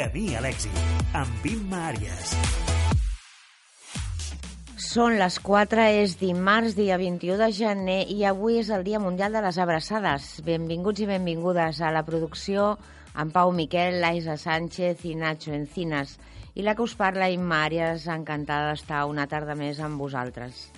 Camí 0.00 0.30
a 0.32 0.40
l'èxit, 0.40 0.76
amb 1.12 1.42
Imma 1.44 1.78
Àries. 1.90 2.30
Són 4.80 5.18
les 5.20 5.36
4, 5.44 5.84
és 6.00 6.14
dimarts, 6.16 6.72
dia 6.78 6.96
21 6.96 7.36
de 7.36 7.48
gener, 7.52 7.98
i 8.08 8.24
avui 8.24 8.56
és 8.62 8.70
el 8.72 8.86
Dia 8.86 8.96
Mundial 9.02 9.36
de 9.36 9.42
les 9.44 9.58
Abraçades. 9.60 10.30
Benvinguts 10.46 11.04
i 11.04 11.10
benvingudes 11.10 11.82
a 11.84 11.92
la 11.92 12.00
producció 12.08 12.78
amb 13.12 13.36
Pau 13.36 13.52
Miquel, 13.52 13.98
Laisa 14.00 14.38
Sánchez 14.40 15.04
i 15.04 15.12
Nacho 15.20 15.52
Encinas. 15.52 16.16
I 16.56 16.64
la 16.64 16.72
que 16.78 16.86
us 16.88 16.96
parla, 16.96 17.28
Imma 17.28 17.66
Àries, 17.66 18.08
encantada 18.08 18.70
d'estar 18.72 19.04
una 19.10 19.28
tarda 19.28 19.52
més 19.52 19.84
amb 19.84 20.00
vosaltres. 20.00 20.70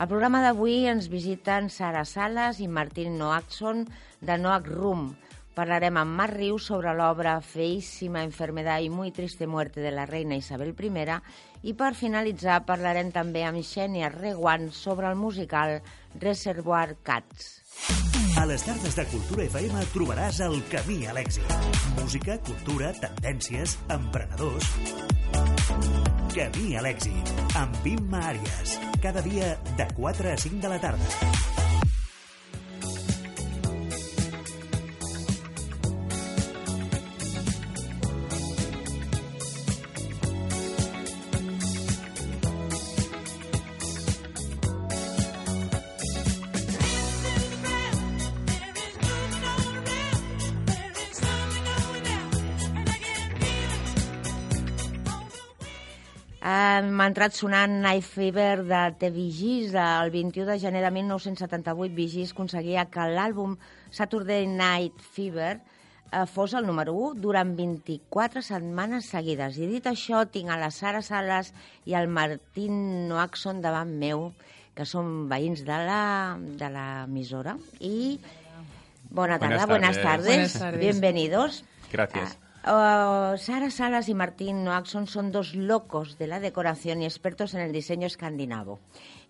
Al 0.00 0.08
programa 0.08 0.40
d'avui 0.40 0.86
ens 0.88 1.12
visiten 1.12 1.68
Sara 1.68 2.08
Salas 2.08 2.64
i 2.64 2.70
Martín 2.80 3.20
Noackson 3.20 3.84
de 4.24 4.40
Noack 4.40 4.72
Room. 4.72 5.10
Parlarem 5.54 5.96
amb 5.98 6.14
Marc 6.16 6.36
Rius 6.36 6.68
sobre 6.70 6.92
l'obra 6.94 7.40
Feíssima 7.40 8.22
enfermedad 8.24 8.80
y 8.80 8.90
muy 8.90 9.10
triste 9.10 9.46
muerte 9.46 9.80
de 9.80 9.90
la 9.90 10.06
reina 10.06 10.36
Isabel 10.36 10.74
I 10.78 11.68
i 11.68 11.74
per 11.74 11.94
finalitzar 11.94 12.64
parlarem 12.64 13.10
també 13.12 13.44
amb 13.44 13.60
Xènia 13.60 14.08
Reguant 14.08 14.70
sobre 14.72 15.08
el 15.10 15.16
musical 15.16 15.80
Reservoir 16.20 16.96
Cats. 17.02 17.60
A 18.38 18.46
les 18.46 18.62
tardes 18.62 18.94
de 18.96 19.04
Cultura 19.10 19.44
FM 19.44 19.82
trobaràs 19.92 20.40
el 20.46 20.60
camí 20.70 21.02
a 21.06 21.14
l'èxit. 21.16 21.50
Música, 21.98 22.38
cultura, 22.46 22.92
tendències, 23.02 23.76
emprenedors... 23.90 24.70
Camí 26.30 26.76
a 26.78 26.84
l'èxit, 26.86 27.32
amb 27.58 27.86
Imma 27.90 28.22
Àries. 28.30 28.76
Cada 29.02 29.24
dia 29.26 29.56
de 29.76 29.88
4 29.96 30.30
a 30.30 30.36
5 30.38 30.62
de 30.62 30.70
la 30.70 30.78
tarda. 30.78 31.59
M'ha 56.86 57.06
entrat 57.08 57.34
sonant 57.36 57.72
Night 57.82 58.06
Fever 58.06 58.62
de 58.66 58.80
The 58.98 59.10
Vigis, 59.14 59.74
el 59.74 60.10
21 60.10 60.46
de 60.50 60.58
gener 60.62 60.82
de 60.84 60.90
1978, 60.94 61.94
Vigis 61.94 62.32
aconseguia 62.34 62.86
que 62.92 63.06
l'àlbum 63.12 63.56
Saturday 63.90 64.46
Night 64.48 64.98
Fever 65.14 65.58
eh, 65.58 66.26
fos 66.26 66.54
el 66.58 66.66
número 66.66 66.94
1 66.94 67.20
durant 67.22 67.54
24 67.56 68.42
setmanes 68.42 69.10
seguides. 69.12 69.58
I 69.58 69.70
dit 69.70 69.86
això, 69.90 70.24
tinc 70.32 70.50
a 70.50 70.58
la 70.60 70.70
Sara 70.74 71.02
Salas 71.06 71.54
i 71.86 71.94
al 71.94 72.10
Martín 72.10 73.08
Noaxon 73.10 73.62
davant 73.64 73.94
meu, 74.02 74.30
que 74.74 74.86
són 74.88 75.28
veïns 75.30 75.64
de 75.66 75.80
la 75.86 76.02
de 76.36 76.70
l'emissora. 76.74 77.56
I 77.80 78.18
bona 79.10 79.38
tarda, 79.38 79.66
buenas 79.66 79.98
tardes. 79.98 80.30
Buenas 80.30 80.58
tardes. 80.58 80.80
Bienvenidos. 80.80 81.64
Gracias. 81.90 82.36
Uh, 82.36 82.49
Uh, 82.62 83.38
Sara 83.38 83.70
Salas 83.70 84.10
y 84.10 84.14
Martín 84.14 84.64
Noaxon 84.64 85.06
son 85.06 85.32
dos 85.32 85.54
locos 85.54 86.18
de 86.18 86.26
la 86.26 86.40
decoración 86.40 87.00
y 87.00 87.06
expertos 87.06 87.54
en 87.54 87.62
el 87.62 87.72
diseño 87.72 88.06
escandinavo. 88.06 88.80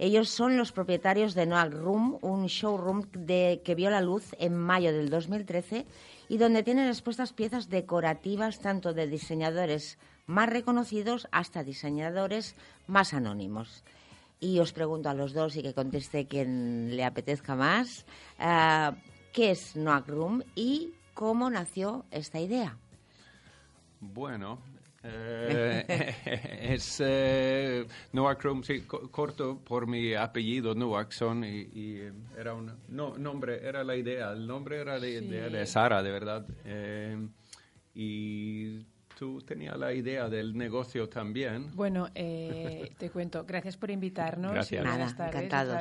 Ellos 0.00 0.31
son 0.31 0.56
los 0.56 0.72
propietarios 0.72 1.34
de 1.34 1.47
Noack 1.47 1.72
Room, 1.72 2.19
un 2.22 2.47
showroom 2.47 3.05
que 3.05 3.75
vio 3.77 3.89
la 3.91 4.00
luz 4.00 4.34
en 4.41 4.56
mayo 4.56 4.92
del 4.92 5.11
2013 5.11 5.87
y 6.28 6.38
donde 6.38 6.65
tienen 6.65 6.88
expuestas 6.88 7.32
piezas 7.32 7.69
decorativas 7.69 8.59
tanto 8.59 8.94
de 8.94 9.06
diseñadores 9.06 9.97
más 10.26 10.49
reconocidos 10.49 11.28
hasta 11.31 11.62
diseñadores 11.62 12.56
más 12.88 13.15
anónimos. 13.15 13.84
Y 14.41 14.59
os 14.59 14.72
pregunto 14.72 15.09
a 15.09 15.15
los 15.15 15.34
dos 15.34 15.55
y 15.55 15.62
que 15.62 15.72
conteste 15.72 16.26
quien 16.26 16.97
le 16.97 17.05
apetezca 17.05 17.55
más, 17.55 18.06
uh, 18.41 18.93
¿qué 19.32 19.53
es 19.53 19.76
Noack 19.76 20.09
Room 20.09 20.43
y 20.56 20.94
cómo 21.15 21.49
nació 21.49 22.05
esta 22.10 22.41
idea? 22.41 22.76
Bueno, 24.00 24.59
eh, 25.03 26.15
es 26.75 27.03
eh, 27.05 27.87
Noack 28.12 28.47
sí, 28.62 28.83
corto 28.83 29.59
por 29.59 29.87
mi 29.87 30.15
apellido 30.15 30.75
Noackson 30.75 31.44
y, 31.44 31.61
y 31.72 32.11
era 32.38 32.55
un 32.55 32.72
no, 32.88 33.16
nombre, 33.16 33.66
era 33.66 33.83
la 33.83 33.97
idea, 33.97 34.33
el 34.33 34.47
nombre 34.47 34.78
era 34.78 34.99
de, 34.99 35.21
sí. 35.21 35.27
de, 35.27 35.66
Sara, 35.66 36.03
de 36.03 36.11
verdad. 36.11 36.47
Eh, 36.65 37.28
y 37.94 38.84
tú 39.19 39.41
tenías 39.43 39.77
la 39.78 39.93
idea 39.93 40.28
del 40.28 40.56
negocio 40.56 41.09
también. 41.09 41.75
Bueno, 41.75 42.09
eh, 42.15 42.93
te 42.99 43.11
cuento, 43.11 43.44
gracias 43.44 43.77
por 43.77 43.91
invitarnos. 43.91 44.53
Gracias. 44.53 44.84
Nada, 44.84 45.09
encantados. 45.28 45.77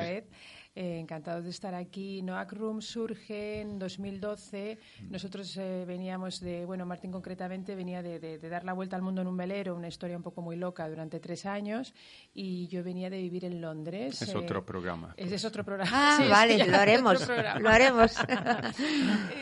Eh, 0.76 1.00
encantados 1.00 1.42
de 1.42 1.50
estar 1.50 1.74
aquí. 1.74 2.22
Noack 2.22 2.52
Room 2.52 2.80
surge 2.80 3.60
en 3.60 3.76
2012. 3.76 4.78
Nosotros 5.08 5.56
eh, 5.56 5.84
veníamos 5.84 6.38
de, 6.38 6.64
bueno, 6.64 6.86
Martín 6.86 7.10
concretamente 7.10 7.74
venía 7.74 8.04
de, 8.04 8.20
de, 8.20 8.38
de, 8.38 8.48
dar 8.48 8.62
la 8.62 8.72
vuelta 8.72 8.94
al 8.94 9.02
mundo 9.02 9.20
en 9.20 9.26
un 9.26 9.36
velero, 9.36 9.74
una 9.74 9.88
historia 9.88 10.16
un 10.16 10.22
poco 10.22 10.42
muy 10.42 10.54
loca 10.54 10.88
durante 10.88 11.18
tres 11.18 11.44
años, 11.44 11.92
y 12.32 12.68
yo 12.68 12.84
venía 12.84 13.10
de 13.10 13.18
vivir 13.18 13.46
en 13.46 13.60
Londres. 13.60 14.22
Es 14.22 14.32
eh, 14.32 14.38
otro 14.38 14.64
programa. 14.64 15.12
Es, 15.16 15.32
es, 15.32 15.44
otro 15.44 15.64
programa. 15.64 15.90
Ah, 15.92 16.18
sí, 16.22 16.28
vale, 16.28 16.64
lo 16.64 16.76
haremos. 16.76 17.28
Lo 17.58 17.68
haremos. 17.68 18.14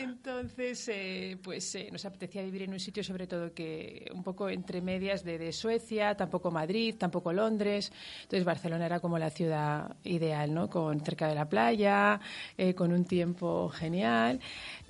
Entonces, 0.01 0.89
eh, 0.91 1.37
pues 1.43 1.77
nos 1.91 2.05
apetecía 2.05 2.41
vivir 2.41 2.63
en 2.63 2.73
un 2.73 2.79
sitio, 2.79 3.03
sobre 3.03 3.27
todo, 3.27 3.53
que 3.53 4.09
un 4.15 4.23
poco 4.23 4.49
entre 4.49 4.81
medias 4.81 5.23
de, 5.23 5.37
de 5.37 5.51
Suecia, 5.51 6.15
tampoco 6.15 6.49
Madrid, 6.49 6.95
tampoco 6.97 7.31
Londres. 7.31 7.91
Entonces, 8.23 8.43
Barcelona 8.43 8.87
era 8.87 8.99
como 8.99 9.19
la 9.19 9.29
ciudad 9.29 9.95
ideal, 10.03 10.51
¿no? 10.55 10.71
Con 10.71 10.99
cerca 11.01 11.18
de 11.27 11.35
la 11.35 11.45
playa, 11.45 12.19
eh, 12.57 12.73
con 12.73 12.91
un 12.91 13.05
tiempo 13.05 13.69
genial. 13.69 14.39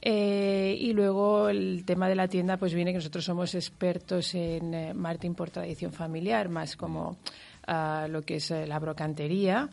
Eh, 0.02 0.78
y 0.80 0.94
luego 0.94 1.50
el 1.50 1.84
tema 1.86 2.08
de 2.08 2.16
la 2.16 2.28
tienda, 2.28 2.58
pues 2.58 2.74
viene 2.74 2.92
que 2.92 2.98
nosotros 2.98 3.26
somos 3.26 3.56
expertos 3.56 4.34
en 4.36 4.74
eh, 4.74 4.94
marketing 4.94 5.34
por 5.34 5.50
tradición 5.50 5.92
familiar, 5.92 6.50
más 6.50 6.78
como 6.78 7.18
uh, 7.68 8.08
lo 8.08 8.22
que 8.22 8.36
es 8.36 8.50
la 8.52 8.80
brocantería. 8.80 9.70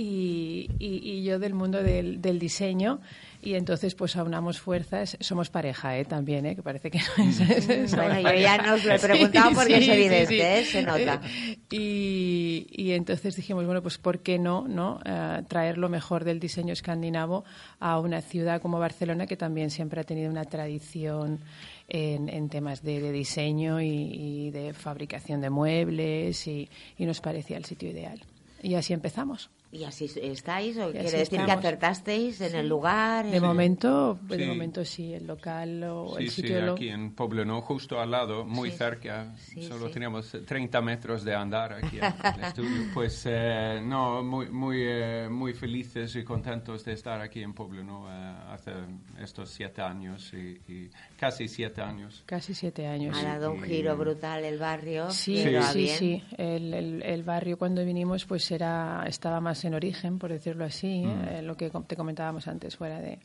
Y, 0.00 0.70
y, 0.78 1.00
y, 1.02 1.24
yo 1.24 1.40
del 1.40 1.54
mundo 1.54 1.82
del, 1.82 2.22
del, 2.22 2.38
diseño 2.38 3.00
y 3.42 3.54
entonces 3.54 3.96
pues 3.96 4.14
aunamos 4.14 4.60
fuerzas 4.60 5.16
somos 5.18 5.50
pareja 5.50 5.98
¿eh? 5.98 6.04
también 6.04 6.46
¿eh? 6.46 6.54
que 6.54 6.62
parece 6.62 6.88
que 6.88 6.98
no 6.98 7.24
es, 7.24 7.40
es 7.68 7.96
bueno 7.96 8.20
yo 8.20 8.34
ya 8.34 8.58
nos 8.58 8.84
lo 8.84 8.94
he 8.94 8.98
preguntado 9.00 9.48
sí, 9.48 9.54
porque 9.56 9.76
sí, 9.78 9.82
es 9.82 9.88
evidente 9.88 10.26
sí, 10.28 10.40
¿eh? 10.40 10.64
se 10.64 10.82
nota 10.84 11.20
y, 11.68 12.67
y, 12.78 12.92
entonces 12.92 13.36
dijimos 13.36 13.66
bueno 13.66 13.82
pues 13.82 13.98
por 13.98 14.20
qué 14.20 14.38
no 14.38 14.66
no 14.68 15.00
uh, 15.04 15.42
traer 15.44 15.78
lo 15.78 15.88
mejor 15.88 16.24
del 16.24 16.38
diseño 16.38 16.72
escandinavo 16.72 17.44
a 17.80 17.98
una 17.98 18.20
ciudad 18.20 18.62
como 18.62 18.78
Barcelona 18.78 19.26
que 19.26 19.36
también 19.36 19.70
siempre 19.70 20.00
ha 20.00 20.04
tenido 20.04 20.30
una 20.30 20.44
tradición 20.44 21.40
en, 21.88 22.28
en 22.28 22.48
temas 22.48 22.82
de, 22.82 23.00
de 23.00 23.12
diseño 23.12 23.80
y, 23.80 24.50
de 24.50 24.72
fabricación 24.72 25.40
de 25.40 25.50
muebles 25.50 26.46
y 26.46 26.68
nos 26.98 27.20
parecía 27.20 27.56
el 27.56 27.64
sitio 27.64 27.90
ideal 27.90 28.20
y 28.62 28.74
así 28.74 28.92
empezamos 28.92 29.50
¿Y 29.70 29.84
así 29.84 30.10
estáis? 30.22 30.78
¿O 30.78 30.90
quiere 30.90 31.04
decir 31.04 31.20
estamos. 31.20 31.46
que 31.46 31.52
acertasteis 31.52 32.40
en 32.40 32.50
sí. 32.52 32.56
el 32.56 32.68
lugar? 32.68 33.26
De 33.26 33.38
momento, 33.38 34.18
pues 34.26 34.38
sí. 34.38 34.46
de 34.46 34.50
momento 34.50 34.84
sí, 34.84 35.12
el 35.12 35.26
local 35.26 35.84
o 35.84 36.14
sí, 36.16 36.22
el 36.22 36.30
sitio. 36.30 36.58
Sí, 36.58 36.64
lo... 36.64 36.72
aquí 36.72 36.88
en 36.88 37.14
Poblenou, 37.14 37.60
justo 37.60 38.00
al 38.00 38.10
lado, 38.10 38.46
muy 38.46 38.70
cerca. 38.70 39.34
Solo 39.60 39.90
teníamos 39.90 40.34
30 40.46 40.80
metros 40.80 41.22
de 41.22 41.34
andar 41.34 41.74
aquí 41.74 41.98
en 41.98 42.04
el 42.38 42.44
estudio. 42.44 42.90
Pues 42.94 43.22
eh, 43.26 43.78
no, 43.82 44.22
muy, 44.22 44.48
muy, 44.48 44.78
eh, 44.80 45.28
muy 45.30 45.52
felices 45.52 46.16
y 46.16 46.24
contentos 46.24 46.82
de 46.86 46.94
estar 46.94 47.20
aquí 47.20 47.42
en 47.42 47.52
Poblenou 47.52 48.08
eh, 48.08 48.34
hace 48.48 48.72
estos 49.20 49.50
siete 49.50 49.82
años 49.82 50.32
y, 50.32 50.60
y, 50.72 50.90
casi 51.18 51.46
siete 51.46 51.82
años. 51.82 52.22
Casi 52.24 52.54
siete 52.54 52.86
años. 52.86 53.18
Ha 53.18 53.38
dado 53.38 53.52
un 53.52 53.62
giro 53.62 53.94
brutal 53.98 54.46
el 54.46 54.58
barrio. 54.58 55.10
Sí, 55.10 55.44
sí, 55.72 55.88
sí. 55.88 56.24
El, 56.38 56.72
el, 56.72 57.02
el 57.02 57.22
barrio 57.22 57.58
cuando 57.58 57.84
vinimos 57.84 58.24
pues 58.24 58.50
era 58.50 59.04
estaba 59.06 59.42
más 59.42 59.57
en 59.64 59.74
origen, 59.74 60.18
por 60.18 60.30
decirlo 60.30 60.64
así, 60.64 61.04
mm. 61.04 61.24
eh, 61.28 61.42
lo 61.42 61.56
que 61.56 61.70
te 61.86 61.96
comentábamos 61.96 62.46
antes, 62.48 62.76
fuera 62.76 63.00
de... 63.00 63.18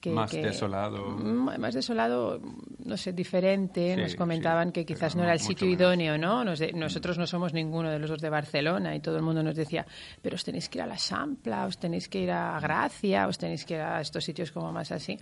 Que, 0.00 0.10
más 0.12 0.30
que, 0.30 0.40
desolado. 0.40 1.08
Más 1.10 1.74
desolado, 1.74 2.40
no 2.86 2.96
sé, 2.96 3.12
diferente. 3.12 3.94
Sí, 3.94 4.00
Nos 4.00 4.14
comentaban 4.14 4.68
sí, 4.68 4.72
que 4.72 4.86
quizás 4.86 5.14
no 5.14 5.24
era 5.24 5.34
el 5.34 5.40
sitio 5.40 5.68
idóneo, 5.68 6.16
¿no? 6.16 6.42
Nos 6.42 6.58
de, 6.58 6.72
nosotros 6.72 7.18
no 7.18 7.26
somos 7.26 7.52
ninguno 7.52 7.90
de 7.90 7.98
los 7.98 8.08
dos 8.08 8.22
de 8.22 8.30
Barcelona 8.30 8.96
y 8.96 9.00
todo 9.00 9.16
el 9.16 9.22
mundo 9.22 9.42
nos 9.42 9.54
decía, 9.54 9.84
pero 10.22 10.36
os 10.36 10.44
tenéis 10.44 10.70
que 10.70 10.78
ir 10.78 10.82
a 10.84 10.86
la 10.86 10.96
Sampla, 10.96 11.66
os 11.66 11.76
tenéis 11.76 12.08
que 12.08 12.20
ir 12.22 12.30
a 12.30 12.58
Gracia, 12.60 13.28
os 13.28 13.36
tenéis 13.36 13.66
que 13.66 13.74
ir 13.74 13.80
a 13.80 14.00
estos 14.00 14.24
sitios 14.24 14.52
como 14.52 14.72
más 14.72 14.90
así. 14.90 15.18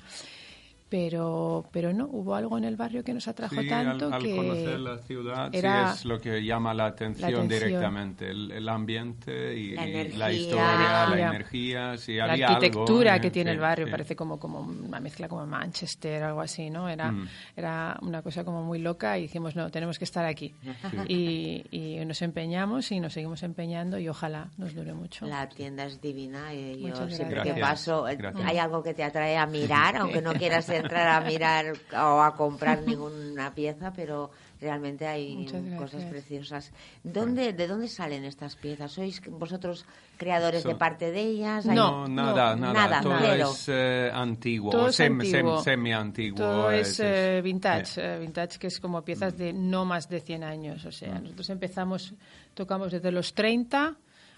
Pero 0.89 1.65
pero 1.71 1.93
no 1.93 2.07
hubo 2.11 2.35
algo 2.35 2.57
en 2.59 2.65
el 2.65 2.77
barrio 2.77 3.05
que 3.05 3.13
nos 3.15 3.29
atrajo 3.29 3.57
Sí, 3.61 3.69
tanto 3.69 4.07
al, 4.07 4.13
al 4.15 4.23
que 4.23 4.37
conocer 4.37 4.81
la 4.81 4.99
ciudad 4.99 5.55
era 5.55 5.93
sí 5.93 5.99
es 6.01 6.05
lo 6.05 6.21
que 6.21 6.43
llama 6.45 6.73
la 6.75 6.87
atención, 6.87 7.29
atención. 7.35 7.49
directamente, 7.49 8.31
el, 8.31 8.51
el 8.53 8.69
ambiente 8.69 9.57
y 9.57 9.75
La 9.75 9.87
y 9.89 10.13
la 10.13 10.33
historia, 10.33 11.07
La 11.07 11.07
la 11.17 11.29
energía. 11.31 11.97
sí, 11.99 12.17
la 12.17 12.33
había 12.33 12.47
algo, 12.49 12.57
arquitectura 12.59 13.17
eh, 13.17 13.21
que 13.21 13.31
tiene 13.31 13.51
sí, 13.51 13.55
el 13.55 13.61
barrio 13.61 13.87
sí. 13.87 13.91
parece 13.91 14.17
como 14.17 14.39
como 14.39 14.61
una 14.61 15.01
mezcla 15.01 15.29
como 15.29 15.47
Manchester 15.47 16.23
algo 16.23 16.41
así 16.41 16.71
no 16.71 16.89
era 16.89 17.13
Mm. 17.13 17.29
era 17.57 17.99
una 18.03 18.23
cosa 18.23 18.45
como 18.45 18.63
muy 18.63 18.79
loca 18.79 19.19
y 19.19 19.23
dijimos 19.23 19.57
no 19.57 19.71
tenemos 19.71 19.99
que 19.99 20.05
estar 20.05 20.25
aquí 20.25 20.55
y, 21.09 21.65
y 21.71 22.05
nos 22.05 22.21
empeñamos 22.23 22.91
y 22.93 23.01
nos 23.01 23.13
seguimos 23.13 23.43
empeñando 23.43 23.99
y 23.99 24.09
ojalá 24.09 24.49
nos 24.57 24.75
dure 24.75 24.93
mucho 24.95 25.27
La 25.27 25.49
tienda 25.49 25.85
es 25.85 26.01
divina. 26.01 26.53
eh, 26.53 26.77
yo 26.81 26.95
siempre 27.09 27.37
gracias. 27.37 27.55
que 27.55 27.61
paso, 27.61 28.09
eh, 28.09 28.17
Gracias. 28.17 28.45
hay 28.47 28.59
algo 28.59 28.83
que 28.83 28.95
te 28.95 29.05
atrae 29.05 29.37
a 29.37 29.47
mirar, 29.47 29.97
aunque 29.99 30.21
no 30.23 30.33
quieras 30.35 30.69
entrar 30.79 31.09
a 31.09 31.21
mirar 31.27 31.73
o 31.95 32.21
a 32.23 32.35
comprar 32.37 32.83
ninguna 32.83 33.55
pieza, 33.55 33.93
pero 33.95 34.31
realmente 34.61 35.07
hay 35.07 35.47
cosas 35.79 36.03
preciosas. 36.05 36.73
¿Dónde, 37.05 37.53
¿De 37.53 37.67
dónde 37.69 37.87
salen 37.89 38.25
estas 38.25 38.57
piezas? 38.57 38.91
¿Sois 38.93 39.21
vosotros 39.31 39.87
creadores 40.17 40.65
de 40.65 40.75
parte 40.75 41.13
de 41.13 41.21
ellas? 41.21 41.67
¿Hay- 41.67 41.77
No, 41.77 42.09
No, 42.09 42.09
nada, 42.09 42.57
no, 42.57 42.73
nada, 42.73 42.89
nada, 42.89 43.01
todo 43.03 43.19
cero. 43.21 43.51
es 43.53 43.65
eh, 43.69 44.11
antiguo, 44.13 44.71
Todo 44.73 44.85
o 44.85 44.89
es 44.89 44.99
sem- 44.99 45.13
antiguo. 45.13 45.59
sem- 45.61 45.65
semi-antiguo. 45.65 46.39
Todo 46.39 46.71
es 46.73 46.99
eh, 47.01 47.41
vintage, 47.45 48.01
eh, 48.03 48.19
vintage 48.19 48.59
que 48.59 48.67
es 48.67 48.81
como 48.81 49.03
piezas 49.03 49.39
de 49.39 49.53
no 49.53 49.85
más 49.85 50.09
de 50.09 50.21
100 50.21 50.43
años. 50.43 50.85
O 50.85 50.89
Mm. 50.89 50.93
sea, 50.93 51.19
nosotros 51.21 51.51
empezamos, 51.51 52.15
tocamos 52.55 52.91
desde 52.91 53.13
los 53.13 53.35
30 53.35 53.95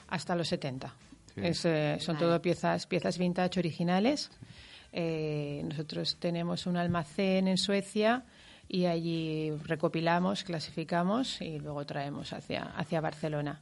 hasta 0.08 0.34
los 0.36 0.48
70. 0.48 0.94
Sí. 1.34 1.40
Es, 1.44 1.64
eh, 1.64 1.96
son 2.00 2.16
Vale. 2.16 2.26
todo 2.26 2.42
piezas, 2.42 2.86
piezas 2.86 3.16
vintage 3.16 3.58
originales. 3.60 4.30
Eh, 4.92 5.62
nosotros 5.64 6.16
tenemos 6.18 6.66
un 6.66 6.76
almacén 6.76 7.48
en 7.48 7.58
Suecia 7.58 8.24
y 8.68 8.86
allí 8.86 9.50
recopilamos, 9.64 10.44
clasificamos 10.44 11.40
y 11.40 11.58
luego 11.58 11.84
traemos 11.86 12.32
hacia, 12.32 12.62
hacia 12.62 13.00
Barcelona. 13.00 13.60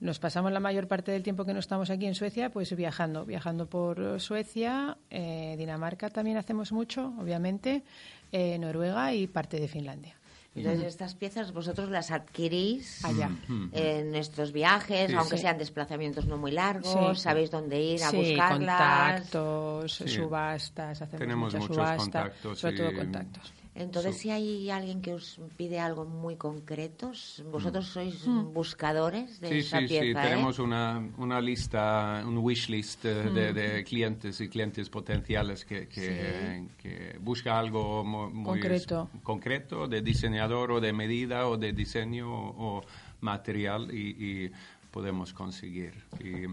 Nos 0.00 0.18
pasamos 0.18 0.52
la 0.52 0.60
mayor 0.60 0.88
parte 0.88 1.10
del 1.10 1.22
tiempo 1.22 1.46
que 1.46 1.54
no 1.54 1.60
estamos 1.60 1.88
aquí 1.88 2.06
en 2.06 2.14
Suecia, 2.14 2.50
pues 2.50 2.74
viajando, 2.76 3.24
viajando 3.24 3.66
por 3.66 4.20
Suecia, 4.20 4.98
eh, 5.08 5.54
Dinamarca 5.56 6.10
también 6.10 6.36
hacemos 6.36 6.70
mucho, 6.70 7.14
obviamente, 7.18 7.82
eh, 8.30 8.58
Noruega 8.58 9.14
y 9.14 9.26
parte 9.26 9.58
de 9.58 9.68
Finlandia. 9.68 10.14
Entonces, 10.56 10.84
estas 10.86 11.14
piezas 11.14 11.52
vosotros 11.52 11.90
las 11.90 12.10
adquirís 12.10 13.04
Allá. 13.04 13.30
en 13.72 14.14
estos 14.14 14.52
viajes, 14.52 15.10
Sí. 15.10 15.14
aunque 15.16 15.36
Sí. 15.36 15.42
sean 15.42 15.58
desplazamientos 15.58 16.26
no 16.26 16.38
muy 16.38 16.50
largos, 16.52 17.18
Sí. 17.18 17.22
sabéis 17.22 17.50
dónde 17.50 17.80
ir 17.80 18.02
a 18.02 18.10
sí, 18.10 18.16
buscarlas. 18.16 19.20
contactos, 19.20 19.92
Sí. 19.94 20.08
subastas, 20.08 21.02
hacemos 21.02 21.18
Tenemos 21.20 21.52
muchas 21.54 21.60
muchos 21.60 21.76
subastas, 21.76 22.02
contactos 22.02 22.58
sobre 22.58 22.76
todo 22.76 22.94
contactos. 22.94 23.52
Entonces, 23.78 24.14
So- 24.16 24.22
si 24.22 24.30
hay 24.30 24.70
alguien 24.70 25.02
que 25.02 25.12
os 25.12 25.38
pide 25.56 25.78
algo 25.78 26.04
muy 26.06 26.36
concreto, 26.36 27.12
vosotros 27.52 27.86
sois 27.86 28.26
Mm. 28.26 28.52
buscadores 28.54 29.38
de 29.40 29.48
Sí, 29.48 29.58
esa 29.58 29.80
sí, 29.80 29.86
pieza, 29.88 30.02
sí, 30.04 30.10
¿eh? 30.10 30.14
tenemos 30.14 30.58
una, 30.58 31.06
una 31.18 31.40
lista, 31.42 32.22
un 32.26 32.38
wish 32.38 32.68
list 32.70 33.04
eh, 33.04 33.24
Mm. 33.30 33.34
de, 33.34 33.52
de 33.52 33.84
clientes 33.84 34.40
y 34.40 34.48
clientes 34.48 34.88
potenciales 34.88 35.64
que, 35.66 35.88
que, 35.88 36.66
que 36.78 37.18
busca 37.20 37.58
algo 37.58 38.02
mu- 38.02 38.30
muy 38.30 38.60
Concreto. 38.60 39.10
concreto, 39.22 39.86
de 39.86 40.00
diseñador 40.00 40.72
o 40.72 40.80
de 40.80 40.92
medida 40.94 41.46
o 41.46 41.58
de 41.58 41.72
diseño 41.72 42.32
o, 42.32 42.78
o 42.78 42.84
material 43.20 43.92
y, 43.92 44.16
y 44.46 44.50
podemos 44.90 45.34
conseguir. 45.34 45.92
Y, 46.18 46.46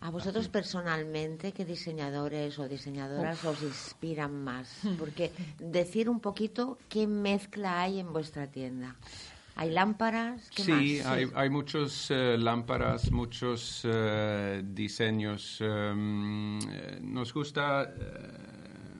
A 0.00 0.10
vosotros 0.10 0.48
personalmente, 0.48 1.52
¿qué 1.52 1.64
diseñadores 1.64 2.58
o 2.60 2.68
diseñadoras 2.68 3.44
os 3.44 3.62
inspiran 3.62 4.32
más? 4.44 4.68
Porque 4.98 5.32
decir 5.58 6.08
un 6.08 6.20
poquito 6.20 6.78
qué 6.88 7.06
mezcla 7.08 7.82
hay 7.82 7.98
en 7.98 8.12
vuestra 8.12 8.46
tienda. 8.46 8.94
¿Hay 9.56 9.70
lámparas? 9.72 10.48
¿Qué 10.54 10.62
Sí, 10.62 10.98
más? 11.02 11.06
hay, 11.06 11.26
hay 11.34 11.50
muchos 11.50 12.12
eh, 12.12 12.36
lámparas, 12.38 13.10
muchos 13.10 13.80
eh, 13.84 14.62
diseños. 14.64 15.58
em, 15.60 16.60
eh, 16.60 16.98
nos 17.02 17.34
gusta 17.34 17.82
eh, 17.82 17.88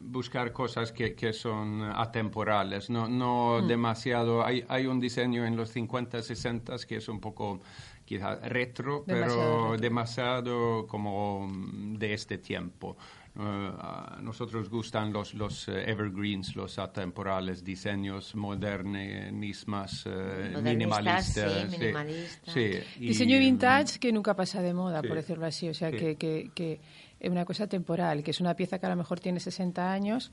buscar 0.02 0.52
cosas 0.52 0.90
que, 0.90 1.14
que 1.14 1.32
son 1.32 1.82
atemporales, 1.82 2.90
no, 2.90 3.06
no 3.08 3.60
Mm. 3.62 3.68
demasiado. 3.68 4.44
Hay, 4.44 4.64
hay 4.68 4.86
un 4.86 4.98
diseño 4.98 5.44
en 5.46 5.54
los 5.56 5.70
50, 5.70 6.22
60 6.22 6.74
que 6.88 6.96
es 6.96 7.08
un 7.08 7.20
poco 7.20 7.60
quizá 8.08 8.36
retro, 8.36 9.04
Demasiado 9.06 9.44
pero 9.44 9.62
retro. 9.72 9.82
demasiado 9.82 10.86
como 10.86 11.46
mm, 11.46 11.98
de 11.98 12.14
este 12.14 12.38
tiempo. 12.38 12.96
Eh, 13.36 13.40
a 13.40 14.18
nosotros 14.22 14.68
gustan 14.70 15.12
los, 15.12 15.34
los 15.34 15.68
eh, 15.68 15.84
evergreens, 15.90 16.56
los 16.56 16.78
atemporales, 16.78 17.62
diseños 17.62 18.34
modernistas, 18.34 20.06
eh, 20.06 20.50
Modernistas, 20.54 21.70
minimalistas. 21.70 22.52
sí, 22.52 22.72
sí, 22.72 22.80
y, 23.00 23.08
Diseño 23.08 23.38
vintage 23.38 23.98
que 23.98 24.10
nunca 24.12 24.34
pasa 24.34 24.60
de 24.62 24.72
moda, 24.74 25.02
sí. 25.02 25.06
por 25.08 25.16
decirlo 25.16 25.46
así. 25.46 25.68
O 25.68 25.74
sea, 25.74 25.90
Sí. 25.90 25.96
que, 25.98 26.16
que, 26.16 26.50
que 26.54 26.80
es 27.20 27.30
una 27.30 27.44
cosa 27.44 27.66
temporal, 27.66 28.22
que 28.22 28.30
es 28.30 28.40
una 28.40 28.54
pieza 28.54 28.78
que 28.78 28.86
a 28.86 28.90
lo 28.90 28.96
mejor 28.96 29.20
tiene 29.20 29.38
60 29.40 29.92
años, 29.92 30.32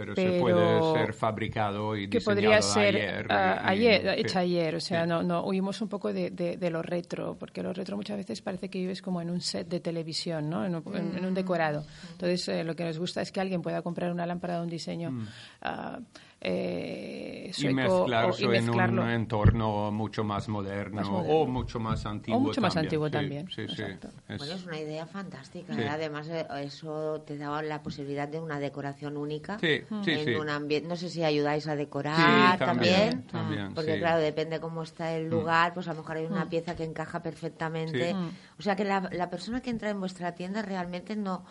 Pero, 0.00 0.14
se 0.14 0.40
puede 0.40 0.92
ser 0.94 1.12
fabricado 1.14 1.96
y 1.96 2.08
que 2.08 2.18
diseñado 2.18 2.34
podría 2.34 2.62
ser 2.62 2.96
ayer. 2.96 3.26
y- 3.28 3.32
ayer, 3.68 4.00
sí. 4.02 4.20
hecha 4.20 4.38
ayer. 4.40 4.74
O 4.76 4.80
sea, 4.80 5.02
Sí. 5.04 5.08
no, 5.08 5.22
no 5.22 5.44
huimos 5.44 5.80
un 5.80 5.88
poco 5.88 6.12
de, 6.12 6.30
de, 6.30 6.56
de 6.56 6.70
lo 6.70 6.82
retro, 6.82 7.36
porque 7.38 7.62
lo 7.62 7.72
retro 7.72 7.96
muchas 7.96 8.16
veces 8.16 8.40
parece 8.42 8.68
que 8.68 8.78
vives 8.78 9.02
como 9.02 9.20
en 9.20 9.30
un 9.30 9.40
set 9.40 9.68
de 9.68 9.80
televisión, 9.80 10.48
¿no? 10.50 10.64
en, 10.64 10.74
un- 10.76 10.96
en- 10.96 11.18
en 11.18 11.24
un 11.26 11.34
decorado. 11.34 11.84
Entonces, 12.12 12.48
eh, 12.48 12.64
lo 12.64 12.74
que 12.76 12.84
nos 12.84 12.98
gusta 12.98 13.22
es 13.22 13.30
que 13.32 13.40
alguien 13.40 13.62
pueda 13.62 13.82
comprar 13.82 14.10
una 14.12 14.26
lámpara 14.26 14.56
de 14.56 14.62
un 14.62 14.68
diseño 14.70 15.26
ah, 15.62 15.98
eh, 16.42 17.52
Mm. 17.58 17.64
y 17.68 17.74
mezclarlo 17.74 18.34
o- 18.34 18.38
y 18.52 18.56
en 18.56 18.70
un 18.70 19.08
entorno 19.10 19.90
mucho 19.90 20.24
más 20.24 20.48
moderno, 20.48 20.96
Más 20.96 21.08
moderno. 21.10 21.34
o 21.40 21.46
mucho 21.46 21.80
más 21.80 22.06
antiguo 22.06 22.40
mucho 22.40 22.60
más 22.60 22.74
también. 22.74 22.86
antiguo 22.88 23.06
Sí, 23.08 23.12
también, 23.12 23.46
Sí, 23.48 23.54
sí. 23.66 23.82
exacto. 23.82 24.08
Es- 24.28 24.38
Bueno, 24.38 24.54
es 24.54 24.64
una 24.66 24.78
idea 24.78 25.06
fantástica. 25.06 25.74
Sí. 25.74 25.80
¿eh? 25.82 25.88
Además, 25.88 26.28
eh, 26.28 26.46
eso 26.62 27.22
te 27.26 27.36
daba 27.36 27.60
la 27.62 27.82
posibilidad 27.82 28.28
de 28.28 28.38
una 28.40 28.58
decoración 28.60 29.16
única. 29.16 29.58
Sí, 29.58 29.80
sí, 30.04 30.10
en 30.12 30.24
sí. 30.24 30.34
un 30.34 30.48
ambiente. 30.48 30.88
No 30.88 30.96
sé 30.96 31.08
si 31.10 31.24
ayudáis 31.24 31.66
a 31.66 31.76
decorar 31.76 32.16
Sí, 32.16 32.58
también. 32.64 33.24
también, 33.24 33.26
también, 33.26 33.74
Porque, 33.74 33.92
sí. 33.92 33.96
Mm. 33.98 34.00
claro, 34.00 34.20
depende 34.20 34.60
cómo 34.60 34.82
está 34.82 35.12
el 35.14 35.28
lugar, 35.28 35.74
pues 35.74 35.88
a 35.88 35.92
lo 35.92 36.00
mejor 36.00 36.16
hay 36.18 36.26
una 36.26 36.48
pieza 36.48 36.74
que 36.76 36.84
encaja 36.84 37.22
perfectamente. 37.22 38.12
Sí. 38.12 38.16
O 38.58 38.62
sea 38.62 38.76
que 38.76 38.84
la, 38.84 39.08
la 39.12 39.28
persona 39.28 39.60
que 39.60 39.70
entra 39.70 39.90
en 39.90 40.00
vuestra 40.00 40.34
tienda 40.34 40.62
realmente 40.62 41.16
no. 41.16 41.44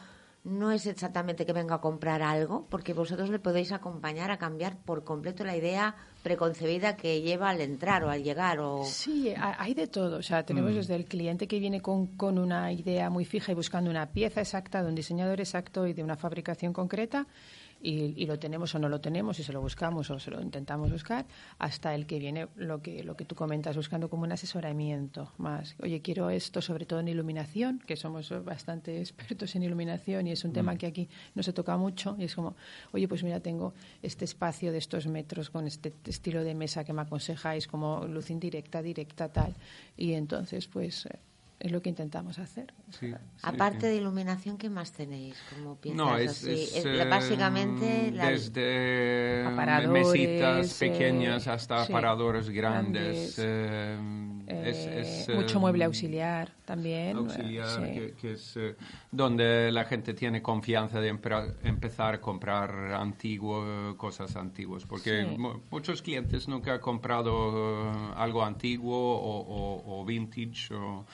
No 0.46 0.72
es 0.72 0.86
exactamente 0.88 1.46
que 1.46 1.52
venga 1.54 1.76
a 1.76 1.82
comprar 1.82 2.22
algo, 2.22 2.66
porque 2.70 2.94
vosotros 2.94 3.30
le 3.30 3.40
podéis 3.40 3.72
acompañar 3.74 4.32
a 4.32 4.38
cambiar 4.38 4.78
por 4.78 5.04
completo 5.04 5.44
la 5.44 5.56
idea 5.58 5.96
preconcebida 6.24 6.96
que 6.96 7.22
lleva 7.22 7.50
al 7.50 7.60
entrar 7.62 8.04
o 8.06 8.10
al 8.10 8.24
llegar. 8.24 8.60
O... 8.60 8.84
Sí, 8.86 9.34
ha- 9.36 9.62
hay 9.62 9.74
de 9.74 9.88
todo. 9.88 10.18
O 10.18 10.22
sea, 10.24 10.44
tenemos 10.46 10.74
desde 10.74 10.96
el 10.96 11.06
cliente 11.06 11.48
que 11.48 11.60
viene 11.60 11.82
con, 11.82 12.08
con 12.08 12.38
una 12.40 12.72
idea 12.72 13.10
muy 13.10 13.26
fija 13.26 13.52
y 13.52 13.56
buscando 13.56 13.90
una 13.92 14.08
pieza 14.12 14.40
exacta 14.42 14.82
de 14.82 14.88
un 14.90 14.96
diseñador 14.96 15.40
exacto 15.42 15.86
y 15.86 15.94
de 15.94 16.04
una 16.04 16.16
fabricación 16.16 16.72
concreta, 16.72 17.28
y, 17.82 18.22
y 18.22 18.26
lo 18.26 18.40
tenemos 18.40 18.74
o 18.76 18.80
no 18.80 18.90
lo 18.90 19.02
tenemos, 19.02 19.40
y 19.40 19.44
se 19.44 19.54
lo 19.54 19.62
buscamos 19.62 20.10
o 20.10 20.20
se 20.20 20.32
lo 20.32 20.42
intentamos 20.42 20.92
buscar, 20.92 21.26
hasta 21.58 21.96
el 21.96 22.06
que 22.06 22.20
viene 22.20 22.48
lo 22.56 22.82
que, 22.82 23.04
lo 23.04 23.16
que 23.16 23.26
tú 23.26 23.36
comentas, 23.36 23.76
buscando 23.76 24.10
como 24.10 24.24
un 24.24 24.32
asesoramiento 24.32 25.32
más. 25.38 25.76
Oye, 25.82 26.02
quiero 26.02 26.30
esto, 26.30 26.62
sobre 26.62 26.86
todo 26.86 27.00
en 27.00 27.08
iluminación, 27.08 27.80
que 27.80 27.96
somos 27.96 28.32
bastante 28.44 29.00
expertos 29.00 29.56
en 29.56 29.64
iluminación 29.64 30.28
y 30.28 30.32
es 30.32 30.44
un 30.44 30.54
tema 30.54 30.76
que 30.78 30.88
aquí 30.88 31.10
no 31.36 31.44
se 31.44 31.54
toca 31.54 31.78
mucho, 31.78 32.16
y 32.20 32.26
es 32.26 32.36
como, 32.36 32.56
oye, 32.92 33.08
pues 33.08 33.24
mira, 33.24 33.40
tengo 33.40 33.74
este 34.02 34.26
espacio 34.26 34.72
de 34.72 34.78
estos 34.78 35.08
metros 35.08 35.50
con 35.50 35.68
este 35.68 35.94
estilo 36.06 36.44
de 36.44 36.56
mesa 36.56 36.84
que 36.84 36.94
me 36.94 37.02
aconsejáis, 37.02 37.68
como 37.68 38.06
luz 38.06 38.30
indirecta, 38.30 38.82
directa, 38.82 39.30
tal. 39.30 39.56
Y 39.98 40.14
entonces, 40.14 40.68
pues, 40.68 41.06
eh, 41.06 41.20
es 41.60 41.72
lo 41.72 41.82
que 41.82 41.90
intentamos 41.90 42.40
hacer. 42.40 42.74
sí, 42.90 43.12
sí, 43.12 43.16
Aparte 43.44 43.82
sí. 43.82 43.88
de 43.88 43.96
iluminación, 43.98 44.58
¿qué 44.58 44.70
más 44.70 44.92
tenéis 44.94 45.36
como 45.50 45.76
piezas 45.76 45.98
No, 45.98 46.18
es, 46.18 46.30
así? 46.32 46.52
es, 46.52 46.76
Es 46.78 46.86
eh, 46.86 47.06
básicamente 47.10 48.12
desde 48.12 49.46
Aparadores, 49.46 49.90
mesitas 49.90 50.82
eh, 50.82 50.90
pequeñas 50.90 51.48
hasta 51.48 51.86
sí, 51.86 51.92
aparadores 51.92 52.50
grandes. 52.50 53.36
grandes. 53.38 53.40
eh, 53.40 54.70
es- 54.70 54.88
Eh, 54.88 55.00
es, 55.02 55.30
mucho 55.30 55.58
eh, 55.58 55.62
mueble 55.62 55.84
auxiliar 55.86 56.52
también. 56.66 57.18
eh, 57.18 57.20
auxiliar, 57.20 57.86
sí. 57.88 57.94
que, 57.94 58.14
que 58.20 58.32
es 58.34 58.58
eh, 58.58 58.76
donde 59.12 59.72
la 59.72 59.86
gente 59.86 60.14
tiene 60.14 60.42
confianza 60.42 61.00
de 61.00 61.10
empezar 61.10 62.16
a 62.16 62.22
comprar 62.22 62.94
antiguo, 62.94 63.96
cosas 63.98 64.36
antiguas, 64.36 64.86
porque 64.86 65.26
muchos 65.72 66.02
clientes 66.02 66.48
nunca 66.48 66.74
han 66.74 66.80
comprado 66.80 67.92
eh, 67.92 68.14
algo 68.16 68.44
antiguo 68.44 68.96
o, 68.98 69.40
o- 69.42 70.02
o 70.02 70.06
vintage 70.06 70.74
o- 70.74 71.06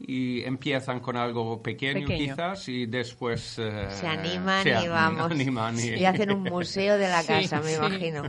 y 0.00 0.44
empiezan 0.44 1.00
con 1.00 1.16
algo 1.16 1.60
pequeño, 1.60 2.06
Pequeño. 2.06 2.32
quizás 2.34 2.68
y 2.68 2.86
después 2.86 3.58
eh, 3.58 3.88
se 3.90 4.06
animan 4.06 4.62
se 4.62 4.70
y 4.84 4.86
vamos. 4.86 5.28
animan 5.32 5.76
y- 5.76 5.88
Y 6.00 6.04
hacen 6.04 6.30
un 6.30 6.44
museo 6.44 6.96
de 6.96 7.08
la 7.08 7.20
Sí, 7.22 7.26
casa, 7.28 7.60
me 7.60 7.70
sí. 7.70 7.74
imagino. 7.78 8.22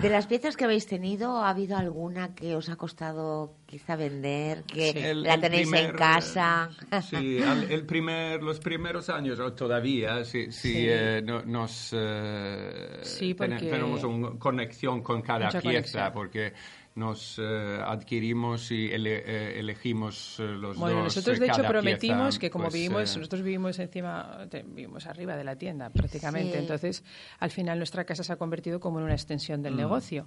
De 0.00 0.08
las 0.08 0.28
piezas 0.28 0.56
que 0.56 0.64
habéis 0.66 0.86
tenido, 0.86 1.38
¿ha 1.42 1.50
habido 1.50 1.76
alguna 1.76 2.32
que 2.34 2.54
os 2.54 2.68
ha 2.68 2.76
costado 2.76 3.56
quizá 3.66 3.96
vender? 3.96 4.62
Que 4.62 4.92
Sí. 4.92 4.98
El- 4.98 5.22
la 5.24 5.34
el 5.34 5.40
tenéis 5.40 5.66
en 5.66 5.72
primer, 5.72 5.96
casa. 5.96 6.70
eh, 6.92 7.00
Sí, 7.10 7.42
al- 7.42 7.72
el 7.72 7.84
primer, 7.84 8.40
los 8.44 8.60
primeros 8.60 9.10
años 9.10 9.40
o 9.40 9.52
todavía, 9.52 10.24
sí, 10.24 10.52
sí, 10.52 10.72
Sí. 10.74 10.86
eh, 10.88 11.22
no- 11.24 11.42
nos 11.42 11.90
eh, 11.92 12.98
Sí, 13.02 13.34
porque- 13.34 13.56
tenemos 13.56 14.04
una 14.04 14.38
conexión 14.38 15.02
con 15.02 15.22
cada 15.22 15.46
Mucha 15.46 15.60
pieza 15.60 15.72
conexión. 15.72 16.12
porque 16.14 16.52
nos 16.96 17.38
eh, 17.38 17.78
adquirimos 17.84 18.70
y 18.72 18.86
ele- 18.90 19.22
eh, 19.26 19.60
elegimos 19.60 20.36
eh, 20.40 20.44
los 20.44 20.78
Bueno, 20.78 20.96
dos. 20.96 21.04
nosotros 21.14 21.38
de 21.38 21.46
hecho 21.46 21.62
prometimos 21.62 22.28
pieza, 22.28 22.38
que 22.40 22.50
como 22.50 22.64
pues, 22.64 22.74
vivimos, 22.74 23.14
eh, 23.14 23.18
nosotros 23.18 23.42
vivimos 23.42 23.78
encima, 23.78 24.46
te- 24.48 24.62
vivimos 24.62 25.06
arriba 25.06 25.36
de 25.36 25.44
la 25.44 25.56
tienda 25.56 25.90
prácticamente, 25.90 26.52
Sí. 26.54 26.58
entonces 26.58 27.04
al 27.38 27.50
final 27.50 27.76
nuestra 27.76 28.04
casa 28.04 28.24
se 28.24 28.32
ha 28.32 28.36
convertido 28.36 28.80
como 28.80 28.98
en 28.98 29.04
una 29.04 29.14
extensión 29.14 29.60
Mm. 29.60 29.62
del 29.64 29.76
negocio, 29.76 30.26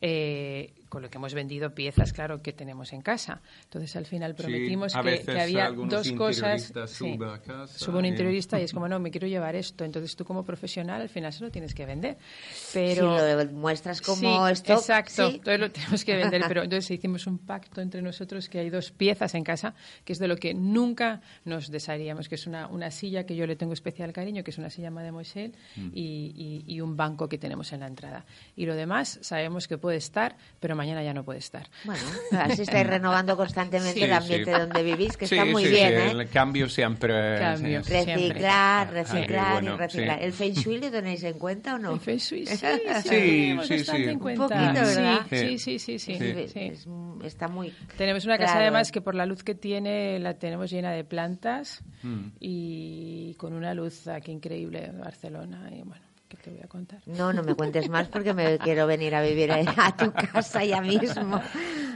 eh, 0.00 0.72
con 0.88 1.02
lo 1.02 1.10
que 1.10 1.18
hemos 1.18 1.34
vendido 1.34 1.72
piezas, 1.72 2.12
claro, 2.12 2.42
que 2.42 2.52
tenemos 2.52 2.92
en 2.92 3.00
casa. 3.02 3.40
Entonces 3.64 3.94
al 3.96 4.06
final 4.06 4.34
Sí, 4.36 4.42
prometimos 4.42 4.96
a 4.96 5.02
que, 5.02 5.10
veces 5.10 5.26
que 5.34 5.40
había 5.40 5.70
dos 5.70 6.10
cosas. 6.12 6.72
sí, 6.86 7.14
sube 7.16 7.30
a 7.32 7.38
casa 7.40 7.78
sube 7.78 7.98
un 7.98 8.06
interiorista 8.06 8.58
y 8.58 8.64
es 8.64 8.72
como, 8.72 8.88
no, 8.88 8.98
me 8.98 9.10
quiero 9.12 9.28
llevar 9.28 9.54
esto. 9.54 9.84
Entonces 9.84 10.16
tú 10.16 10.24
como 10.24 10.44
profesional 10.44 11.00
al 11.02 11.08
final 11.08 11.32
se 11.32 11.44
lo 11.44 11.50
tienes 11.50 11.74
que 11.74 11.86
vender. 11.86 12.18
Si 12.52 12.72
Pero 12.78 13.36
lo 13.36 13.52
muestras 13.52 14.00
como 14.02 14.46
sí, 14.48 14.52
stock, 14.54 14.78
Exacto, 14.78 15.28
sí. 15.30 15.34
entonces 15.36 15.60
lo 15.60 15.70
tenemos 15.70 16.04
que 16.04 16.16
vender. 16.16 16.42
Pero 16.48 16.62
entonces 16.64 16.90
hicimos 16.90 17.26
un 17.28 17.38
pacto 17.38 17.80
entre 17.80 18.02
nosotros 18.02 18.48
que 18.48 18.58
hay 18.58 18.70
dos 18.70 18.90
piezas 18.90 19.34
en 19.36 19.44
casa, 19.44 19.74
que 20.04 20.12
es 20.12 20.18
de 20.18 20.26
lo 20.26 20.36
que 20.36 20.54
nunca 20.54 21.20
nos 21.44 21.70
desharíamos, 21.70 22.28
que 22.28 22.34
es 22.34 22.46
una, 22.48 22.66
una 22.66 22.90
silla 22.90 23.26
que 23.26 23.36
yo 23.36 23.46
le 23.46 23.54
tengo 23.54 23.74
especial 23.74 24.12
cariño, 24.12 24.42
que 24.42 24.50
es 24.50 24.58
una 24.58 24.70
silla 24.70 24.90
Mademoiselle, 24.90 25.52
Mm. 25.76 25.90
y, 25.94 26.64
y- 26.66 26.74
y 26.74 26.80
un 26.80 26.96
banco 26.96 27.28
que 27.28 27.38
tenemos 27.38 27.72
en 27.72 27.80
la 27.80 27.86
entrada. 27.86 28.24
Y 28.56 28.66
lo 28.66 28.74
demás 28.74 29.18
sabemos 29.22 29.68
que 29.68 29.78
puede 29.78 29.89
estar, 29.98 30.36
pero 30.60 30.76
mañana 30.76 31.02
ya 31.02 31.12
no 31.14 31.24
puede 31.24 31.38
estar. 31.40 31.68
Bueno, 31.84 32.02
así 32.40 32.62
estáis 32.62 32.86
renovando 32.86 33.36
constantemente 33.36 33.94
Sí, 33.94 34.02
el 34.04 34.12
ambiente 34.12 34.52
sí. 34.52 34.58
donde 34.60 34.82
vivís, 34.82 35.16
que 35.16 35.26
sí, 35.26 35.34
está 35.36 35.44
muy 35.46 35.64
sí, 35.64 35.70
bien, 35.70 35.88
sí, 35.88 35.94
¿eh? 35.94 36.10
El 36.10 36.28
cambio 36.28 36.68
siempre. 36.68 37.38
Cambio. 37.38 37.82
sí. 37.84 37.92
Reciclar, 37.92 38.88
Ah, 38.88 38.90
reciclar 38.90 39.52
bueno, 39.54 39.74
y 39.74 39.78
reciclar. 39.78 40.18
sí. 40.18 40.24
¿El 40.24 40.32
Feng 40.32 40.52
Shui 40.54 40.78
lo 40.78 40.90
tenéis 40.90 41.22
en 41.24 41.38
cuenta 41.38 41.74
o 41.74 41.78
no? 41.78 41.92
El 41.94 42.00
Feng 42.00 42.18
Shui, 42.18 42.46
sí, 42.46 42.56
sí, 42.56 42.66
Sí, 43.02 43.58
sí, 43.66 43.78
sí. 43.84 43.96
en 44.04 44.10
Un 44.10 44.18
cuenta. 44.18 44.42
poquito, 44.48 44.86
¿verdad? 44.86 45.26
Sí, 45.30 45.58
sí, 45.58 45.78
sí, 45.78 45.98
sí, 45.98 45.98
sí, 45.98 46.24
Es- 46.24 46.52
sí. 46.52 46.60
es- 46.60 46.86
está 47.24 47.48
muy... 47.48 47.72
Tenemos 47.96 48.24
una 48.24 48.38
casa 48.38 48.52
Claro. 48.52 48.60
además 48.66 48.92
que 48.92 49.00
por 49.00 49.14
la 49.14 49.26
luz 49.26 49.42
que 49.42 49.54
tiene 49.54 50.18
la 50.18 50.34
tenemos 50.38 50.70
llena 50.70 50.92
de 50.92 51.04
plantas 51.04 51.82
Mm. 52.02 52.28
y 52.40 53.34
con 53.34 53.52
una 53.52 53.74
luz 53.74 54.08
aquí 54.08 54.32
increíble 54.32 54.84
en 54.86 55.00
Barcelona 55.00 55.68
y 55.70 55.82
bueno, 55.82 56.02
¿qué 56.30 56.36
te 56.36 56.50
voy 56.50 56.60
a 56.62 56.68
contar? 56.68 57.02
No, 57.06 57.32
no 57.32 57.42
me 57.42 57.54
cuentes 57.54 57.90
más 57.90 58.08
porque 58.08 58.32
me 58.32 58.56
quiero 58.58 58.86
venir 58.86 59.14
a 59.16 59.20
vivir 59.20 59.50
a, 59.50 59.58
a 59.86 59.96
tu 59.96 60.12
casa 60.12 60.64
ya 60.64 60.80
mismo. 60.80 61.42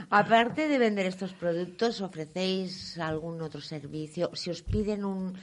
Aparte 0.09 0.67
de 0.67 0.77
vender 0.77 1.05
estos 1.05 1.33
productos, 1.33 2.01
¿ofrecéis 2.01 2.99
algún 2.99 3.41
otro 3.41 3.61
servicio? 3.61 4.29
Si 4.33 4.49
os 4.51 4.61
piden 4.61 5.05
un, 5.05 5.33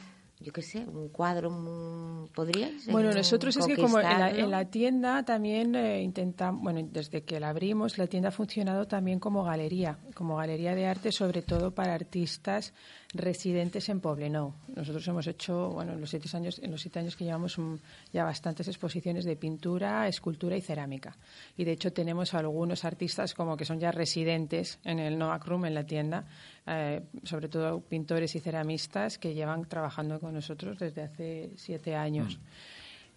yo 0.42 0.52
qué 0.52 0.62
sé, 0.62 0.80
un 0.86 1.08
cuadro, 1.08 1.48
un- 1.50 2.28
¿podríais? 2.34 2.86
Bueno, 2.90 3.12
nosotros 3.12 3.56
es 3.56 3.66
que 3.66 3.76
como 3.76 3.98
en 4.00 4.04
la, 4.04 4.30
en 4.30 4.50
la 4.50 4.64
tienda 4.66 5.22
también 5.24 5.74
eh, 5.74 6.02
intentamos, 6.02 6.62
bueno, 6.62 6.80
desde 6.90 7.22
que 7.22 7.38
la 7.40 7.48
abrimos, 7.50 7.98
la 7.98 8.06
tienda 8.06 8.28
ha 8.28 8.32
funcionado 8.32 8.86
también 8.86 9.18
como 9.18 9.44
galería, 9.44 9.98
como 10.14 10.36
galería 10.36 10.74
de 10.74 10.86
arte, 10.86 11.12
sobre 11.12 11.42
todo 11.42 11.70
para 11.72 11.94
artistas 11.94 12.74
residentes 13.14 13.88
en 13.88 14.00
Poblenou. 14.00 14.54
Nosotros 14.74 15.06
hemos 15.08 15.26
hecho, 15.26 15.70
bueno, 15.70 15.92
en 15.92 16.00
los 16.00 16.10
siete 16.10 16.28
años, 16.34 16.58
en 16.62 16.70
los 16.70 16.80
siete 16.80 16.98
años 16.98 17.14
que 17.16 17.24
llevamos 17.24 17.58
mm, 17.58 17.74
ya 18.12 18.24
bastantes 18.24 18.68
exposiciones 18.68 19.24
de 19.24 19.36
pintura, 19.36 20.08
escultura 20.08 20.56
y 20.56 20.62
cerámica. 20.62 21.16
Y 21.56 21.64
de 21.64 21.72
hecho 21.72 21.92
tenemos 21.92 22.32
algunos 22.34 22.84
artistas 22.84 23.34
como 23.34 23.56
que 23.56 23.64
son 23.66 23.78
ya 23.78 23.90
residentes 23.92 24.78
en 24.84 24.98
el 24.98 25.18
Novak 25.18 25.46
Room, 25.46 25.66
en 25.66 25.74
la 25.74 25.84
tienda, 25.84 26.24
eh, 26.66 27.02
sobre 27.24 27.48
todo 27.48 27.80
pintores 27.80 28.34
y 28.36 28.40
ceramistas 28.40 29.18
que 29.18 29.34
llevan 29.34 29.64
trabajando 29.66 30.20
con 30.20 30.34
nosotros 30.34 30.78
desde 30.78 31.02
hace 31.02 31.50
siete 31.56 31.94
años. 31.96 32.38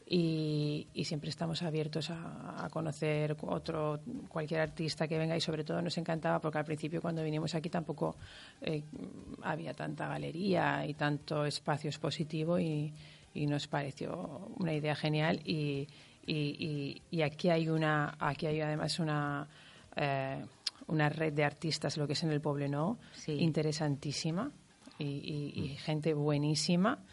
Y, 0.08 0.86
y 0.94 1.06
siempre 1.06 1.32
estamos 1.32 1.64
abiertos 1.64 2.12
a, 2.12 2.64
a 2.64 2.70
conocer 2.70 3.36
otro 3.42 4.02
cualquier 4.30 4.62
artista 4.62 5.08
que 5.08 5.18
venga. 5.18 5.36
Y 5.36 5.42
sobre 5.42 5.64
todo 5.64 5.82
nos 5.82 5.98
encantaba 5.98 6.40
porque 6.40 6.60
al 6.60 6.66
principio 6.66 7.02
cuando 7.02 7.24
vinimos 7.24 7.56
aquí 7.56 7.70
tampoco 7.72 8.16
eh, 8.62 8.84
había 9.42 9.74
tanta 9.74 10.08
galería 10.08 10.86
y 10.86 10.94
tanto 10.94 11.44
espacio 11.46 11.90
expositivo 11.90 12.60
y, 12.60 12.94
y 13.34 13.48
nos 13.48 13.66
pareció 13.68 14.52
una 14.60 14.74
idea 14.74 14.96
genial. 14.96 15.40
Y, 15.44 15.88
y, 16.28 16.34
y- 16.34 17.02
y 17.10 17.22
aquí 17.24 17.50
hay 17.50 17.68
una 17.70 18.16
aquí 18.20 18.46
hay 18.46 18.62
además 18.62 19.00
una 19.00 19.48
eh, 19.96 20.46
una 20.88 21.10
red 21.10 21.34
de 21.34 21.44
artistas 21.44 21.98
lo 21.98 22.08
que 22.08 22.14
es 22.14 22.24
en 22.24 22.32
el 22.32 22.42
Poblenou 22.42 22.98
Sí. 23.14 23.34
interesantísima 23.34 24.52
y, 24.98 25.04
y- 25.06 25.54
y 25.64 25.76
gente 25.78 26.14
buenísima 26.14 27.04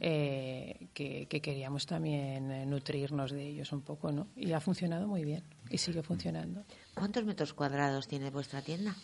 eh, 0.00 0.88
que, 0.92 1.26
que 1.26 1.40
queríamos 1.40 1.86
también 1.86 2.50
eh, 2.50 2.66
nutrirnos 2.66 3.30
de 3.30 3.46
ellos 3.48 3.72
un 3.72 3.80
poco, 3.82 4.12
¿no? 4.12 4.28
Y 4.36 4.52
ha 4.52 4.60
funcionado 4.60 5.06
muy 5.06 5.24
bien 5.24 5.42
y 5.70 5.78
sigue 5.78 6.02
funcionando. 6.02 6.64
¿Cuántos 6.94 7.24
metros 7.24 7.54
cuadrados 7.54 8.06
tiene 8.08 8.30
vuestra 8.30 8.60
tienda? 8.62 8.94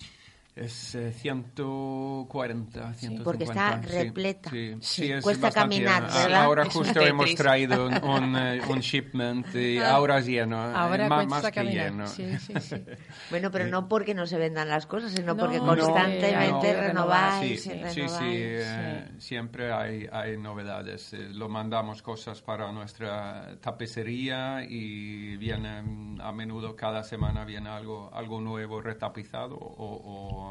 Es 0.59 0.95
eh, 0.97 1.12
140, 1.12 2.93
150. 2.95 3.25
porque 3.25 3.45
está 3.45 3.81
sí, 3.83 3.88
repleta. 3.88 4.50
Sí, 4.50 4.75
Sí. 4.81 5.03
sí, 5.07 5.12
es 5.12 5.23
Cuesta 5.23 5.47
bastante 5.49 5.77
caminar. 5.77 6.09
Ah, 6.11 6.23
¿verdad? 6.23 6.43
Ahora 6.45 6.62
Es 6.65 6.73
justo 6.73 7.00
hemos 7.00 7.35
traído 7.35 7.87
un, 7.87 7.95
un, 8.05 8.37
eh, 8.37 8.61
un 8.69 8.81
shipment 8.81 9.55
y 9.55 9.79
ahora 9.79 10.19
es 10.19 10.27
lleno. 10.27 10.57
eh, 10.71 10.73
Ahora 10.75 11.09
más, 11.09 11.19
cuesta 11.27 11.35
más 11.43 11.45
que 11.47 11.53
caminar. 11.53 11.91
lleno. 11.91 12.07
Sí, 12.09 12.38
sí, 12.38 12.55
sí. 12.61 12.77
Bueno, 13.31 13.50
pero 13.50 13.67
no 13.69 13.88
porque 13.88 14.15
no 14.15 14.27
se 14.27 14.38
vendan 14.38 14.69
las 14.69 14.87
cosas, 14.87 15.12
sino 15.12 15.35
No, 15.35 15.37
porque 15.37 15.59
no, 15.59 15.67
constantemente 15.67 16.61
que 16.67 16.73
renovar, 16.81 17.41
renováis 17.41 17.41
Sí, 17.41 17.53
y 17.55 17.59
sí, 17.59 17.71
renováis. 17.71 18.12
sí, 18.12 18.25
eh, 18.31 19.09
siempre 19.19 19.73
hay, 19.73 20.09
hay 20.11 20.37
novedades. 20.38 21.12
Eh, 21.12 21.29
lo 21.31 21.49
mandamos 21.49 22.03
cosas 22.03 22.43
para 22.43 22.73
nuestra 22.73 23.57
tapicería 23.61 24.65
y 24.69 25.37
viene 25.37 26.19
a 26.21 26.33
menudo 26.33 26.75
cada 26.75 27.03
semana 27.05 27.45
viene 27.45 27.69
algo, 27.69 28.11
algo 28.12 28.41
nuevo 28.41 28.81
retapizado 28.81 29.57
o, 29.57 29.69
o, 29.87 30.48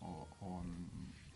o- 0.00 0.28
o, 0.40 0.62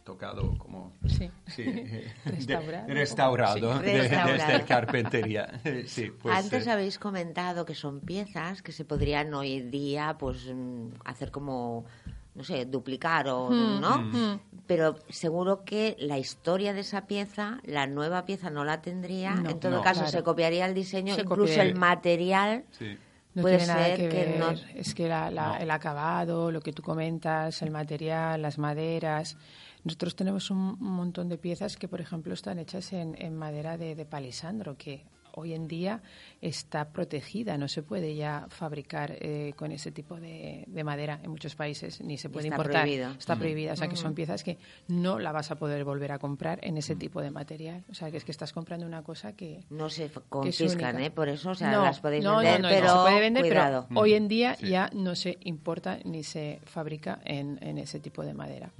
tocado 0.05 0.57
como 0.59 0.93
Sí. 1.07 1.31
sí, 1.47 1.63
eh, 1.63 2.13
de- 2.25 2.31
Restaurado. 2.33 2.89
restaurado, 2.89 3.79
Sí, 3.79 3.85
de- 3.87 3.99
restaurado. 3.99 4.33
desde 4.33 4.65
carpintería. 4.65 5.61
Sí, 5.87 6.11
pues, 6.21 6.37
Antes 6.37 6.67
eh, 6.67 6.71
habéis 6.71 6.99
comentado 6.99 7.65
que 7.65 7.75
son 7.75 8.01
piezas 8.01 8.63
que 8.63 8.73
se 8.73 8.85
podrían 8.85 9.33
hoy 9.35 9.55
en 9.55 9.71
día 9.71 10.17
pues 10.19 10.47
mm, 10.53 10.89
hacer 11.05 11.31
como 11.31 11.85
no 12.33 12.45
sé, 12.45 12.65
duplicar 12.65 13.27
o 13.29 13.51
Hmm, 13.51 13.81
no, 13.81 14.41
pero 14.67 14.95
seguro 15.09 15.65
que 15.65 15.97
la 15.99 16.17
historia 16.17 16.73
de 16.73 16.81
esa 16.81 17.07
pieza, 17.09 17.59
la 17.65 17.89
nueva 17.89 18.25
pieza 18.25 18.51
no 18.51 18.65
la 18.65 18.81
tendría, 18.81 19.35
No, 19.35 19.51
en 19.51 19.59
todo 19.59 19.73
no. 19.79 19.83
caso 19.83 20.03
Claro. 20.03 20.13
se 20.17 20.23
copiaría 20.23 20.65
el 20.67 20.73
diseño, 20.73 21.17
Se 21.17 21.23
incluso 21.23 21.51
copiaría. 21.51 21.73
el 21.73 21.77
material 21.79 22.65
sí. 22.71 22.97
No 23.35 23.43
puede 23.43 23.59
tiene 23.59 23.73
nada 23.73 23.95
que, 23.97 24.09
que 24.09 24.25
ver. 24.25 24.39
no 24.39 24.51
Es 24.75 24.95
que 24.95 25.09
la- 25.09 25.31
la- 25.31 25.57
el 25.59 25.71
acabado, 25.71 26.51
lo 26.51 26.61
que 26.61 26.73
tú 26.73 26.83
comentas, 26.83 27.63
el 27.63 27.71
material, 27.71 28.43
las 28.43 28.59
maderas. 28.59 29.37
Nosotros 29.85 30.17
tenemos 30.17 30.51
un, 30.51 30.59
un 30.81 30.93
montón 30.93 31.29
de 31.29 31.39
piezas 31.39 31.77
que, 31.77 31.87
por 31.89 32.01
ejemplo, 32.01 32.35
están 32.35 32.59
hechas 32.59 32.93
en, 32.93 33.15
en 33.21 33.37
madera 33.37 33.77
de, 33.79 33.95
de 33.95 34.05
palisandro, 34.05 34.77
que 34.77 35.05
hoy 35.35 35.55
en 35.55 35.69
día 35.69 36.03
está 36.41 36.91
protegida. 36.91 37.59
No 37.59 37.69
se 37.69 37.83
puede 37.83 38.15
ya 38.15 38.47
fabricar 38.49 39.17
eh, 39.21 39.53
con 39.57 39.73
ese 39.73 39.91
tipo 39.93 40.17
de, 40.21 40.65
de 40.67 40.85
madera 40.85 41.21
en 41.23 41.31
muchos 41.31 41.55
países, 41.55 42.01
ni 42.01 42.19
se 42.19 42.29
puede 42.29 42.49
Está 42.49 42.57
importar. 42.57 42.83
prohibido. 42.83 43.11
Está 43.13 43.37
prohibida. 43.37 43.73
O 43.73 43.77
sea, 43.77 43.89
que 43.89 43.97
son 43.97 44.15
piezas 44.15 44.43
que 44.45 44.59
no 44.89 45.19
la 45.19 45.33
vas 45.33 45.51
a 45.51 45.57
poder 45.57 45.85
volver 45.85 46.13
a 46.13 46.19
comprar 46.19 46.59
en 46.63 46.77
ese 46.77 46.97
tipo 46.97 47.21
de 47.23 47.31
material. 47.31 47.85
O 47.91 47.95
sea, 47.95 48.11
que 48.11 48.17
es 48.17 48.25
que 48.25 48.33
estás 48.33 48.53
comprando 48.53 48.87
una 48.87 49.03
cosa 49.03 49.35
que, 49.35 49.65
no 49.71 49.89
se 49.91 50.11
confiscan. 50.29 51.01
¿eh? 51.01 51.11
Por 51.11 51.29
eso, 51.29 51.51
o 51.51 51.55
sea, 51.55 51.71
No, 51.73 51.83
las 51.85 52.01
podéis 52.01 52.25
no, 52.25 52.39
vender, 52.39 52.61
no, 52.63 52.69
pero 52.69 52.89
se 52.89 52.95
puede 53.03 53.21
vender, 53.21 53.43
pero 53.49 53.87
hoy 53.95 54.15
en 54.15 54.29
día 54.29 54.57
Sí. 54.57 54.69
ya 54.69 54.91
no 54.95 55.15
se 55.15 55.39
importa 55.43 55.99
ni 56.05 56.23
se 56.25 56.61
fabrica 56.65 57.21
en, 57.25 57.59
en 57.63 57.79
ese 57.79 58.01
tipo 58.01 58.23
de 58.25 58.35
madera. 58.35 58.71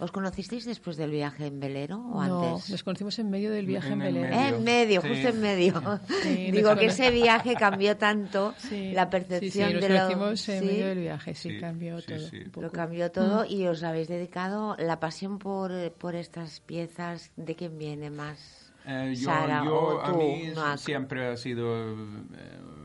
¿Os 0.00 0.10
conocisteis 0.12 0.64
después 0.64 0.96
del 0.96 1.10
viaje 1.10 1.46
en 1.46 1.60
velero 1.60 1.98
o 1.98 2.24
no, 2.24 2.42
antes? 2.54 2.70
nos 2.70 2.82
conocimos 2.82 3.18
en 3.18 3.30
medio 3.30 3.50
del 3.52 3.66
viaje 3.66 3.92
en, 3.92 4.00
En 4.02 4.12
medio. 4.14 4.24
Eh, 4.24 4.48
En 4.48 4.64
medio, 4.64 5.00
Sí. 5.02 5.08
justo 5.08 5.28
en 5.28 5.40
medio. 5.40 6.00
Sí, 6.22 6.50
Digo 6.50 6.74
que 6.76 6.86
ese 6.86 7.10
viaje 7.10 7.54
cambió 7.54 7.96
tanto 7.96 8.54
Sí, 8.58 8.92
la 8.92 9.10
percepción 9.10 9.68
sí, 9.68 9.74
nos 9.74 9.82
de 9.82 9.88
lo... 9.90 9.94
conocimos 9.96 10.48
en 10.48 10.60
Sí, 10.60 10.66
medio 10.66 10.86
del 10.86 10.98
viaje, 11.00 11.34
sí, 11.34 11.50
Sí, 11.50 11.60
cambió 11.60 12.00
sí, 12.00 12.06
todo. 12.50 12.62
Lo 12.62 12.72
cambió 12.72 13.10
todo 13.12 13.44
y 13.44 13.66
os 13.66 13.82
habéis 13.82 14.08
dedicado 14.08 14.74
la 14.78 14.98
pasión 15.00 15.38
por, 15.38 15.70
por 15.92 16.14
estas 16.14 16.60
piezas. 16.60 17.30
¿De 17.36 17.54
quién 17.54 17.76
viene 17.78 18.08
más? 18.10 18.72
Eh, 18.86 19.12
yo, 19.14 19.24
Sara, 19.26 19.62
yo 19.64 19.74
o 19.76 20.00
a 20.00 20.12
tú, 20.12 20.16
mí 20.18 20.50
Noak. 20.54 20.78
siempre 20.78 21.32
he 21.32 21.36
sido 21.36 21.92
eh, 21.92 21.94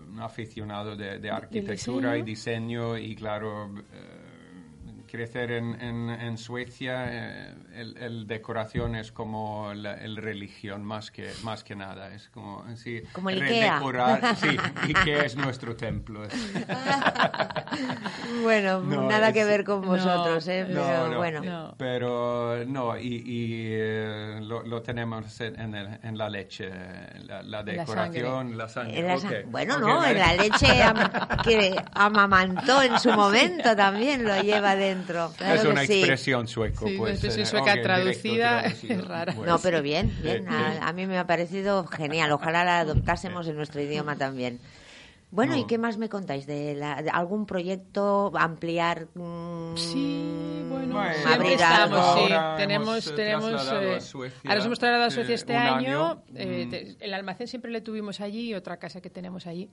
un 0.10 0.20
aficionado 0.20 0.98
de, 0.98 1.20
de 1.20 1.32
arquitectura 1.32 2.18
y 2.18 2.24
diseño 2.24 2.98
y 2.98 3.16
claro, 3.16 3.70
eh, 3.94 4.25
crecer 5.16 5.52
en, 5.52 5.80
en, 5.82 6.10
en 6.10 6.38
Suecia, 6.38 7.06
eh, 7.08 7.54
el, 7.76 7.98
el 7.98 8.28
decoración 8.28 8.96
es 8.96 9.12
como 9.12 9.74
la 9.74 9.96
el 9.96 10.18
religión 10.18 10.84
más 10.84 11.12
que, 11.12 11.32
más 11.44 11.64
que 11.64 11.76
nada. 11.76 12.14
Es 12.14 12.30
como, 12.30 12.64
sí, 12.76 13.02
Como 13.14 13.30
el 13.30 13.42
Ikea. 13.42 13.80
redecorar- 13.80 14.36
Sí, 14.36 14.58
Ikea 14.94 15.24
es 15.24 15.36
nuestro 15.36 15.76
templo. 15.76 16.22
Bueno, 18.44 18.80
No, 18.82 19.10
nada 19.10 19.32
que 19.34 19.44
ver 19.44 19.64
con 19.64 19.82
no, 19.82 19.88
vosotros, 19.88 20.48
¿eh? 20.48 20.66
Pero 20.68 21.10
no, 21.10 21.18
bueno. 21.18 21.42
No. 21.42 21.76
Pero 21.78 22.64
no, 22.66 22.98
y, 22.98 23.16
y, 23.26 23.68
eh, 23.72 24.40
lo, 24.42 24.64
lo 24.64 24.82
tenemos 24.82 25.40
en, 25.42 25.60
en 25.60 25.76
el- 25.76 26.00
en 26.04 26.18
la 26.18 26.30
leche, 26.30 26.70
la, 27.26 27.42
la 27.44 27.64
decoración, 27.64 28.58
la 28.58 28.68
sangre. 28.68 29.02
La. 29.02 29.18
Bueno, 29.48 29.78
no, 29.80 29.98
vale. 29.98 30.12
en 30.12 30.18
la 30.20 30.34
leche 30.44 30.84
am- 30.84 31.10
que 31.44 31.76
amamantó 31.94 32.82
en 32.82 33.00
su 33.00 33.12
momento 33.12 33.76
también 33.76 34.24
lo 34.26 34.40
lleva 34.42 34.76
dentro. 34.76 35.05
Claro 35.06 35.56
es 35.62 35.66
una 35.66 35.86
sí. 35.86 35.94
expresión 35.94 36.48
sueco, 36.48 36.88
Sí, 36.88 36.96
pues. 36.98 37.00
una 37.00 37.10
expresión 37.12 37.44
eh, 37.44 37.46
sueca 37.46 37.72
ok, 37.72 37.78
directo 37.78 37.88
traducida 37.88 38.62
es 38.66 39.08
rara. 39.08 39.34
pues. 39.34 39.48
No, 39.48 39.60
pero 39.60 39.82
bien, 39.82 40.12
bien. 40.22 40.46
Sí, 40.48 40.56
A, 40.82 40.92
mí 40.94 41.06
me 41.08 41.18
ha 41.18 41.28
parecido 41.28 41.86
genial. 41.88 42.32
Ojalá 42.32 42.64
la 42.64 42.80
adoptásemos 42.80 43.48
en 43.48 43.56
nuestro 43.56 43.82
idioma 43.82 44.16
también. 44.18 44.60
Bueno, 45.32 45.58
¿y 45.58 45.66
qué 45.66 45.78
más 45.78 45.98
me 45.98 46.08
contáis? 46.08 46.46
¿De, 46.48 46.76
la- 46.76 47.02
de 47.02 47.10
algún 47.10 47.46
proyecto 47.46 48.32
ampliar? 48.38 49.08
mm, 49.16 49.76
Sí, 49.76 50.64
bueno, 50.70 50.96
Bueno, 50.96 51.14
siempre 51.14 51.34
abrir 51.34 51.52
estamos, 51.54 52.00
algo. 52.00 52.28
sí. 52.28 52.34
Ahora 52.34 52.56
tenemos, 52.58 52.88
hemos, 52.88 53.08
eh, 53.08 53.14
tenemos, 53.16 53.50
trasladado 53.52 53.84
eh, 53.92 53.96
a 53.96 54.00
Suecia, 54.02 54.40
ahora 54.46 54.56
nos 54.56 54.66
hemos 54.68 54.80
trasladado 54.80 55.08
a 55.08 55.12
Suecia 55.12 55.32
eh, 55.32 55.36
este 55.36 55.56
año. 55.58 56.06
año, 56.12 56.24
eh, 56.36 56.64
mm. 56.66 56.70
te- 56.70 56.98
el 57.06 57.14
almacén 57.14 57.48
siempre 57.48 57.70
le 57.72 57.82
tuvimos 57.82 58.22
allí 58.22 58.52
y 58.52 58.54
otra 58.54 58.78
casa 58.78 59.02
que 59.02 59.10
tenemos 59.10 59.46
allí. 59.46 59.70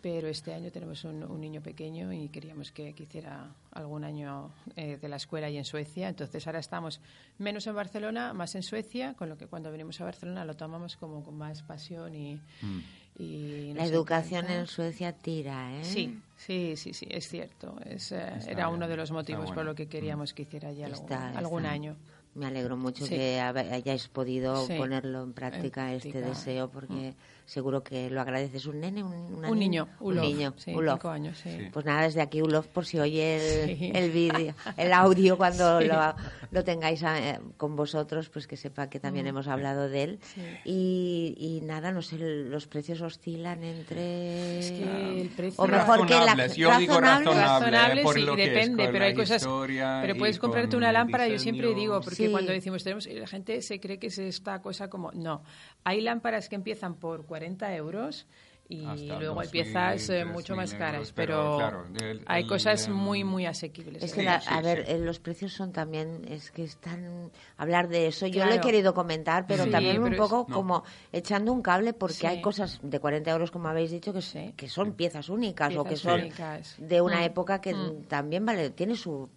Pero 0.00 0.28
este 0.28 0.54
año 0.54 0.70
tenemos 0.70 1.02
un, 1.04 1.24
un 1.24 1.40
niño 1.40 1.60
pequeño 1.60 2.12
y 2.12 2.28
queríamos 2.28 2.70
que, 2.70 2.94
que 2.94 3.02
hiciera 3.02 3.50
algún 3.72 4.04
año 4.04 4.52
eh, 4.76 4.96
de 4.96 5.08
la 5.08 5.16
escuela 5.16 5.50
y 5.50 5.56
en 5.56 5.64
Suecia. 5.64 6.08
Entonces 6.08 6.46
ahora 6.46 6.60
estamos 6.60 7.00
menos 7.38 7.66
en 7.66 7.74
Barcelona, 7.74 8.32
más 8.32 8.54
en 8.54 8.62
Suecia, 8.62 9.14
con 9.14 9.28
lo 9.28 9.36
que 9.36 9.48
cuando 9.48 9.72
venimos 9.72 10.00
a 10.00 10.04
Barcelona 10.04 10.44
lo 10.44 10.54
tomamos 10.56 10.96
como 10.96 11.24
con 11.24 11.36
más 11.36 11.62
pasión 11.62 12.14
y, 12.14 12.40
Mm. 12.62 12.80
y 13.18 13.72
La 13.74 13.84
educación 13.86 14.44
encanta. 14.44 14.60
en 14.60 14.66
Suecia 14.68 15.12
tira, 15.12 15.74
¿eh? 15.80 15.84
Sí, 15.84 16.20
sí, 16.36 16.74
sí, 16.76 16.94
sí, 16.94 17.06
es 17.10 17.26
cierto. 17.28 17.76
Es, 17.84 18.12
eh, 18.12 18.18
era 18.46 18.66
bien, 18.66 18.76
uno 18.76 18.86
de 18.86 18.96
los 18.96 19.10
motivos 19.10 19.50
por 19.50 19.64
lo 19.64 19.74
que 19.74 19.88
queríamos 19.88 20.32
que 20.32 20.42
hiciera 20.42 20.70
ya 20.72 20.86
algún, 20.86 21.00
Está- 21.02 21.36
algún 21.36 21.62
está. 21.64 21.72
año. 21.72 21.96
Me 22.36 22.46
alegro 22.46 22.76
mucho 22.76 23.04
Sí. 23.04 23.16
que 23.16 23.40
hayáis 23.40 24.06
podido 24.06 24.64
Sí. 24.66 24.74
ponerlo 24.76 25.24
en 25.24 25.32
práctica, 25.32 25.90
En 25.90 25.96
este 25.96 26.10
práctica. 26.10 26.28
deseo, 26.38 26.70
porque 26.70 27.14
seguro 27.48 27.82
que 27.82 28.10
lo 28.10 28.20
agradeces. 28.20 28.66
¿Un 28.66 28.80
nene? 28.80 29.02
¿Un, 29.02 29.12
una 29.36 29.48
Un 29.50 29.58
niño, 29.58 29.88
Un 30.00 30.12
Ulof, 30.18 30.24
niño, 30.26 30.52
sí, 30.58 30.74
Ulof. 30.74 30.96
cinco 30.98 31.08
años, 31.08 31.38
sí. 31.42 31.50
Sí. 31.50 31.68
Pues 31.72 31.86
nada, 31.86 32.02
desde 32.02 32.20
aquí, 32.20 32.42
Ulof, 32.42 32.66
por 32.68 32.84
si 32.84 32.98
oye 33.00 33.36
el, 33.70 33.78
Sí. 33.78 33.90
el 33.94 34.10
vídeo, 34.10 34.54
el 34.76 34.92
audio 34.92 35.38
cuando 35.38 35.78
Sí. 35.80 35.86
lo, 35.86 36.14
lo 36.50 36.62
tengáis 36.64 37.02
eh, 37.02 37.40
con 37.56 37.74
vosotros, 37.74 38.28
pues 38.28 38.46
que 38.46 38.58
sepa 38.58 38.90
que 38.90 39.00
también 39.00 39.26
hemos 39.26 39.48
hablado 39.48 39.88
de 39.88 40.02
él. 40.02 40.18
Mm. 40.20 40.26
Sí. 40.34 40.42
Y, 40.66 41.34
y 41.38 41.60
nada, 41.62 41.90
no 41.90 42.02
sé, 42.02 42.18
los 42.18 42.66
precios 42.66 43.00
oscilan 43.00 43.64
entre... 43.64 44.58
Es 44.58 44.70
que 44.70 45.20
el 45.22 45.28
precio- 45.30 45.62
O 45.64 45.66
mejor 45.66 46.06
que 46.06 46.14
la... 46.14 46.46
Yo 46.48 46.76
digo 46.78 47.00
razonable. 47.00 47.40
razonable. 47.40 48.02
Por 48.02 48.20
lo 48.20 48.36
que 48.36 48.44
es 48.44 48.50
depende, 48.50 48.88
pero 48.92 49.04
hay 49.06 49.14
cosas. 49.14 49.46
Pero 49.66 50.16
puedes 50.18 50.38
comprarte 50.38 50.76
una 50.76 50.92
lámpara, 50.92 51.26
yo 51.28 51.38
siempre 51.38 51.68
diseño. 51.68 51.80
digo, 51.80 52.00
porque 52.02 52.26
Sí. 52.26 52.30
cuando 52.30 52.52
decimos 52.52 52.84
tenemos, 52.84 53.06
la 53.06 53.26
gente 53.26 53.62
se 53.62 53.80
cree 53.80 53.98
que 53.98 54.08
es 54.08 54.18
esta 54.18 54.60
cosa 54.60 54.90
como. 54.90 55.12
No, 55.12 55.42
hay 55.84 56.02
lámparas 56.02 56.48
que 56.50 56.56
empiezan 56.56 56.94
por 56.96 57.24
40 57.24 57.37
euros 57.42 58.26
y 58.70 58.84
Hasta 58.84 59.18
luego 59.18 59.40
hay 59.40 59.46
2.000, 59.48 59.50
piezas 59.50 60.10
eh, 60.10 60.24
mucho 60.26 60.52
3.000 60.52 60.56
más 60.56 60.74
caras, 60.74 60.94
euros, 60.96 61.12
pero, 61.12 61.34
pero, 61.34 61.56
claro, 61.56 61.86
el- 62.10 62.22
hay 62.26 62.42
el, 62.42 62.48
cosas 62.50 62.86
muy, 62.90 63.24
muy 63.24 63.46
asequibles. 63.46 64.02
Es 64.02 64.12
¿eh? 64.12 64.14
que, 64.16 64.20
Sí, 64.20 64.26
la- 64.26 64.40
sí, 64.42 64.46
a 64.50 64.60
ver, 64.60 64.84
sí. 64.84 64.92
eh, 64.92 64.98
los 64.98 65.20
precios 65.20 65.54
son 65.54 65.72
también, 65.72 66.20
es 66.28 66.50
que 66.50 66.64
están, 66.64 67.30
hablar 67.56 67.88
de 67.88 68.08
eso, 68.08 68.26
yo 68.26 68.44
lo 68.44 68.52
he 68.52 68.60
querido 68.60 68.92
comentar, 68.92 69.46
pero 69.46 69.64
Sí, 69.64 69.70
también 69.70 70.02
un 70.02 70.12
es- 70.12 70.18
poco 70.18 70.44
no. 70.46 70.54
como 70.54 70.84
echando 71.12 71.50
un 71.50 71.62
cable, 71.62 71.94
porque 71.94 72.12
Sí. 72.16 72.26
hay 72.26 72.42
cosas 72.42 72.78
de 72.82 73.00
40 73.00 73.30
euros, 73.30 73.50
como 73.50 73.68
habéis 73.68 73.90
dicho, 73.90 74.12
que, 74.12 74.20
Sí. 74.20 74.52
que 74.54 74.68
son 74.68 74.92
piezas 74.92 75.30
únicas 75.30 75.74
o 75.74 75.84
que 75.84 75.96
son 75.96 76.20
únicas. 76.20 76.74
de 76.76 77.00
una 77.00 77.20
Mm. 77.20 77.24
época 77.24 77.62
que 77.62 77.72
Mm. 77.72 78.02
también 78.06 78.44
vale 78.44 78.68
tiene 78.68 78.96
su, 78.96 79.30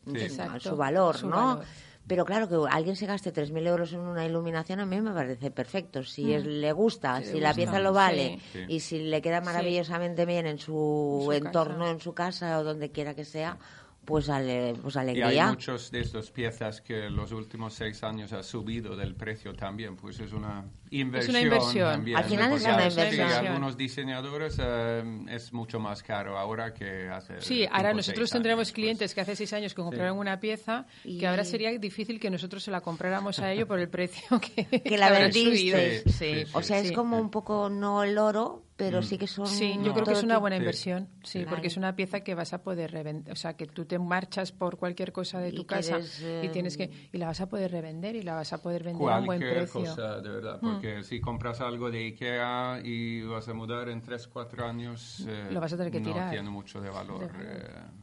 su 0.59 0.75
valor, 0.75 1.15
su 1.15 1.29
¿no? 1.29 1.35
valor. 1.37 1.65
Pero 2.11 2.25
claro, 2.25 2.49
que 2.49 2.57
alguien 2.69 2.97
se 2.97 3.05
gaste 3.05 3.31
3.000 3.31 3.65
euros 3.65 3.93
en 3.93 4.01
una 4.01 4.25
iluminación 4.25 4.81
a 4.81 4.85
mí 4.85 4.99
me 4.99 5.13
parece 5.13 5.49
perfecto. 5.49 6.03
Si 6.03 6.33
es- 6.33 6.45
le 6.45 6.73
gusta, 6.73 7.21
Si 7.21 7.27
si, 7.27 7.33
le 7.35 7.39
la 7.39 7.47
gusta, 7.51 7.55
pieza 7.55 7.79
lo 7.79 7.93
vale. 7.93 8.37
Sí. 8.51 8.59
y 8.67 8.79
si 8.81 8.99
le 9.03 9.21
queda 9.21 9.39
maravillosamente 9.39 10.25
bien 10.25 10.45
en 10.45 10.59
su, 10.59 11.19
En 11.31 11.39
su 11.39 11.45
entorno, 11.47 11.79
casa. 11.79 11.91
en 11.91 11.99
su 12.01 12.13
casa 12.13 12.59
o 12.59 12.65
donde 12.65 12.91
quiera 12.91 13.13
que 13.15 13.23
sea, 13.23 13.57
pues, 14.05 14.29
ale, 14.29 14.73
pues 14.81 14.95
Y 14.95 14.99
alegría. 14.99 15.27
hay 15.45 15.49
muchos 15.49 15.91
de 15.91 16.01
estas 16.01 16.31
piezas 16.31 16.81
que 16.81 17.09
los 17.09 17.31
últimos 17.31 17.73
seis 17.73 18.03
años 18.03 18.33
ha 18.33 18.43
subido 18.43 18.95
del 18.95 19.15
precio 19.15 19.53
también, 19.53 19.95
pues 19.95 20.19
es 20.19 20.33
una 20.33 20.65
inversión. 20.89 21.35
inversión. 21.37 21.91
también, 21.91 22.17
Al 22.17 22.23
final 22.25 22.53
es 22.53 22.63
una 22.65 22.89
sí, 22.89 22.89
inversión. 22.89 23.45
algunos 23.47 23.77
diseñadores 23.77 24.57
eh, 24.61 25.03
es 25.29 25.53
mucho 25.53 25.79
más 25.79 26.01
caro 26.03 26.37
ahora 26.37 26.73
que 26.73 27.09
hace. 27.09 27.39
Sí, 27.41 27.61
cinco 27.61 27.75
ahora 27.75 27.93
nosotros 27.93 28.29
seis 28.29 28.33
tendremos 28.33 28.67
años, 28.67 28.73
clientes 28.73 29.09
pues. 29.11 29.15
que 29.15 29.21
hace 29.21 29.35
seis 29.35 29.53
años 29.53 29.73
que 29.73 29.81
compraron 29.81 30.17
una 30.17 30.39
pieza 30.39 30.85
Y- 31.03 31.19
que 31.19 31.27
ahora 31.27 31.43
sería 31.45 31.71
difícil 31.77 32.19
que 32.19 32.29
nosotros 32.29 32.63
se 32.63 32.71
la 32.71 32.81
compráramos 32.81 33.39
a 33.39 33.51
ellos 33.51 33.67
por 33.67 33.79
el 33.79 33.89
precio 33.89 34.39
que, 34.55 34.65
Que 34.81 34.97
la 34.97 35.09
subido. 35.31 35.77
Sí, 36.05 36.11
sí, 36.11 36.43
O 36.53 36.61
sea, 36.63 36.79
es 36.79 36.89
sí. 36.89 36.93
como 36.93 37.19
un 37.19 37.29
poco 37.29 37.69
no 37.69 38.03
el 38.03 38.17
oro, 38.17 38.65
pero 38.85 39.01
sí 39.01 39.17
que 39.17 39.27
son. 39.27 39.47
Sí, 39.47 39.73
yo 39.77 39.87
No. 39.87 39.93
creo 39.93 40.05
que 40.05 40.13
es 40.13 40.23
una 40.23 40.37
buena 40.37 40.57
inversión, 40.57 41.07
sí, 41.23 41.45
porque 41.49 41.67
es 41.67 41.77
una 41.77 41.95
pieza 41.95 42.21
que 42.21 42.35
vas 42.35 42.53
a 42.53 42.63
poder 42.63 42.91
revender, 42.91 43.31
o 43.31 43.35
sea, 43.35 43.53
que 43.55 43.65
tú 43.67 43.85
te 43.85 43.97
marchas 43.99 44.51
por 44.51 44.77
cualquier 44.77 45.11
cosa 45.11 45.39
de 45.39 45.49
Y 45.49 45.53
tu 45.55 45.65
casa 45.65 45.95
quieres, 45.99 46.21
eh, 46.21 46.41
y 46.45 46.49
tienes 46.49 46.77
que 46.77 46.89
y 47.11 47.17
la 47.17 47.27
vas 47.27 47.41
a 47.41 47.47
poder 47.49 47.71
revender 47.71 48.15
y 48.15 48.21
la 48.23 48.35
vas 48.35 48.53
a 48.53 48.61
poder 48.61 48.83
vender 48.83 49.09
a 49.09 49.19
un 49.19 49.25
buen 49.25 49.39
Cualquier 49.39 49.63
precio. 49.63 49.81
Mm. 49.81 49.85
cosa, 49.85 50.19
de 50.21 50.29
verdad, 50.29 50.59
porque 50.61 51.03
si 51.03 51.19
compras 51.21 51.61
algo 51.61 51.89
de 51.91 52.05
Ikea 52.07 52.81
y 52.83 53.21
vas 53.23 53.47
a 53.47 53.53
mudar 53.53 53.89
en 53.89 54.01
3, 54.01 54.27
4 54.27 54.65
años, 54.65 55.25
eh, 55.27 55.49
Lo 55.51 55.59
vas 55.59 55.73
a 55.73 55.77
tener 55.77 55.91
que 55.91 55.99
no 55.99 56.11
tirar. 56.13 56.29
tiene 56.31 56.49
mucho 56.49 56.81
de 56.81 56.89
valor. 56.89 57.19
De 57.19 57.27
valor. 57.27 57.41
eh, 57.43 58.00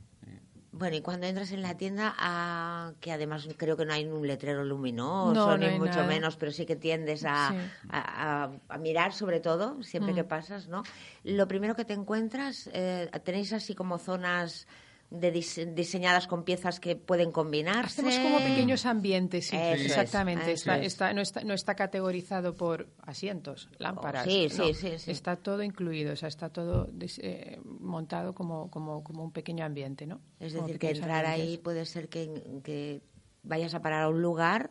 Bueno, 0.70 0.96
y 0.96 1.00
cuando 1.00 1.26
entras 1.26 1.50
en 1.52 1.62
la 1.62 1.76
tienda, 1.78 2.14
ah, 2.18 2.92
que 3.00 3.10
además 3.10 3.48
creo 3.56 3.76
que 3.76 3.86
no 3.86 3.92
hay 3.94 4.04
un 4.04 4.26
letrero 4.26 4.64
luminoso, 4.64 5.32
No, 5.32 5.56
no 5.56 5.56
ni 5.56 5.78
mucho 5.78 5.92
nada. 5.96 6.06
menos, 6.06 6.36
pero 6.36 6.52
sí 6.52 6.66
que 6.66 6.76
tiendes 6.76 7.24
a, 7.24 7.48
Sí. 7.50 7.56
a- 7.88 8.44
a- 8.44 8.50
a 8.68 8.78
mirar 8.78 9.14
sobre 9.14 9.40
todo, 9.40 9.82
siempre 9.82 10.12
Mm. 10.12 10.16
que 10.16 10.24
pasas, 10.24 10.68
¿no? 10.68 10.82
Lo 11.24 11.48
primero 11.48 11.74
que 11.74 11.86
te 11.86 11.94
encuentras, 11.94 12.68
eh, 12.74 13.10
tenéis 13.24 13.52
así 13.54 13.74
como 13.74 13.96
zonas 13.98 14.66
de 15.10 15.32
dise- 15.32 15.64
diseñadas 15.74 16.26
con 16.26 16.44
piezas 16.44 16.80
que 16.80 16.94
pueden 16.94 17.32
combinarse. 17.32 18.02
Hacemos 18.02 18.18
como 18.18 18.38
pequeños 18.38 18.84
ambientes, 18.84 19.46
sí, 19.48 19.56
Eso 19.56 19.84
exactamente. 19.84 20.52
está, 20.52 20.78
es. 20.78 20.86
está- 20.88 21.12
no, 21.14 21.22
está, 21.22 21.44
no 21.44 21.54
está 21.54 21.74
categorizado 21.74 22.54
por 22.54 22.88
asientos, 23.02 23.70
lámparas. 23.78 24.24
sí, 24.24 24.48
no. 24.56 24.66
sí, 24.66 24.74
sí, 24.74 24.98
sí. 24.98 25.10
Está 25.10 25.36
todo 25.36 25.62
incluido, 25.62 26.12
o 26.12 26.16
sea, 26.16 26.28
está 26.28 26.50
todo 26.50 26.90
eh, 27.22 27.58
montado 27.64 28.34
como, 28.34 28.70
como, 28.70 29.02
como 29.02 29.24
un 29.24 29.32
pequeño 29.32 29.64
ambiente, 29.64 30.06
¿no? 30.06 30.20
Es 30.40 30.52
decir, 30.52 30.78
que 30.78 30.90
entrar 30.90 31.24
ahí 31.24 31.56
puede 31.56 31.86
ser 31.86 32.08
que, 32.10 32.60
que 32.62 33.00
vayas 33.42 33.72
a 33.74 33.80
parar 33.80 34.02
a 34.02 34.08
un 34.10 34.20
lugar 34.20 34.70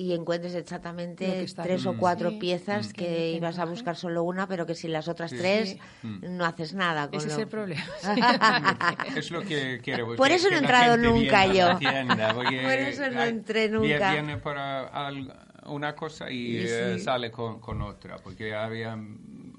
y 0.00 0.12
encuentres 0.12 0.54
exactamente 0.54 1.44
tres 1.60 1.84
o 1.84 1.96
cuatro 1.96 2.30
Sí, 2.30 2.36
piezas 2.38 2.88
mm. 2.88 2.92
que 2.92 3.04
Que 3.06 3.30
ibas 3.32 3.58
a 3.58 3.64
buscar 3.64 3.96
solo 3.96 4.22
una, 4.22 4.46
pero 4.46 4.64
que 4.64 4.74
sin 4.76 4.92
las 4.92 5.08
otras 5.08 5.30
Sí. 5.32 5.38
tres 5.38 5.70
Sí. 5.70 6.08
no 6.22 6.44
haces 6.44 6.72
nada. 6.72 7.08
Con 7.08 7.18
Ese 7.18 7.28
es 7.28 7.38
el 7.38 7.48
problema. 7.48 7.82
Es 9.16 9.30
lo 9.32 9.42
que 9.42 9.80
quiero. 9.82 10.14
Por 10.14 10.30
eso 10.30 10.48
no 10.50 10.56
he 10.56 10.60
la 10.60 10.66
entrado 10.66 10.96
nunca 10.96 11.46
yo. 11.46 11.76
tienda, 11.78 12.32
Por 12.34 12.46
eso 12.52 13.10
no 13.10 13.22
entré 13.24 13.68
nunca. 13.68 14.12
Viene 14.12 14.36
para 14.38 14.86
al- 14.86 15.34
una 15.66 15.94
cosa 15.94 16.30
y, 16.30 16.58
Y 16.58 16.58
eh, 16.66 16.98
sale 16.98 17.30
con, 17.30 17.58
con 17.60 17.82
otra, 17.82 18.16
porque 18.18 18.54
había 18.54 18.96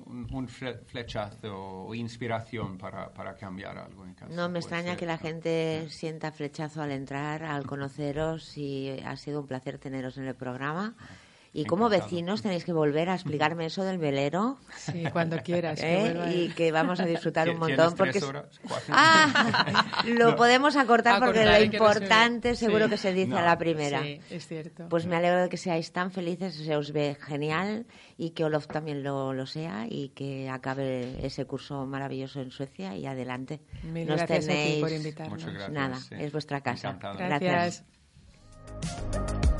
un, 0.10 0.28
un 0.34 0.48
fle- 0.48 0.80
flechazo 0.86 1.86
o 1.88 1.96
inspiración 1.96 2.78
para, 2.78 3.14
para 3.14 3.36
cambiar 3.36 3.78
algo 3.78 4.04
en 4.06 4.14
casa. 4.16 4.34
No 4.34 4.50
me 4.50 4.60
extraña 4.60 4.90
ser, 4.92 4.98
que 4.98 5.06
la 5.06 5.16
¿no? 5.18 5.22
gente 5.22 5.88
sienta 5.90 6.32
flechazo 6.32 6.82
al 6.82 6.92
entrar, 6.92 7.44
al 7.44 7.66
conoceros 7.66 8.58
y 8.58 8.90
ha 9.06 9.16
sido 9.16 9.40
un 9.42 9.48
placer 9.48 9.78
teneros 9.78 10.18
en 10.18 10.26
el 10.26 10.36
programa. 10.36 10.96
Y 11.52 11.66
como 11.66 11.90
vecinos 11.90 12.44
tenéis 12.44 12.64
que 12.64 12.74
volver 12.74 13.10
a 13.10 13.16
explicarme 13.16 13.66
eso 13.66 13.84
del 13.84 13.98
velero 13.98 14.60
Sí, 14.78 15.04
cuando 15.12 15.38
quieras. 15.40 15.80
que 15.80 15.96
¿eh? 15.98 16.00
vuelva. 16.14 16.32
y 16.32 16.50
que 16.50 16.72
vamos 16.72 17.00
a 17.00 17.06
disfrutar 17.06 17.50
un 17.50 17.60
¿Tienes 17.60 17.78
montón. 17.78 17.98
porque 17.98 18.24
horas? 18.24 18.60
Ah, 18.90 20.04
lo 20.08 20.30
No. 20.32 20.36
podemos 20.36 20.76
acortar 20.76 21.20
porque 21.20 21.40
lo 21.44 21.46
que 21.46 21.50
no 21.52 21.56
se 21.58 21.64
importante 21.66 22.56
seguro 22.56 22.86
Sí. 22.86 22.92
que 22.92 22.98
se 22.98 23.14
dice 23.14 23.30
No. 23.32 23.38
a 23.40 23.42
la 23.42 23.58
primera. 23.58 24.04
Sí, 24.04 24.22
es 24.30 24.48
cierto. 24.48 24.88
Pues 24.90 25.08
me 25.08 25.16
alegro 25.16 25.42
de 25.42 25.50
que 25.50 25.58
seáis 25.58 25.92
tan 25.92 26.12
felices, 26.12 26.56
se 26.56 26.76
os 26.76 26.92
ve 26.92 27.18
genial 27.20 27.88
y 28.16 28.30
que 28.32 28.44
Olof 28.46 28.68
también 28.68 29.02
lo, 29.04 29.34
lo 29.34 29.46
sea 29.48 29.88
y 29.90 30.10
que 30.10 30.50
acabe 30.50 31.26
ese 31.26 31.46
curso 31.46 31.86
maravilloso 31.88 32.42
en 32.42 32.52
Suecia 32.52 32.96
y 32.96 33.08
adelante. 33.08 33.60
Mil 33.84 34.08
Nos 34.08 34.18
gracias 34.18 34.46
a 34.46 34.48
ti 34.52 34.54
tenéis- 34.56 34.80
por 34.82 34.92
invitarnos. 34.92 35.34
Muchas 35.40 35.54
gracias. 35.54 35.72
Nada, 35.72 35.96
sí. 35.96 36.16
es 36.20 36.32
vuestra 36.32 36.62
casa. 36.62 36.90
Encantado. 36.90 37.18
Gracias. 37.18 37.84
Strawberry 38.84 39.59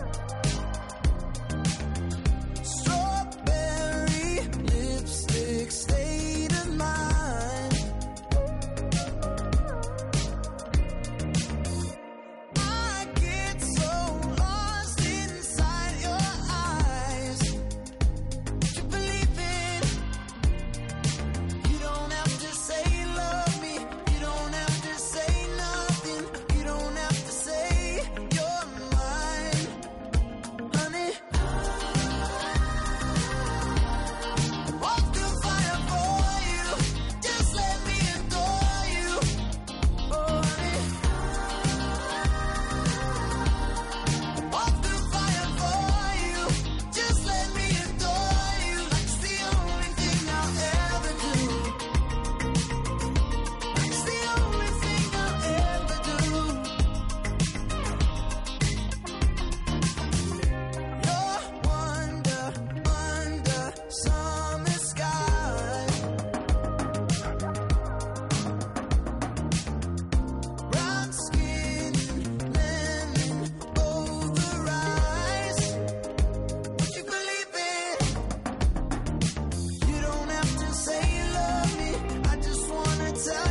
time. 83.26 83.49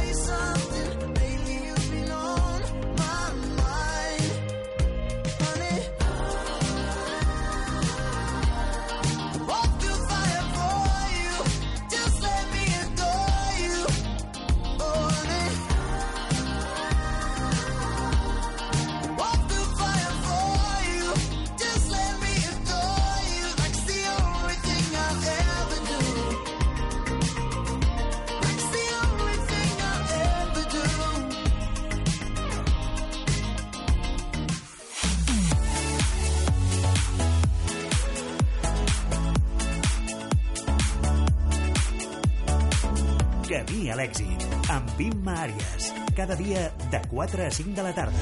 Cada 46.18 46.34
dia 46.34 46.74
de 46.90 46.98
4 47.14 47.46
a 47.46 47.48
5 47.48 47.76
de 47.78 47.82
la 47.86 47.94
tarda. 47.94 48.18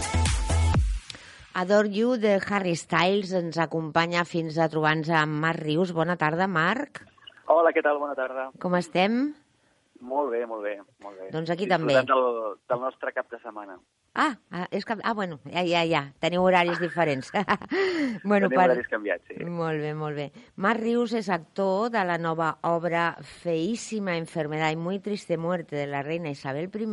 Adore 1.56 1.88
You 1.88 2.18
de 2.20 2.34
Harry 2.44 2.76
Styles 2.76 3.32
ens 3.32 3.56
acompanya 3.56 4.26
fins 4.28 4.58
a 4.60 4.66
trobar-nos 4.68 5.08
amb 5.08 5.40
Marc 5.40 5.62
Rius. 5.64 5.94
Bona 5.96 6.18
tarda, 6.20 6.44
Marc. 6.44 7.00
Hola, 7.48 7.72
què 7.72 7.80
tal? 7.80 7.96
Bona 7.96 8.12
tarda. 8.12 8.50
Com 8.60 8.76
estem? 8.76 9.32
Molt 10.04 10.28
bé, 10.28 10.42
molt 10.44 10.60
bé, 10.68 10.74
molt 11.00 11.16
bé. 11.16 11.30
Doncs 11.32 11.48
aquí 11.48 11.64
Disfrutant 11.64 11.88
també. 11.88 12.12
Del, 12.12 12.60
del 12.68 12.84
nostre 12.84 13.16
cap 13.16 13.32
de 13.32 13.40
setmana. 13.40 13.80
Ah, 14.12 14.36
ah, 14.52 14.68
és 14.68 14.84
que... 14.84 15.00
ah, 15.00 15.16
bueno, 15.16 15.40
ja, 15.48 15.64
ja, 15.64 15.88
ja. 15.88 16.04
Teniu 16.20 16.44
horaris 16.44 16.76
diferents. 16.84 17.32
bueno, 18.28 18.50
Tenim 18.50 18.60
horaris 18.60 18.92
canviats, 18.92 19.24
sí. 19.32 19.40
Molt 19.40 19.80
bé, 19.80 19.96
molt 19.96 20.20
bé. 20.20 20.30
Marc 20.60 20.84
Rius 20.84 21.16
és 21.16 21.32
actor 21.32 21.88
de 21.96 22.04
la 22.04 22.20
nova 22.20 22.58
obra 22.68 23.14
Feíssima 23.40 24.20
enfermedad 24.20 24.68
y 24.68 24.76
muy 24.76 25.00
triste 25.00 25.40
muerte 25.40 25.76
de 25.76 25.86
la 25.86 26.02
reina 26.04 26.28
Isabel 26.28 26.68
I 26.68 26.84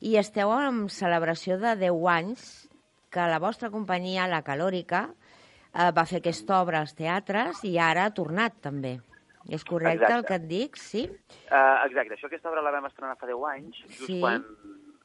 i 0.00 0.16
esteu 0.20 0.52
en 0.52 0.88
celebració 0.92 1.58
de 1.58 1.74
10 1.76 2.06
anys 2.12 2.68
que 3.10 3.26
la 3.30 3.38
vostra 3.38 3.70
companyia, 3.70 4.26
La 4.28 4.42
Calòrica, 4.44 5.06
eh, 5.72 5.90
va 5.96 6.04
fer 6.06 6.18
aquesta 6.20 6.60
obra 6.60 6.80
als 6.80 6.94
teatres 6.94 7.62
i 7.64 7.78
ara 7.78 8.04
ha 8.04 8.14
tornat 8.14 8.60
també. 8.60 8.98
És 9.48 9.62
correcte 9.64 10.04
el 10.04 10.10
Exacte. 10.20 10.26
que 10.26 10.34
et 10.34 10.46
dic? 10.48 10.76
Sí? 10.76 11.04
Uh, 11.46 11.86
exacte, 11.86 12.16
això 12.16 12.26
aquesta 12.26 12.50
obra 12.50 12.62
la 12.66 12.72
vam 12.74 12.86
estrenar 12.88 13.16
fa 13.16 13.26
10 13.26 13.44
anys, 13.46 13.76
just 13.86 14.06
Sí. 14.08 14.18
quan, 14.20 14.42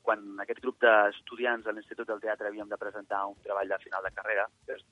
quan 0.01 0.23
aquest 0.41 0.60
grup 0.62 0.80
d'estudiants 0.82 1.63
de 1.63 1.73
l'Institut 1.73 2.08
del 2.08 2.19
Teatre 2.19 2.47
havíem 2.47 2.67
de 2.67 2.77
presentar 2.77 3.25
un 3.27 3.36
treball 3.43 3.69
de 3.69 3.77
final 3.80 4.04
de 4.04 4.12
carrera. 4.12 4.47
que 4.65 4.73
és- 4.73 4.86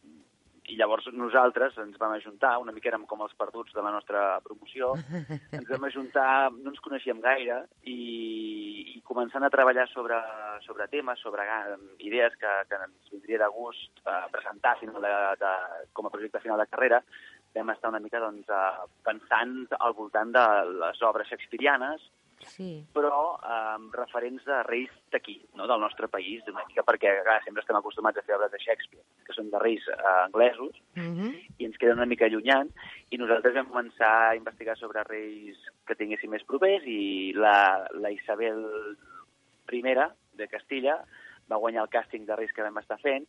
I 0.70 0.76
llavors 0.78 1.08
nosaltres 1.18 1.78
ens 1.82 1.98
vam 1.98 2.12
ajuntar, 2.14 2.58
una 2.62 2.72
mica 2.76 2.92
érem 2.92 3.06
com 3.10 3.24
els 3.26 3.34
perduts 3.40 3.74
de 3.74 3.82
la 3.82 3.92
nostra 3.96 4.40
promoció, 4.46 4.92
ens 5.58 5.68
vam 5.70 5.88
ajuntar, 5.88 6.52
no 6.54 6.70
ens 6.74 6.82
coneixíem 6.86 7.22
gaire, 7.24 7.64
i, 7.90 7.98
i 8.96 9.02
començant 9.08 9.44
a 9.46 9.50
treballar 9.54 9.88
sobre, 9.90 10.20
sobre 10.68 10.88
temes, 10.94 11.20
sobre 11.26 11.46
ga- 11.50 11.78
idees 12.06 12.36
que, 12.40 12.54
que 12.70 12.80
ens 12.86 13.10
vindria 13.16 13.42
de 13.42 13.50
gust 13.56 14.04
eh, 14.06 14.22
presentar 14.32 14.78
final 14.80 15.02
de, 15.02 15.16
de, 15.42 15.54
com 15.98 16.06
a 16.08 16.14
projecte 16.14 16.42
final 16.46 16.62
de 16.62 16.70
carrera, 16.70 17.02
vam 17.56 17.72
estar 17.74 17.90
una 17.90 18.00
mica 18.04 18.22
doncs, 18.22 18.46
eh, 18.46 18.88
pensant 19.08 19.58
al 19.80 19.98
voltant 19.98 20.32
de 20.36 20.46
les 20.86 21.02
obres 21.10 21.32
shakespearianes, 21.34 22.06
Sí. 22.48 22.86
però 22.94 23.40
eh, 23.44 23.78
referents 23.94 24.46
de 24.46 24.64
reis 24.64 24.90
d'aquí, 25.12 25.38
no? 25.56 25.68
del 25.68 25.80
nostre 25.82 26.08
país, 26.08 26.44
una 26.48 26.64
mica 26.68 26.84
perquè 26.88 27.12
clar, 27.24 27.42
sempre 27.44 27.62
estem 27.62 27.76
acostumats 27.76 28.18
a 28.18 28.24
fer 28.24 28.36
obres 28.36 28.52
de 28.52 28.60
Shakespeare, 28.64 29.04
que 29.26 29.34
són 29.36 29.50
de 29.52 29.60
reis 29.60 29.84
eh, 29.88 29.98
anglesos, 30.26 30.76
Mhm. 30.96 31.34
i 31.60 31.66
ens 31.66 31.78
queden 31.78 31.98
una 31.98 32.06
mica 32.06 32.26
allunyant, 32.26 32.70
i 33.10 33.18
nosaltres 33.18 33.54
vam 33.56 33.68
començar 33.70 34.30
a 34.30 34.36
investigar 34.36 34.78
sobre 34.78 35.04
reis 35.04 35.58
que 35.86 35.96
tinguessin 35.96 36.30
més 36.30 36.44
propers, 36.44 36.84
i 36.86 37.34
la, 37.36 37.88
la 37.94 38.12
Isabel 38.12 38.64
I 39.72 39.82
de 40.34 40.48
Castilla 40.48 41.04
va 41.50 41.58
guanyar 41.58 41.84
el 41.84 41.90
càsting 41.90 42.26
de 42.26 42.36
reis 42.36 42.52
que 42.54 42.64
vam 42.64 42.78
estar 42.78 43.00
fent, 43.00 43.26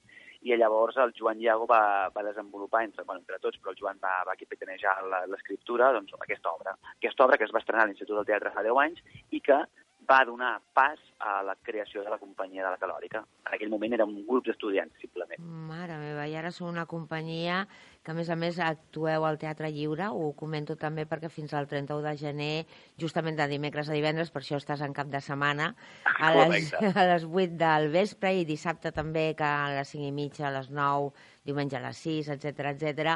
i 0.46 0.57
llavors 0.57 0.96
el 1.03 1.12
Joan 1.16 1.40
Iago 1.42 1.66
va, 1.68 2.09
va 2.14 2.24
desenvolupar, 2.24 2.83
entre, 2.87 3.05
bueno, 3.05 3.20
entre 3.20 3.38
tots, 3.42 3.59
però 3.61 3.74
el 3.74 3.81
Joan 3.81 4.00
va, 4.03 4.14
va 4.29 4.38
capitanejar 4.40 4.96
l'escriptura, 5.29 5.92
doncs, 5.96 6.14
aquesta 6.20 6.53
obra. 6.53 6.76
Aquesta 6.96 7.26
obra 7.26 7.37
que 7.37 7.44
es 7.48 7.53
va 7.55 7.61
estrenar 7.61 7.85
a 7.85 7.90
l'Institut 7.90 8.16
del 8.16 8.29
Teatre 8.31 8.55
fa 8.55 8.64
10 8.64 8.81
anys 8.87 9.05
i 9.37 9.42
que 9.44 9.61
va 10.10 10.24
donar 10.26 10.56
pas 10.74 10.98
a 11.20 11.40
la 11.46 11.54
creació 11.62 12.02
de 12.02 12.10
la 12.10 12.18
companyia 12.18 12.64
de 12.64 12.70
la 12.72 12.80
Calòrica. 12.80 13.20
En 13.46 13.54
aquell 13.54 13.70
moment 13.70 13.92
era 13.94 14.06
un 14.08 14.24
grup 14.26 14.48
d'estudiants, 14.48 14.96
simplement. 14.98 15.42
Mare 15.70 15.98
meva, 16.00 16.24
i 16.26 16.34
ara 16.34 16.50
sou 16.54 16.66
una 16.66 16.86
companyia 16.90 17.60
que, 18.02 18.10
a 18.10 18.16
més 18.16 18.30
a 18.32 18.36
més, 18.40 18.58
actueu 18.64 19.26
al 19.28 19.38
Teatre 19.38 19.70
Lliure. 19.70 20.08
Ho 20.10 20.32
comento 20.38 20.74
també 20.80 21.04
perquè 21.06 21.30
fins 21.30 21.54
al 21.54 21.68
31 21.70 22.02
de 22.08 22.14
gener, 22.18 22.54
justament 22.98 23.38
de 23.38 23.46
dimecres 23.52 23.90
a 23.90 23.94
divendres, 23.94 24.32
per 24.34 24.42
això 24.42 24.58
estàs 24.58 24.82
en 24.86 24.96
cap 24.96 25.12
de 25.12 25.20
setmana, 25.22 25.70
a 26.16 26.32
les, 26.34 26.72
a 26.90 27.06
les 27.12 27.28
8 27.28 27.60
del 27.60 27.90
vespre 27.94 28.34
i 28.40 28.48
dissabte 28.48 28.90
també, 28.96 29.28
que 29.38 29.46
a 29.46 29.70
les 29.76 29.94
5 29.94 30.08
i 30.08 30.16
mitja, 30.16 30.48
a 30.48 30.54
les 30.56 30.72
9, 30.74 31.12
diumenge 31.46 31.78
a 31.78 31.84
les 31.86 32.02
6, 32.08 32.32
etc 32.34 32.72
etc, 32.72 33.14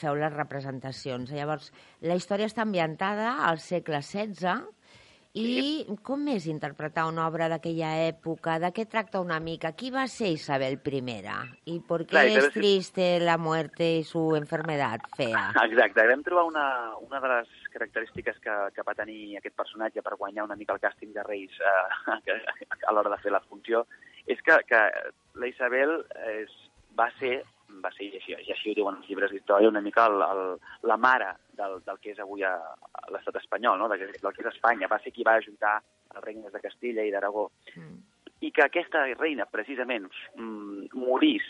feu 0.00 0.18
les 0.18 0.34
representacions. 0.34 1.30
Llavors, 1.36 1.70
la 2.02 2.18
història 2.18 2.50
està 2.50 2.66
ambientada 2.66 3.36
al 3.46 3.62
segle 3.62 4.02
XVI, 4.02 4.79
i 5.38 5.86
com 6.02 6.24
és 6.32 6.48
interpretar 6.50 7.04
una 7.06 7.28
obra 7.28 7.46
d'aquella 7.48 7.92
època? 8.08 8.56
De 8.58 8.72
què 8.74 8.84
tracta 8.90 9.20
una 9.22 9.38
mica? 9.38 9.70
Qui 9.78 9.92
va 9.94 10.08
ser 10.10 10.32
Isabel 10.34 10.80
I? 10.82 11.04
I 11.70 11.78
per 11.86 12.00
què 12.04 12.24
és 12.34 12.48
triste 12.52 13.20
la 13.20 13.38
muerte 13.38 13.98
y 13.98 14.02
su 14.02 14.34
enfermedad 14.34 14.98
fea? 15.16 15.52
Exacte, 15.62 16.06
vam 16.08 16.24
trobar 16.24 16.44
una, 16.44 16.96
una 16.98 17.20
de 17.20 17.28
les 17.28 17.48
característiques 17.70 18.40
que, 18.40 18.50
que 18.74 18.82
va 18.82 18.94
tenir 18.94 19.36
aquest 19.38 19.54
personatge 19.54 20.02
per 20.02 20.16
guanyar 20.16 20.44
una 20.44 20.56
mica 20.56 20.74
el 20.74 20.80
càsting 20.80 21.12
de 21.14 21.22
Reis 21.22 21.54
eh, 21.62 22.26
a 22.88 22.92
l'hora 22.92 23.14
de 23.14 23.22
fer 23.22 23.30
la 23.30 23.44
funció, 23.46 23.86
és 24.26 24.42
que, 24.42 24.58
que 24.66 24.82
la 25.38 25.46
Isabel 25.46 26.00
és, 26.26 26.50
va 26.98 27.06
ser, 27.20 27.44
va 27.84 27.90
ser 27.94 28.08
i 28.08 28.18
així, 28.18 28.34
i 28.34 28.52
així 28.52 28.70
ho 28.72 28.76
diuen 28.78 28.98
els 28.98 29.08
llibres 29.08 29.32
d'història, 29.32 29.70
una 29.70 29.82
mica 29.84 30.06
el, 30.10 30.22
el, 30.26 30.42
la 30.90 30.96
mare 31.00 31.32
del, 31.56 31.78
del 31.86 31.98
que 32.02 32.12
és 32.14 32.20
avui 32.22 32.44
l'estat 32.44 33.40
espanyol, 33.42 33.78
no? 33.78 33.88
del, 33.88 34.02
que, 34.02 34.20
del 34.20 34.36
que 34.36 34.44
és 34.44 34.52
Espanya. 34.52 34.90
Va 34.90 35.00
ser 35.04 35.12
qui 35.14 35.26
va 35.26 35.38
ajuntar 35.40 35.76
els 36.14 36.24
regnes 36.24 36.52
de 36.52 36.62
Castilla 36.62 37.04
i 37.06 37.12
d'Aragó. 37.14 37.50
Mm. 37.76 38.00
I 38.46 38.50
que 38.56 38.64
aquesta 38.64 39.04
reina, 39.18 39.46
precisament, 39.50 40.08
mm, 40.36 40.90
morís 40.96 41.46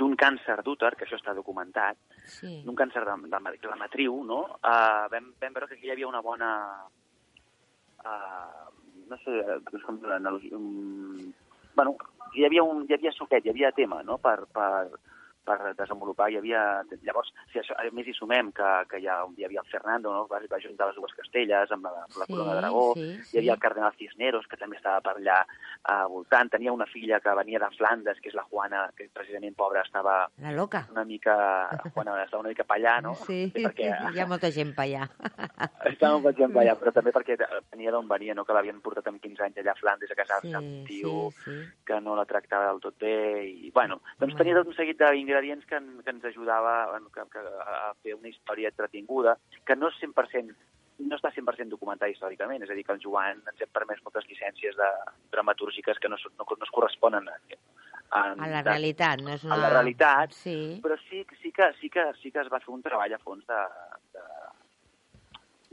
d'un 0.00 0.16
càncer 0.16 0.62
d'úter, 0.64 0.94
que 0.96 1.04
això 1.04 1.18
està 1.20 1.34
documentat, 1.36 1.98
Sí. 2.24 2.62
d'un 2.64 2.76
càncer 2.78 3.04
de, 3.04 3.14
de, 3.28 3.38
de 3.60 3.68
la 3.68 3.76
matriu, 3.76 4.22
no? 4.24 4.40
Uh, 4.62 5.08
vam, 5.12 5.32
vam 5.40 5.54
veure 5.56 5.68
que 5.68 5.74
aquí 5.74 5.88
hi 5.88 5.94
havia 5.94 6.08
una 6.08 6.22
bona... 6.24 6.50
Uh, 8.02 8.70
no 9.10 9.18
sé, 9.20 9.42
doncs 9.68 9.84
com 9.84 9.98
els, 10.08 10.44
um, 10.56 11.32
bueno, 11.76 11.96
hi 12.34 12.46
havia, 12.46 12.62
un, 12.64 12.86
hi 12.88 12.94
havia 12.96 13.12
suquet, 13.12 13.44
hi 13.44 13.52
havia 13.52 13.72
tema, 13.76 14.00
no?, 14.06 14.16
per, 14.22 14.46
per, 14.54 14.88
per 15.44 15.58
desenvolupar. 15.78 16.30
Hi 16.32 16.38
havia... 16.40 16.62
Llavors, 17.02 17.32
si 17.52 17.58
això, 17.60 17.74
a 17.78 17.86
més 17.94 18.06
hi 18.08 18.14
sumem 18.16 18.52
que, 18.54 18.70
que 18.90 19.00
hi, 19.02 19.08
ha, 19.10 19.20
hi 19.36 19.46
havia 19.46 19.62
el 19.64 19.70
Fernando, 19.70 20.12
no?, 20.14 20.26
va, 20.30 20.40
va 20.50 20.60
juntar 20.62 20.88
les 20.90 20.96
dues 21.00 21.14
castelles 21.18 21.72
amb 21.74 21.88
la, 21.88 21.94
amb 22.06 22.18
la 22.20 22.26
Sí, 22.28 22.32
corona 22.32 22.54
d'Aragó, 22.58 22.84
sí, 22.98 23.08
hi 23.16 23.24
sí. 23.30 23.38
havia 23.42 23.56
el 23.56 23.62
cardenal 23.62 23.96
Cisneros, 23.98 24.46
que 24.50 24.56
també 24.60 24.78
estava 24.78 25.00
per 25.04 25.16
allà 25.18 25.40
uh, 25.44 26.06
voltant, 26.12 26.50
tenia 26.52 26.72
una 26.74 26.86
filla 26.90 27.18
que 27.20 27.34
venia 27.38 27.58
de 27.62 27.70
Flandes, 27.76 28.20
que 28.22 28.30
és 28.30 28.36
la 28.38 28.44
Juana, 28.50 28.84
que 28.96 29.08
precisament 29.12 29.56
pobra 29.58 29.82
estava 29.86 30.16
La 30.42 30.52
loca. 30.54 30.84
una 30.92 31.04
mica, 31.04 31.36
bueno, 31.94 32.16
estava 32.22 32.42
una 32.44 32.52
mica 32.54 32.64
per 32.68 32.78
allà, 32.78 32.98
no? 33.02 33.14
Sí, 33.26 33.44
perquè 33.54 33.90
hi 34.14 34.20
ha 34.22 34.26
molta 34.30 34.50
gent 34.54 34.74
per 34.76 34.86
allà. 34.86 35.08
estava 35.92 36.16
un 36.16 36.26
exemple 36.30 36.62
allà, 36.62 36.76
però 36.78 36.92
també 36.94 37.12
perquè 37.14 37.36
venia 37.72 37.90
d'on 37.94 38.08
venia, 38.10 38.34
no? 38.38 38.44
que 38.46 38.54
l'havien 38.56 38.80
portat 38.84 39.08
amb 39.10 39.20
15 39.22 39.44
anys 39.48 39.58
allà 39.62 39.74
a 39.74 39.80
Flandes 39.80 40.10
a 40.12 40.18
casar-se 40.18 40.48
Sí, 40.48 40.54
amb 40.58 40.66
un 40.66 40.84
tio 40.86 41.30
sí, 41.42 41.50
sí. 41.50 41.58
que 41.86 42.00
no 42.00 42.14
la 42.18 42.24
tractava 42.28 42.70
del 42.70 42.80
tot 42.82 42.96
bé, 43.00 43.14
i, 43.48 43.70
bueno, 43.74 44.00
doncs 44.20 44.36
tenia 44.38 44.56
tot 44.58 44.70
un 44.72 44.76
seguit 44.78 44.98
d'ingredients 45.32 45.64
que, 45.66 45.76
en- 45.76 46.02
que 46.04 46.10
ens 46.10 46.24
ajudava 46.24 46.90
bueno, 46.90 47.08
que, 47.10 47.22
que, 47.32 47.38
a 47.38 47.94
fer 48.02 48.14
una 48.14 48.28
història 48.28 48.68
entretinguda, 48.68 49.38
que 49.64 49.76
no 49.76 49.88
és 49.88 49.96
100% 50.02 50.54
no 51.02 51.16
està 51.16 51.32
100% 51.34 51.68
documentada 51.72 52.12
històricament, 52.12 52.62
és 52.62 52.70
a 52.70 52.74
dir, 52.76 52.84
que 52.86 52.92
el 52.92 53.00
Joan 53.02 53.40
ens 53.48 53.60
hem 53.64 53.70
permès 53.74 53.98
moltes 54.04 54.26
llicències 54.28 54.76
de 54.76 54.88
dramatúrgiques 55.32 55.98
que 55.98 56.08
no, 56.08 56.16
no, 56.38 56.44
no 56.46 56.64
es 56.68 56.70
corresponen 56.70 57.26
a, 57.28 57.34
a, 58.12 58.20
A 58.36 58.46
la 58.52 58.60
realitat, 58.62 59.18
no 59.24 59.32
és 59.34 59.42
una... 59.42 59.56
a 59.56 59.58
la 59.64 59.70
realitat, 59.72 60.30
Sí. 60.36 60.78
però 60.84 60.96
sí, 61.08 61.24
sí, 61.40 61.50
que, 61.50 61.72
sí, 61.80 61.88
que, 61.90 62.04
sí 62.20 62.30
que 62.30 62.40
es 62.44 62.52
va 62.52 62.60
fer 62.60 62.70
un 62.74 62.82
treball 62.84 63.14
a 63.16 63.18
fons 63.18 63.42
de, 63.48 63.62
de, 64.14 64.26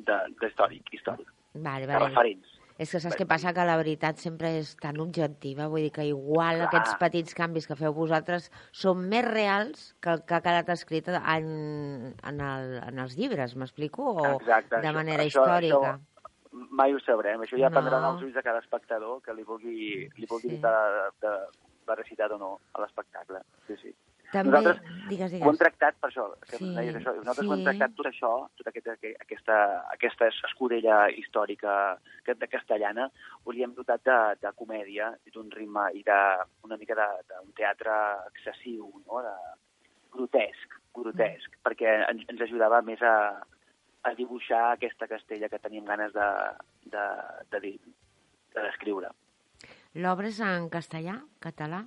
de, 0.07 0.17
de 0.39 0.47
històric, 0.49 0.89
històric, 0.97 1.29
Vale, 1.53 1.85
de 1.85 1.93
vale. 1.93 2.07
referents. 2.07 2.55
És 2.79 2.93
que 2.93 2.99
saps 3.03 3.17
què 3.19 3.25
passa? 3.27 3.51
Que 3.53 3.65
la 3.67 3.75
veritat 3.75 4.21
sempre 4.23 4.53
és 4.61 4.69
tan 4.79 4.99
objectiva, 5.03 5.67
vull 5.67 5.83
dir 5.83 5.91
que 5.91 6.05
igual 6.07 6.61
Clar. 6.61 6.67
aquests 6.69 6.95
petits 7.01 7.35
canvis 7.35 7.67
que 7.67 7.75
feu 7.75 7.91
vosaltres 7.93 8.47
són 8.71 9.01
més 9.11 9.25
reals 9.27 9.89
que 9.99 10.13
el 10.15 10.21
que 10.23 10.37
ha 10.37 10.41
quedat 10.45 10.69
escrit 10.71 11.09
en, 11.11 11.49
en, 12.23 12.39
el, 12.39 12.77
en 12.87 12.99
els 13.03 13.17
llibres, 13.19 13.57
m'explico? 13.59 14.13
O 14.15 14.27
Exacte, 14.37 14.77
de 14.79 14.87
això- 14.87 14.95
manera 14.95 15.23
això- 15.25 15.43
històrica? 15.43 15.97
Això 15.99 16.05
mai 16.79 16.93
ho 16.95 16.99
sabrem, 17.03 17.41
això 17.43 17.59
ja 17.59 17.67
No. 17.69 17.75
dependrà 17.75 17.99
dels 18.07 18.23
ulls 18.23 18.33
de 18.33 18.41
cada 18.43 18.59
espectador 18.63 19.21
que 19.21 19.33
li 19.33 19.43
vulgui, 19.43 20.07
li 20.17 20.25
vulgui 20.25 20.49
Sí. 20.49 20.55
sí. 20.55 20.61
de, 20.61 21.11
de 21.21 21.33
veracitat 21.85 22.31
o 22.31 22.37
no 22.37 22.59
a 22.73 22.81
l'espectacle. 22.81 23.39
Sí, 23.67 23.75
sí. 23.83 23.93
També, 24.31 24.51
Nosaltres 24.51 24.81
digues, 25.09 25.31
Ho 25.31 25.35
hem 25.35 25.41
digues. 25.41 25.57
tractat 25.59 25.95
per 25.99 26.09
això, 26.11 26.25
que 26.45 26.57
Sí, 26.57 26.65
sí, 26.65 26.75
deies 26.75 26.95
això. 26.99 27.15
Nosaltres 27.17 27.47
ho 27.47 27.53
hem 27.53 27.59
sí. 27.59 27.65
tractat 27.65 27.95
tot 27.97 28.05
això, 28.05 28.31
tota 28.59 28.69
aquesta, 28.69 28.93
aquesta, 29.25 29.55
aquesta 29.95 30.27
escudella 30.49 30.97
històrica 31.09 31.97
de 32.27 32.47
castellana, 32.47 33.09
ho 33.43 33.51
li 33.51 33.63
hem 33.63 33.73
dotat 33.73 34.03
de, 34.05 34.17
de 34.41 34.51
comèdia 34.55 35.09
d'un 35.33 35.49
ritme 35.49 35.87
i 35.97 36.03
d'una 36.05 36.77
mica 36.77 36.93
de- 36.95 37.23
d'un 37.31 37.51
teatre 37.57 37.91
excessiu, 38.29 38.85
no? 39.07 39.21
de, 39.25 39.33
grotesc, 40.13 40.77
grotesc, 40.93 41.49
Mm. 41.49 41.61
perquè 41.65 42.09
ens, 42.09 42.23
ens 42.29 42.41
ajudava 42.41 42.81
més 42.81 43.01
a, 43.01 43.41
a 44.03 44.13
dibuixar 44.13 44.73
aquesta 44.73 45.07
castella 45.07 45.49
que 45.49 45.59
teníem 45.59 45.85
ganes 45.85 46.13
de, 46.13 46.29
de, 46.85 47.05
de, 47.51 47.59
dir, 47.59 47.79
de 48.53 48.61
descriure. 48.61 49.09
L'obra 49.95 50.27
és 50.27 50.39
en 50.39 50.69
castellà, 50.69 51.17
català? 51.41 51.83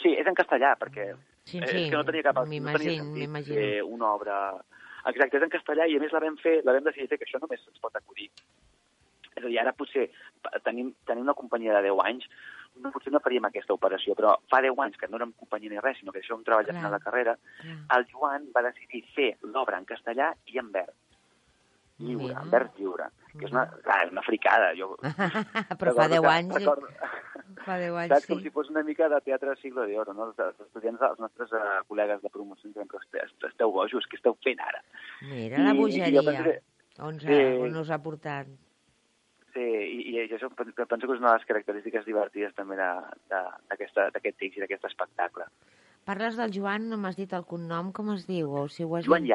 Sí, 0.00 0.12
és 0.14 0.26
en 0.26 0.34
castellà, 0.34 0.76
perquè 0.78 1.14
Sí, 1.46 1.60
Eh, 1.62 1.66
sí, 1.70 1.76
és 1.84 1.90
que 1.90 1.96
no 1.96 2.04
tenia 2.04 2.24
cap 2.26 2.38
no 2.42 2.44
tenia 2.50 3.02
sentit 3.04 3.46
fer 3.46 3.82
una 3.86 4.12
obra... 4.14 4.36
Exacte, 5.06 5.38
és 5.38 5.44
en 5.46 5.52
castellà 5.52 5.84
i 5.86 5.94
a 5.94 6.00
més 6.02 6.10
la 6.10 6.18
vam 6.18 6.34
fer, 6.42 6.56
la 6.66 6.72
vam 6.74 6.82
decidir 6.82 7.06
fer, 7.12 7.18
que 7.20 7.26
això 7.28 7.38
només 7.38 7.62
ens 7.62 7.78
pot 7.78 7.94
acudir 7.94 8.26
És 9.36 9.44
a 9.44 9.46
dir, 9.46 9.58
ara 9.60 9.72
potser 9.76 10.08
tenim, 10.64 10.94
tenim 11.06 11.22
una 11.22 11.34
companyia 11.38 11.76
de 11.76 11.82
10 11.90 12.00
anys, 12.08 12.24
no, 12.82 12.90
potser 12.90 13.12
no 13.12 13.20
faríem 13.20 13.44
aquesta 13.46 13.74
operació, 13.76 14.16
però 14.18 14.32
fa 14.50 14.62
10 14.64 14.80
anys 14.82 14.96
que 14.96 15.06
no 15.12 15.20
érem 15.20 15.34
companyia 15.38 15.70
ni 15.70 15.78
res, 15.78 15.98
sinó 16.00 16.10
que 16.12 16.22
això 16.24 16.34
un 16.34 16.42
treball 16.42 16.64
de 16.64 16.72
Clar. 16.72 16.80
final 16.80 16.94
de 16.96 17.04
carrera, 17.04 17.36
Clar. 17.60 17.76
el 17.98 18.06
Joan 18.10 18.48
va 18.56 18.62
decidir 18.66 19.04
fer 19.14 19.36
l'obra 19.42 19.78
en 19.78 19.84
castellà 19.84 20.32
i 20.46 20.58
en 20.58 20.72
verd. 20.72 20.94
Lliure, 21.98 22.24
Mira. 22.24 22.40
en 22.42 22.50
verd 22.50 22.80
lliure. 22.80 23.10
Que 23.38 23.46
és 23.46 23.52
una, 23.52 23.64
clar, 23.84 23.98
és 24.06 24.12
una 24.12 24.22
fricada. 24.26 24.72
Jo, 24.78 24.92
Però 25.80 25.92
fa 25.96 26.06
recordo 26.08 26.14
10 26.14 26.20
que- 26.22 26.34
anys... 26.34 26.54
Recordo, 26.60 26.88
Fa 27.66 27.76
10 27.80 27.96
anys, 28.02 28.12
saps, 28.14 28.26
sí. 28.26 28.32
com 28.32 28.40
si 28.44 28.50
fos 28.54 28.70
una 28.70 28.82
mica 28.86 29.08
de 29.08 29.20
teatre 29.24 29.50
de 29.50 29.56
siglo 29.62 29.86
d'oro, 29.88 30.12
no? 30.14 30.28
Els, 30.30 30.38
els 30.38 30.60
estudiants, 30.66 31.00
els 31.02 31.18
nostres 31.22 31.52
uh, 31.56 31.80
col·legues 31.88 32.20
de 32.22 32.30
promoció, 32.30 32.68
ens 32.68 32.74
diuen 32.76 32.88
que 32.88 33.00
esteu, 33.48 33.72
bojos, 33.74 34.06
què 34.10 34.18
esteu 34.20 34.36
fent 34.44 34.60
ara? 34.62 34.80
Mira 35.30 35.58
la 35.64 35.72
I- 35.72 35.74
i 35.74 35.74
jo 35.74 35.82
bogeria. 35.82 36.22
pensé- 36.22 36.62
On, 36.98 37.18
Sí. 37.20 37.40
on 37.66 37.76
us 37.76 37.90
ha 37.90 37.98
portat? 38.00 38.46
Sí, 39.52 39.60
i, 39.64 40.14
i 40.16 40.18
això 40.28 40.48
pen- 40.52 40.72
penso 40.76 41.06
que 41.06 41.14
és 41.14 41.20
una 41.20 41.32
de 41.32 41.38
les 41.38 41.46
característiques 41.48 42.04
divertides 42.04 42.54
també 42.54 42.76
d'aquest 42.76 43.96
text 44.20 44.56
i 44.56 44.60
d'aquest 44.62 44.84
espectacle. 44.90 45.46
Parles 46.06 46.36
del 46.38 46.52
Joan, 46.54 46.88
no 46.90 46.96
m'has 47.00 47.16
dit 47.18 47.32
el 47.34 47.44
cognom, 47.48 47.90
com 47.92 48.12
es 48.14 48.26
diu? 48.28 48.52
O 48.54 48.68
si 48.68 48.84
ho 48.84 48.94
has 48.96 49.06
Joan 49.08 49.24
dit? 49.24 49.32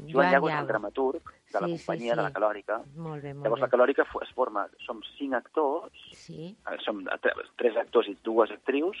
Joan 0.00 0.12
Joan 0.12 0.32
Llago 0.32 0.48
és 0.48 0.54
el 0.60 0.66
dramaturg 0.66 1.22
de 1.52 1.60
la 1.60 1.66
Sí, 1.66 1.76
sí, 1.78 1.84
companyia, 1.86 2.14
de 2.16 2.22
la 2.22 2.28
sí. 2.28 2.34
Calòrica. 2.34 2.78
Molt 2.96 3.22
bé, 3.22 3.34
molt 3.34 3.44
Llavors, 3.46 3.60
la 3.60 3.66
bé. 3.66 3.70
Calòrica 3.76 4.04
fo- 4.06 4.22
es 4.22 4.32
forma, 4.34 4.66
som 4.86 5.00
cinc 5.18 5.34
actors, 5.34 5.92
Sí, 6.14 6.56
eh, 6.70 6.76
som 6.84 7.04
tre- 7.20 7.34
tres 7.56 7.76
actors 7.76 8.08
i 8.08 8.16
dues 8.22 8.50
actrius, 8.50 8.96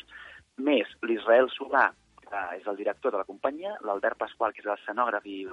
més 0.56 0.86
l'Israel 1.02 1.48
Solà, 1.50 1.92
que 2.20 2.56
és 2.56 2.66
el 2.66 2.76
director 2.76 3.12
de 3.12 3.18
la 3.18 3.24
companyia, 3.24 3.76
l'Albert 3.82 4.18
Pasqual, 4.18 4.52
que 4.52 4.60
és 4.60 4.66
l'escenògraf 4.66 5.24
i, 5.26 5.46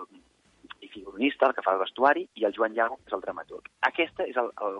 i 0.81 0.88
figurinista, 0.89 1.47
el 1.47 1.53
que 1.55 1.62
fa 1.63 1.73
el 1.73 1.79
vestuari, 1.79 2.27
i 2.36 2.43
el 2.45 2.53
Joan 2.53 2.73
Llago, 2.73 2.97
que 2.97 3.07
és 3.07 3.13
el 3.13 3.21
dramaturg. 3.21 3.69
Aquesta 3.81 4.23
és 4.23 4.36
el, 4.38 4.51
el, 4.62 4.79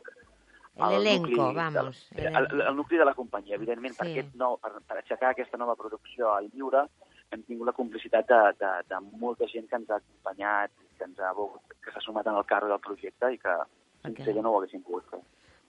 L'elenco, 0.77 1.53
vamos, 1.56 2.08
el, 2.15 2.36
el, 2.36 2.62
el 2.62 2.75
nucli 2.75 2.97
de 2.97 3.06
la 3.06 3.15
companyia. 3.15 3.56
Evidentment, 3.56 3.93
Sí. 3.95 3.97
per, 3.97 4.08
aquest 4.12 4.36
nou, 4.36 4.60
per, 4.62 4.71
per 4.86 4.97
aixecar 4.99 5.32
aquesta 5.32 5.58
nova 5.58 5.75
producció 5.75 6.34
al 6.36 6.51
lliure, 6.53 6.84
hem 7.32 7.44
tingut 7.44 7.68
la 7.68 7.74
complicitat 7.76 8.28
de, 8.30 8.38
de, 8.62 8.70
de 8.90 9.00
molta 9.22 9.48
gent 9.52 9.68
que 9.70 9.76
ens 9.76 9.90
ha 9.92 9.98
acompanyat, 10.00 10.72
que 10.98 11.04
ens 11.10 11.20
ha 11.20 11.34
volgut, 11.36 11.74
que 11.84 11.92
s'ha 11.92 12.02
sumat 12.06 12.28
en 12.32 12.38
el 12.40 12.46
carro 12.50 12.70
del 12.72 12.80
projecte 12.84 13.34
i 13.34 13.38
que 13.42 13.56
sense 14.04 14.22
Ok. 14.24 14.28
ella 14.32 14.42
no 14.46 14.54
ho 14.54 14.62
haguéssim 14.62 14.84
pogut 14.84 15.06
fer. 15.12 15.20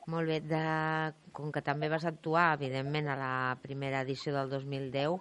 molt 0.09 0.27
bé. 0.31 0.41
De... 0.41 0.63
Com 1.37 1.51
que 1.53 1.61
també 1.63 1.89
vas 1.93 2.05
actuar, 2.09 2.55
evidentment, 2.57 3.09
a 3.13 3.17
la 3.19 3.57
primera 3.63 4.01
edició 4.07 4.33
del 4.35 4.49
2010, 4.51 5.19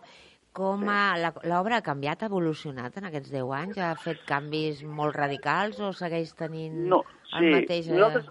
com 0.54 0.86
la- 0.88 1.34
l'obra 1.44 1.78
ha 1.78 1.86
canviat, 1.86 2.24
ha 2.24 2.30
evolucionat 2.32 2.96
en 2.98 3.06
aquests 3.10 3.30
10 3.34 3.52
anys? 3.58 3.78
Ha 3.78 3.92
fet 4.00 4.24
canvis 4.26 4.84
molt 4.84 5.16
radicals 5.16 5.80
o 5.84 5.92
segueix 5.94 6.32
tenint 6.40 6.88
No, 6.88 7.04
el 7.36 7.44
sí, 7.44 7.52
mateix... 7.58 7.90
eh? 7.90 7.98
nosaltres, 8.00 8.30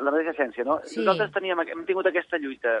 la 0.00 0.10
mateixa 0.10 0.30
essència, 0.36 0.64
no? 0.64 0.78
Sí. 0.84 1.00
Nosaltres 1.00 1.32
teníem, 1.34 1.58
hem 1.66 1.82
tingut 1.88 2.06
aquesta 2.06 2.38
lluita. 2.38 2.80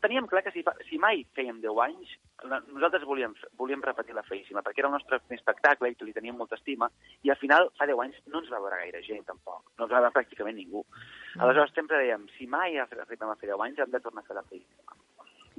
Teníem 0.00 0.26
clar 0.30 0.42
que 0.44 0.52
si, 0.54 0.62
si 0.88 0.98
mai 0.98 1.24
fèiem 1.36 1.58
10 1.60 1.80
anys, 1.88 2.14
la, 2.48 2.60
nosaltres 2.68 3.04
volíem, 3.04 3.34
volíem 3.58 3.82
repetir 3.84 4.14
la 4.16 4.24
feíssima, 4.26 4.62
perquè 4.64 4.82
era 4.82 4.90
el 4.90 4.96
nostre 4.96 5.18
primer 5.22 5.38
espectacle 5.40 5.90
i 5.90 5.96
que 5.98 6.06
li 6.06 6.14
teníem 6.16 6.38
molta 6.38 6.58
estima, 6.58 6.90
i 7.26 7.32
al 7.32 7.38
final, 7.40 7.70
fa 7.78 7.88
10 7.88 8.02
anys, 8.04 8.20
no 8.32 8.40
ens 8.42 8.50
va 8.52 8.62
veure 8.62 8.80
gaire 8.82 9.02
gent, 9.06 9.26
tampoc. 9.28 9.62
No 9.78 9.86
ens 9.86 9.92
va 9.92 10.00
veure 10.00 10.14
pràcticament 10.16 10.56
ningú. 10.56 10.84
Mm. 10.86 11.44
Aleshores, 11.44 11.74
sempre 11.76 12.00
dèiem, 12.00 12.26
si 12.36 12.48
mai 12.50 12.78
arribem 12.80 13.32
a 13.32 13.38
fer 13.40 13.52
10 13.52 13.66
anys, 13.66 13.82
hem 13.84 13.92
de 13.94 14.02
tornar 14.04 14.24
a 14.24 14.28
fer 14.28 14.38
la 14.38 14.46
feíssima. 14.48 14.98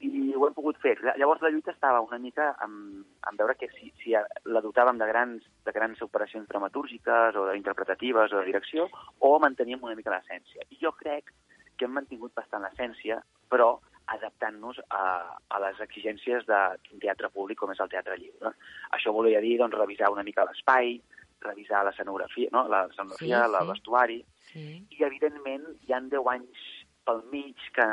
I 0.02 0.34
ho 0.34 0.48
hem 0.48 0.56
pogut 0.58 0.80
fer. 0.82 0.96
Llavors 1.06 1.44
la 1.46 1.52
lluita 1.54 1.70
estava 1.76 2.02
una 2.02 2.18
mica 2.18 2.48
en, 2.66 3.04
en 3.30 3.38
veure 3.38 3.54
que 3.60 3.70
si, 3.76 3.92
si 4.02 4.16
la 4.16 4.64
dotàvem 4.66 4.98
de 4.98 5.06
grans, 5.06 5.46
de 5.68 5.74
grans 5.76 6.02
operacions 6.02 6.48
dramatúrgiques 6.50 7.38
o 7.38 7.46
d'interpretatives 7.52 8.34
o 8.34 8.40
de 8.40 8.48
direcció, 8.50 8.88
o 9.20 9.36
manteníem 9.44 9.84
una 9.86 9.94
mica 10.00 10.14
l'essència. 10.16 10.66
I 10.74 10.82
jo 10.82 10.96
crec 10.98 11.30
que 11.78 11.86
hem 11.86 11.94
mantingut 12.00 12.34
bastant 12.38 12.66
l'essència, 12.66 13.20
però 13.50 13.76
adaptant-nos 14.16 14.80
a, 14.90 15.02
a 15.50 15.60
les 15.64 15.80
exigències 15.86 16.46
d'un 16.48 17.00
teatre 17.02 17.30
públic 17.30 17.58
com 17.60 17.72
és 17.72 17.80
el 17.80 17.90
teatre 17.90 18.18
lliure. 18.20 18.54
Això 18.98 19.14
volia 19.16 19.42
dir 19.42 19.58
doncs, 19.62 19.78
revisar 19.78 20.12
una 20.12 20.24
mica 20.28 20.46
l'espai, 20.48 21.00
revisar 21.42 21.84
l'escenografia, 21.86 22.50
no? 22.54 22.68
l'escenografia, 22.70 23.44
Sí, 23.46 23.52
sí, 23.52 23.58
el 23.62 23.68
vestuari, 23.74 24.20
Sí. 24.52 24.64
i 25.00 25.04
evidentment 25.08 25.64
hi 25.88 25.94
han 25.96 26.10
10 26.12 26.28
anys 26.28 26.66
pel 27.08 27.24
mig 27.32 27.56
que 27.74 27.86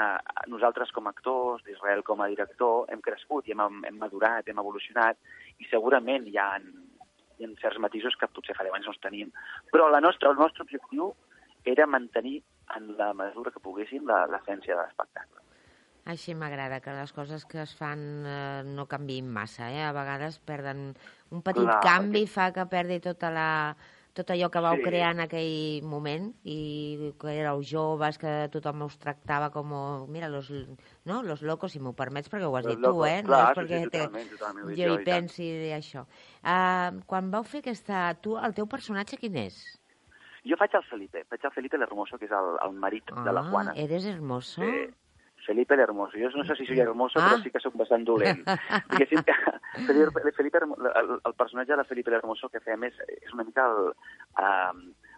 nosaltres 0.53 0.91
com 0.93 1.07
a 1.07 1.11
actors, 1.15 1.63
d'Israel 1.65 2.03
com 2.05 2.21
a 2.21 2.27
director, 2.29 2.85
hem 2.93 3.01
crescut 3.01 3.47
i 3.49 3.53
hem, 3.55 3.79
hem 3.89 3.97
madurat, 3.97 4.47
hem 4.49 4.59
evolucionat, 4.61 5.17
i 5.59 5.65
segurament 5.71 6.27
hi 6.29 6.37
ha, 6.37 6.49
hi 7.39 7.47
ha 7.47 7.53
certs 7.63 7.79
matisos 7.81 8.17
que 8.21 8.29
potser 8.29 8.57
fa 8.59 8.67
10 8.67 8.75
anys 8.77 8.87
no 8.91 8.93
els 8.93 9.01
tenim. 9.01 9.31
Però 9.73 9.89
la 9.89 10.01
nostra, 10.05 10.29
el 10.31 10.37
nostre 10.37 10.63
objectiu 10.67 11.15
era 11.65 11.87
mantenir 11.87 12.43
en 12.77 12.97
la 12.99 13.13
mesura 13.15 13.51
que 13.51 13.61
poguéssim 13.65 14.05
la- 14.07 14.27
l'essència 14.27 14.77
de 14.77 14.83
l'espectacle. 14.83 15.41
Així 16.09 16.33
m'agrada, 16.33 16.81
que 16.81 16.95
les 16.97 17.13
coses 17.13 17.45
que 17.45 17.61
es 17.61 17.75
fan 17.77 18.01
eh, 18.25 18.63
no 18.65 18.87
canviïn 18.89 19.29
massa, 19.29 19.69
eh? 19.69 19.83
A 19.85 19.93
vegades 19.93 20.39
perden... 20.41 20.95
Un 21.29 21.43
petit 21.45 21.67
Clar, 21.67 21.81
canvi 21.85 22.25
fa 22.25 22.49
que 22.57 22.65
perdi 22.71 22.97
tota 23.05 23.29
la, 23.29 23.49
tot 24.17 24.31
allò 24.33 24.49
que 24.51 24.63
vau 24.65 24.77
Sí. 24.79 24.83
crear 24.83 25.11
en 25.13 25.21
aquell 25.21 25.85
moment 25.85 26.31
i 26.49 27.13
que 27.21 27.35
éreu 27.35 27.61
joves, 27.63 28.17
que 28.19 28.49
tothom 28.55 28.87
us 28.87 28.97
tractava 28.99 29.51
com, 29.53 29.75
mira, 30.09 30.31
los, 30.33 30.49
no? 31.05 31.23
los 31.23 31.43
locos, 31.43 31.73
si 31.73 31.79
m'ho 31.81 31.93
permets, 31.93 32.31
perquè 32.33 32.49
ho 32.49 32.57
has 32.57 32.65
Los 32.65 32.75
dit 32.75 32.83
tu, 32.83 32.89
locos, 32.91 33.09
eh? 33.09 33.23
clar, 33.27 33.43
no 33.43 33.51
és 33.51 33.59
perquè 33.59 33.79
sí, 33.83 33.91
totalment, 33.91 34.31
totalment, 34.31 34.71
jo 34.79 34.89
hi 34.89 34.97
i 34.97 35.05
pensi 35.05 35.51
això. 35.77 36.07
Uh, 36.43 37.03
quan 37.07 37.29
vau 37.31 37.45
fer 37.45 37.61
aquesta... 37.61 38.15
Tu, 38.25 38.33
el 38.37 38.57
teu 38.57 38.67
personatge 38.67 39.21
quin 39.21 39.37
és? 39.45 39.61
Jo 40.49 40.57
faig 40.57 40.73
el 40.75 40.87
Felipe, 40.89 41.27
faig 41.29 41.45
el 41.45 41.53
Felipe 41.53 41.77
l'Hermoso, 41.77 42.17
que 42.17 42.25
és 42.25 42.33
el, 42.33 42.57
el 42.65 42.73
marit 42.73 43.13
de 43.13 43.33
la 43.37 43.45
Juana. 43.51 43.77
Ah, 43.77 43.85
eres 43.85 44.07
hermoso. 44.09 44.65
Sí. 44.65 44.89
Felipe 45.49 45.75
el 45.75 45.81
Hermoso. 45.81 46.19
Jo 46.21 46.29
no 46.37 46.45
sé 46.45 46.55
si 46.61 46.67
soy 46.69 46.79
hermoso, 46.85 47.19
Ah. 47.19 47.31
però 47.33 47.43
sí 47.43 47.51
que 47.51 47.61
sóc 47.65 47.75
bastant 47.81 48.05
dolent. 48.05 48.45
Diguéssim 48.93 49.23
que 49.25 49.33
Felipe, 50.37 50.61
el, 50.61 51.21
el 51.25 51.35
personatge 51.35 51.77
de 51.77 51.85
Felipe 51.89 52.11
l'Hermoso 52.13 52.51
que 52.53 52.61
fem 52.61 52.85
és, 52.85 52.97
és 53.23 53.33
una 53.33 53.45
mica 53.49 53.65
el, 53.67 53.93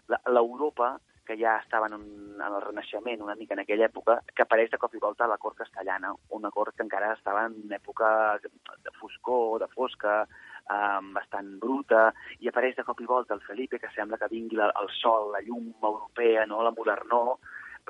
la- 0.08 0.22
l'Europa 0.30 0.98
que 1.26 1.36
ja 1.38 1.56
estava 1.62 1.86
en, 1.86 1.94
un, 1.94 2.06
en 2.40 2.46
el 2.46 2.62
Renaixement, 2.62 3.20
una 3.22 3.36
mica 3.38 3.54
en 3.54 3.60
aquella 3.62 3.86
època, 3.86 4.16
que 4.34 4.42
apareix 4.42 4.70
de 4.72 4.78
cop 4.82 4.94
i 4.98 5.02
volta 5.02 5.24
a 5.26 5.30
la 5.30 5.36
cort 5.38 5.56
castellana, 5.60 6.10
una 6.34 6.50
cort 6.50 6.74
que 6.74 6.82
encara 6.82 7.12
estava 7.14 7.44
en 7.46 7.54
una 7.66 7.76
època 7.78 8.08
de 8.42 8.90
foscor, 8.98 9.60
de 9.62 9.68
fosca, 9.70 10.24
um, 10.70 11.12
bastant 11.14 11.52
bruta, 11.62 12.08
i 12.42 12.50
apareix 12.50 12.74
de 12.80 12.82
cop 12.88 12.98
i 13.00 13.06
volta 13.06 13.34
el 13.38 13.44
Felipe, 13.46 13.78
que 13.78 13.92
sembla 13.94 14.18
que 14.18 14.26
vingui 14.32 14.58
la, 14.58 14.72
el 14.82 14.90
sol, 14.98 15.30
la 15.36 15.42
llum 15.46 15.70
europea, 15.82 16.46
no? 16.50 16.64
la 16.66 16.74
modernor, 16.74 17.36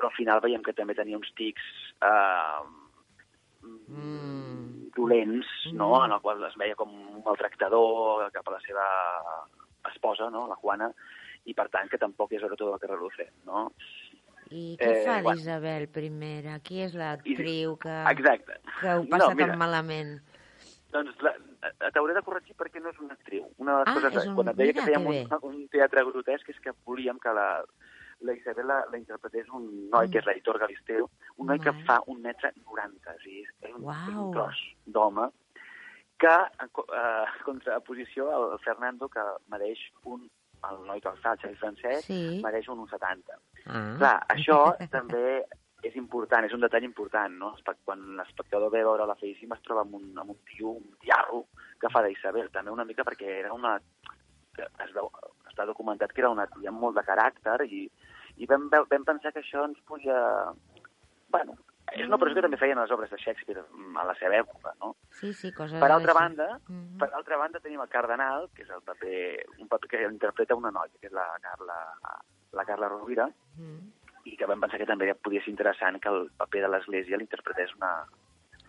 però 0.01 0.09
al 0.09 0.17
final 0.17 0.41
veiem 0.41 0.63
que 0.65 0.73
també 0.73 0.95
tenia 0.97 1.19
uns 1.21 1.29
tics 1.37 1.61
eh, 2.01 2.61
Mm. 3.61 4.89
dolents, 4.95 5.45
no? 5.73 5.91
Mm. 5.99 6.05
en 6.05 6.11
el 6.15 6.21
qual 6.21 6.43
es 6.47 6.55
veia 6.57 6.73
com 6.75 6.89
un 6.89 7.21
maltractador 7.23 8.31
cap 8.33 8.47
a 8.47 8.55
la 8.55 8.59
seva 8.65 8.85
esposa, 9.91 10.31
no? 10.33 10.47
la 10.47 10.55
Juana, 10.55 10.87
i 11.45 11.53
per 11.53 11.67
tant 11.69 11.87
que 11.89 11.99
tampoc 12.01 12.31
és 12.33 12.41
tot 12.41 12.61
el 12.65 12.79
que 12.81 12.87
reluce, 12.89 13.27
no? 13.45 13.67
I 14.49 14.75
què 14.81 14.89
Eh, 14.89 15.03
fa 15.05 15.21
d'Isabel 15.21 15.83
I? 15.85 16.59
Qui 16.63 16.81
és 16.81 16.93
l'actriu 16.95 17.77
que, 17.77 17.93
Exacte. 18.09 18.57
que 18.81 18.95
ho 18.97 19.05
passa 19.07 19.29
No, 19.29 19.35
mira. 19.35 19.47
tan 19.47 19.57
malament? 19.59 20.19
Doncs 20.91 21.21
la, 21.21 21.35
t'hauré 21.93 22.13
de 22.17 22.21
corregir 22.25 22.55
perquè 22.57 22.81
no 22.81 22.89
és 22.89 22.99
una 22.99 23.13
actriu. 23.13 23.45
Una 23.59 23.73
de 23.73 23.77
les 23.85 23.87
Ah, 23.87 23.93
coses, 23.93 24.15
és 24.23 24.27
un- 24.27 24.35
quan 24.35 24.49
et 24.49 24.55
deia 24.55 24.73
mira, 24.73 24.83
que 24.83 24.91
fèiem 24.91 25.27
que 25.29 25.45
un, 25.47 25.53
un 25.55 25.67
teatre 25.69 26.03
grotesc, 26.03 26.49
és 26.49 26.59
que 26.59 26.71
volíem 26.83 27.17
que 27.19 27.29
la, 27.31 27.63
la 28.21 28.33
Isabel 28.33 28.67
la, 28.67 28.85
la 28.91 28.97
interpretés 28.97 29.47
un 29.49 29.89
noi 29.89 30.07
Mm. 30.07 30.11
que 30.11 30.19
és 30.19 30.25
l'editor 30.25 30.59
Galisteo, 30.59 31.09
un 31.37 31.47
noi 31.47 31.59
que 31.59 31.71
Vale. 31.71 31.83
fa 31.85 32.01
un 32.07 32.21
metre 32.21 32.51
90, 32.65 33.11
o 33.15 33.19
sigui, 33.23 33.41
és 33.61 33.73
un, 33.73 33.81
és 33.81 34.13
Uau. 34.15 34.25
un 34.27 34.31
tros 34.33 34.59
d'home, 34.85 35.29
que, 36.19 36.35
en 36.61 36.69
co- 36.71 36.85
eh, 36.93 37.25
contraposició 37.45 38.29
al 38.35 38.59
Fernando, 38.59 39.09
que 39.09 39.23
mereix 39.49 39.79
un, 40.05 40.29
el 40.69 40.83
noi 40.85 41.01
que 41.01 41.09
el 41.09 41.17
fa, 41.17 41.31
el 41.33 41.39
Xavi 41.39 41.55
Francesc, 41.55 42.05
Sí. 42.05 42.39
mereix 42.43 42.67
un 42.69 42.79
1,70. 42.85 43.39
Ah. 43.65 43.95
Clar, 43.97 44.17
això 44.29 44.59
també 44.91 45.43
és 45.81 45.95
important, 45.95 46.45
és 46.45 46.53
un 46.53 46.61
detall 46.61 46.83
important, 46.85 47.33
no? 47.33 47.55
Quan 47.83 48.03
l'espectador 48.17 48.69
ve 48.69 48.81
a 48.81 48.85
veure 48.85 49.07
la 49.09 49.15
feíssima 49.17 49.55
es 49.55 49.63
troba 49.65 49.81
amb 49.81 49.95
un, 49.97 50.11
amb 50.15 50.29
un 50.29 50.37
tio, 50.45 50.75
un 50.77 50.91
tiarro, 51.01 51.47
que 51.81 51.89
fa 51.89 52.03
d'Isabel, 52.05 52.51
també 52.53 52.69
una 52.69 52.85
mica 52.85 53.01
perquè 53.03 53.39
era 53.39 53.51
una... 53.53 53.79
Es 54.61 54.91
veu, 54.93 55.07
està 55.49 55.65
documentat 55.65 56.11
que 56.13 56.21
era 56.21 56.29
una 56.29 56.45
tia 56.45 56.69
amb 56.69 56.79
molt 56.83 56.95
de 56.99 57.03
caràcter 57.07 57.55
i, 57.65 57.87
i 58.41 58.47
vam, 58.49 58.69
vam 58.73 59.05
pensar 59.05 59.31
que 59.35 59.43
això 59.43 59.65
ens 59.67 59.79
podia... 59.87 60.17
Bueno, 61.31 61.53
és 61.91 62.07
una 62.07 62.15
operació 62.17 62.39
que 62.39 62.45
també 62.47 62.57
feien 62.59 62.79
les 62.79 62.91
obres 62.95 63.11
de 63.11 63.17
Shakespeare 63.19 63.61
mm, 63.67 63.97
a 63.99 64.05
la 64.07 64.15
seva 64.19 64.37
època, 64.41 64.73
no? 64.81 64.93
Sí, 65.19 65.33
sí, 65.37 65.51
coses 65.55 65.79
Per 65.81 65.89
altra 65.91 66.15
banda, 66.17 66.47
Mhm. 66.67 66.97
per 67.01 67.09
altra 67.13 67.37
banda 67.37 67.59
tenim 67.59 67.81
el 67.83 67.89
Cardenal, 67.91 68.49
que 68.55 68.63
és 68.63 68.69
el 68.69 68.81
paper, 68.87 69.45
un 69.59 69.67
paper 69.67 69.89
que 69.89 70.03
interpreta 70.07 70.55
una 70.55 70.71
noia, 70.71 70.93
que 70.99 71.07
és 71.07 71.13
la 71.13 71.27
Carla, 71.43 71.77
la 72.53 72.65
Carla 72.65 72.89
Rovira, 72.89 73.27
Mhm. 73.57 73.91
i 74.25 74.37
que 74.37 74.45
vam 74.45 74.59
pensar 74.61 74.77
que 74.79 74.85
també 74.85 75.13
podia 75.15 75.41
ser 75.43 75.49
interessant 75.51 75.99
que 76.01 76.09
el 76.09 76.29
paper 76.37 76.61
de 76.61 76.67
l'Església 76.69 77.17
l'interpretés 77.17 77.73
una, 77.75 78.05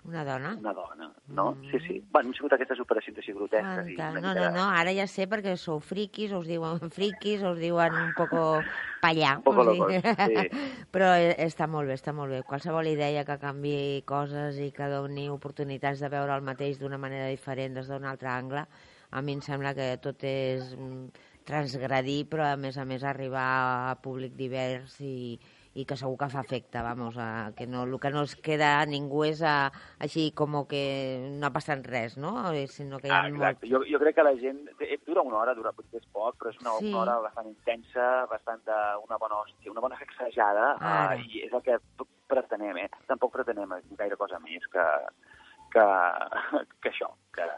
Una 0.04 0.24
dona? 0.26 0.56
una 0.58 0.72
dona, 0.74 1.12
no? 1.28 1.52
Mm. 1.52 1.70
Sí, 1.70 1.78
sí. 1.86 2.04
Bueno, 2.10 2.30
han 2.30 2.34
sigut 2.34 2.52
aquestes 2.56 2.80
operacions 2.82 3.18
així 3.22 3.32
grotesques. 3.32 3.86
i 3.88 3.94
Fanta- 3.94 4.18
una 4.18 4.20
No, 4.20 4.34
no, 4.34 4.48
no, 4.56 4.64
ara 4.74 4.90
ja 4.96 5.06
sé 5.06 5.28
perquè 5.30 5.54
sou 5.56 5.78
friquis, 5.78 6.32
us 6.34 6.48
diuen 6.50 6.90
friquis, 6.90 7.42
us 7.46 7.58
diuen 7.60 7.94
un 7.94 8.12
poco 8.18 8.42
pallà. 9.04 9.36
Un 9.38 9.44
poco 9.46 9.62
locos, 9.62 9.92
sí. 10.26 10.48
Però 10.94 11.12
eh, 11.14 11.36
està 11.46 11.68
molt 11.70 11.86
bé, 11.86 11.94
està 11.94 12.12
molt 12.12 12.34
bé. 12.34 12.42
Qualsevol 12.42 12.90
idea 12.90 13.22
que 13.24 13.38
canvi 13.38 14.02
coses 14.04 14.58
i 14.58 14.72
que 14.74 14.90
doni 14.90 15.28
oportunitats 15.30 16.02
de 16.02 16.10
veure 16.10 16.34
el 16.34 16.42
mateix 16.42 16.80
d'una 16.82 16.98
manera 16.98 17.30
diferent 17.30 17.78
des 17.78 17.86
d'un 17.86 18.04
altre 18.04 18.28
angle, 18.28 18.66
a 19.12 19.22
mi 19.22 19.38
em 19.38 19.40
sembla 19.44 19.74
que 19.78 19.92
tot 20.02 20.24
és 20.26 20.74
mm, 20.74 21.08
transgredir, 21.46 22.26
però 22.30 22.50
a 22.50 22.56
més 22.56 22.78
a 22.78 22.84
més 22.88 23.02
arribar 23.04 23.46
a 23.92 23.96
públic 24.02 24.34
divers 24.34 24.98
i, 25.00 25.38
i 25.74 25.86
que 25.88 25.96
segur 25.96 26.18
que 26.20 26.28
fa 26.28 26.42
efecte, 26.44 26.82
vamos, 26.84 27.16
a, 27.16 27.52
que 27.56 27.66
no, 27.66 27.84
el 27.84 27.98
que 28.00 28.10
no 28.10 28.22
es 28.26 28.34
queda 28.36 28.80
a 28.80 28.86
ningú 28.86 29.22
és 29.24 29.40
a, 29.42 29.70
així 30.04 30.30
com 30.36 30.58
que 30.68 30.82
no 31.32 31.46
ha 31.46 31.52
passat 31.54 31.86
res, 31.88 32.18
no? 32.20 32.52
Eh, 32.52 32.66
Sinó 32.68 32.98
que 33.00 33.08
hi 33.08 33.10
ha 33.10 33.22
Ah, 33.22 33.28
molt... 33.30 33.40
exacte. 33.42 33.70
Jo, 33.70 33.80
jo 33.88 33.98
crec 34.02 34.14
que 34.16 34.22
la 34.26 34.34
gent... 34.36 34.60
eh, 34.80 34.98
Dura 35.06 35.22
una 35.22 35.38
hora, 35.38 35.54
dura 35.54 35.72
potser 35.72 35.98
és 36.00 36.06
poc, 36.12 36.36
però 36.38 36.50
és 36.52 36.60
una, 36.60 36.70
Sí. 36.78 36.88
una 36.92 37.00
hora 37.02 37.16
bastant 37.24 37.48
intensa, 37.48 38.26
bastant 38.30 38.60
de, 38.64 38.76
una 39.06 39.16
bona 39.18 39.40
hòstia, 39.42 39.70
una 39.72 39.80
bona 39.80 39.98
sacsejada, 39.98 40.76
Ara. 40.78 41.16
uh, 41.16 41.24
i 41.26 41.42
és 41.46 41.52
el 41.52 41.62
que 41.62 41.78
pretenem, 42.28 42.76
eh? 42.84 42.88
Tampoc 43.08 43.32
pretenem 43.32 43.72
gaire 43.98 44.16
cosa 44.16 44.38
més 44.40 44.64
que, 44.72 44.84
que, 45.74 45.84
que 46.82 46.88
això, 46.92 47.10
que 47.34 47.48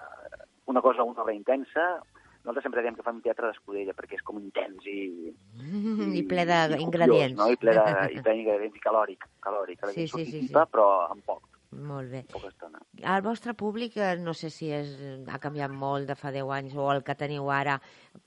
una 0.67 0.81
cosa, 0.83 1.05
una 1.05 1.23
obra 1.23 1.35
intensa, 1.35 2.01
nosaltres 2.45 2.67
sempre 2.67 2.83
diem 2.85 2.95
que 2.99 3.03
fem 3.07 3.23
teatre 3.25 3.49
d'escudella 3.51 3.95
perquè 3.97 4.19
és 4.19 4.23
com 4.27 4.39
intens 4.43 4.85
i... 4.87 5.33
I 6.21 6.23
ple 6.29 6.45
i 6.45 6.77
d'ingredients. 6.77 7.35
copiós, 7.35 7.41
No? 7.41 7.51
I 7.51 7.57
ple 7.57 7.75
ple 8.23 8.37
d'ingredients 8.37 8.77
i 8.77 8.85
calòric, 8.85 9.27
calòric, 9.41 9.81
que 9.81 9.87
la 9.91 9.93
Sí, 9.97 10.07
sí, 10.09 10.25
sí, 10.31 10.47
sí. 10.49 10.55
però 10.73 10.87
amb 11.11 11.25
poc, 11.25 11.49
Molt 11.75 12.11
bé. 12.13 12.21
poca 12.31 12.49
estona. 12.53 12.79
El 13.03 13.23
vostre 13.23 13.55
públic, 13.59 13.97
eh, 13.97 14.15
no 14.23 14.35
sé 14.35 14.51
si 14.51 14.69
és, 14.71 14.93
ha 15.27 15.41
canviat 15.43 15.73
molt 15.75 16.07
de 16.07 16.15
fa 16.15 16.31
10 16.31 16.53
anys 16.55 16.77
o 16.79 16.87
el 16.93 17.03
que 17.03 17.17
teniu 17.19 17.49
ara, 17.51 17.81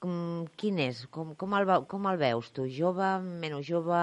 com, 0.03 0.45
quin 0.59 0.79
és? 0.83 1.05
Com, 1.07 1.35
com, 1.39 1.53
el, 1.55 1.69
com 1.87 2.09
el 2.11 2.17
veus 2.19 2.51
tu? 2.51 2.65
Jove, 2.67 3.13
menys 3.23 3.63
jove? 3.69 4.01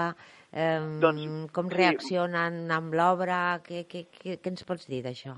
Eh, 0.55 0.79
Doncs, 1.03 1.50
com 1.53 1.68
sí. 1.68 1.74
reaccionen 1.77 2.70
amb 2.72 2.94
l'obra? 2.94 3.61
Què, 3.66 3.85
què, 3.90 4.07
què, 4.14 4.38
què 4.40 4.55
ens 4.55 4.64
pots 4.64 4.87
dir 4.88 5.03
d'això? 5.05 5.35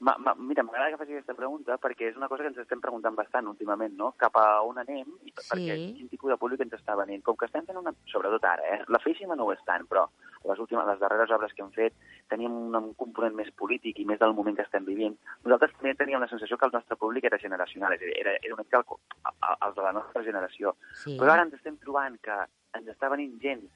Ma, 0.00 0.14
ma, 0.16 0.32
mira, 0.34 0.62
m'agrada 0.64 0.94
que 0.94 0.96
facis 0.96 1.18
aquesta 1.18 1.34
pregunta 1.36 1.76
perquè 1.76 2.06
és 2.08 2.16
una 2.16 2.26
cosa 2.28 2.40
que 2.40 2.48
ens 2.48 2.60
estem 2.62 2.80
preguntant 2.80 3.12
bastant 3.18 3.50
últimament, 3.50 3.92
no? 3.98 4.14
Cap 4.16 4.36
a 4.40 4.62
on 4.64 4.78
anem 4.80 5.04
i 5.28 5.32
Sí. 5.34 5.44
perquè 5.50 5.74
quin 5.98 6.08
tipus 6.08 6.30
de 6.32 6.38
públic 6.40 6.62
ens 6.64 6.72
està 6.72 6.96
venint. 6.96 7.20
Com 7.22 7.36
que 7.36 7.44
estem 7.44 7.66
fent 7.66 7.76
una... 7.76 7.92
Sobretot 8.08 8.46
ara, 8.48 8.64
eh? 8.64 8.78
La 8.88 8.98
feixima 9.04 9.36
no 9.36 9.44
ho 9.44 9.52
és 9.52 9.60
tant, 9.68 9.84
però 9.90 10.06
les 10.48 10.58
últimes, 10.58 10.86
les 10.88 10.98
darreres 11.02 11.30
obres 11.36 11.52
que 11.52 11.60
hem 11.62 11.68
fet 11.76 11.92
teníem 12.32 12.54
un, 12.56 12.74
un 12.80 12.94
component 12.96 13.36
més 13.36 13.50
polític 13.60 13.98
i 14.00 14.06
més 14.08 14.18
del 14.18 14.32
moment 14.32 14.56
que 14.56 14.64
estem 14.64 14.86
vivint. 14.88 15.18
Nosaltres 15.44 15.76
també 15.76 15.92
teníem 16.00 16.24
la 16.24 16.28
sensació 16.32 16.56
que 16.56 16.64
el 16.70 16.72
nostre 16.72 16.96
públic 16.96 17.28
era 17.28 17.38
generacional, 17.38 17.92
és 17.92 18.00
a 18.00 18.08
dir, 18.08 18.16
era, 18.24 18.32
era 18.40 18.54
una 18.56 18.64
mica 18.64 18.80
el, 18.80 18.88
el, 19.20 19.56
els 19.68 19.76
de 19.76 19.82
la 19.84 19.92
nostra 19.92 20.24
generació. 20.24 20.74
Sí. 21.04 21.18
Però 21.20 21.34
ara 21.36 21.44
ens 21.44 21.58
estem 21.60 21.76
trobant 21.76 22.16
que 22.24 22.40
ens 22.80 22.88
està 22.88 23.12
venint 23.12 23.36
gent 23.44 23.68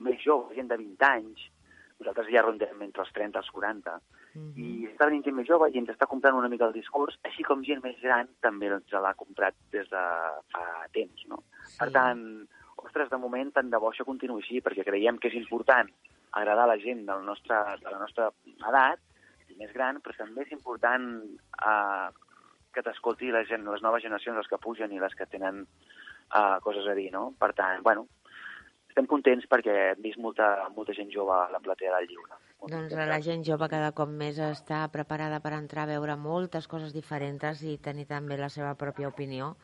més 0.00 0.18
jove, 0.24 0.50
gent 0.58 0.66
de 0.66 0.80
20 0.82 1.06
anys, 1.14 1.46
nosaltres 2.00 2.26
ja 2.34 2.42
rondem 2.42 2.82
entre 2.82 3.04
els 3.06 3.12
30 3.14 3.38
i 3.38 3.42
els 3.44 3.50
40, 3.54 4.00
Mhm. 4.34 4.52
i 4.62 4.86
està 4.86 5.08
venint 5.08 5.24
gent 5.26 5.34
més 5.34 5.48
jove 5.48 5.70
i 5.70 5.78
ens 5.80 5.90
està 5.90 6.06
comprant 6.06 6.36
una 6.38 6.48
mica 6.48 6.68
el 6.68 6.76
discurs, 6.76 7.18
així 7.26 7.42
com 7.42 7.64
gent 7.66 7.82
més 7.82 7.98
gran 8.02 8.28
també 8.40 8.70
ens 8.70 8.92
l'ha 8.92 9.14
comprat 9.18 9.56
des 9.72 9.88
de 9.90 10.04
fa 10.52 10.64
temps, 10.94 11.26
no? 11.26 11.42
Sí. 11.64 11.78
Per 11.80 11.90
tant, 11.90 12.22
ostres, 12.76 13.10
de 13.10 13.18
moment 13.18 13.50
tant 13.52 13.70
de 13.70 13.78
bo 13.78 13.90
això 13.90 14.06
continuï 14.06 14.42
així, 14.42 14.60
perquè 14.62 14.84
creiem 14.86 15.18
que 15.18 15.28
és 15.28 15.34
important 15.34 15.90
agradar 16.32 16.64
a 16.64 16.72
la 16.74 16.78
gent 16.78 17.04
del 17.06 17.24
nostre, 17.26 17.58
de 17.82 17.90
la 17.90 17.98
nostra 17.98 18.30
edat, 18.68 19.00
i 19.50 19.56
més 19.58 19.72
gran, 19.74 19.98
però 20.00 20.14
també 20.16 20.46
és 20.46 20.52
important 20.54 21.08
eh, 21.66 22.08
que 22.72 22.84
t'escolti 22.86 23.32
la 23.34 23.42
gent, 23.48 23.66
les 23.66 23.82
noves 23.82 24.04
generacions, 24.06 24.38
les 24.38 24.50
que 24.50 24.62
pugen 24.62 24.92
i 24.94 25.00
les 25.02 25.14
que 25.18 25.26
tenen 25.26 25.64
eh, 25.64 26.58
coses 26.62 26.86
a 26.86 26.94
dir, 26.94 27.10
no? 27.12 27.32
Per 27.38 27.50
tant, 27.58 27.82
bueno, 27.82 28.06
estem 28.90 29.06
contents 29.10 29.46
perquè 29.50 29.74
hem 29.92 30.02
vist 30.04 30.18
molta, 30.20 30.46
molta 30.76 30.94
gent 30.96 31.10
jove 31.14 31.32
a 31.36 31.48
la 31.52 31.60
platea 31.62 31.94
del 31.96 32.08
lliure. 32.10 32.38
Doncs 32.70 32.92
la 32.92 33.20
gent 33.24 33.44
jove 33.46 33.68
cada 33.72 33.92
cop 33.96 34.10
més 34.12 34.36
està 34.44 34.82
preparada 34.92 35.38
per 35.40 35.54
entrar 35.56 35.86
a 35.86 35.92
veure 35.94 36.16
moltes 36.20 36.66
coses 36.68 36.92
diferents 36.92 37.62
i 37.64 37.78
tenir 37.80 38.04
també 38.10 38.36
la 38.36 38.50
seva 38.52 38.74
pròpia 38.76 39.08
opinió. 39.08 39.54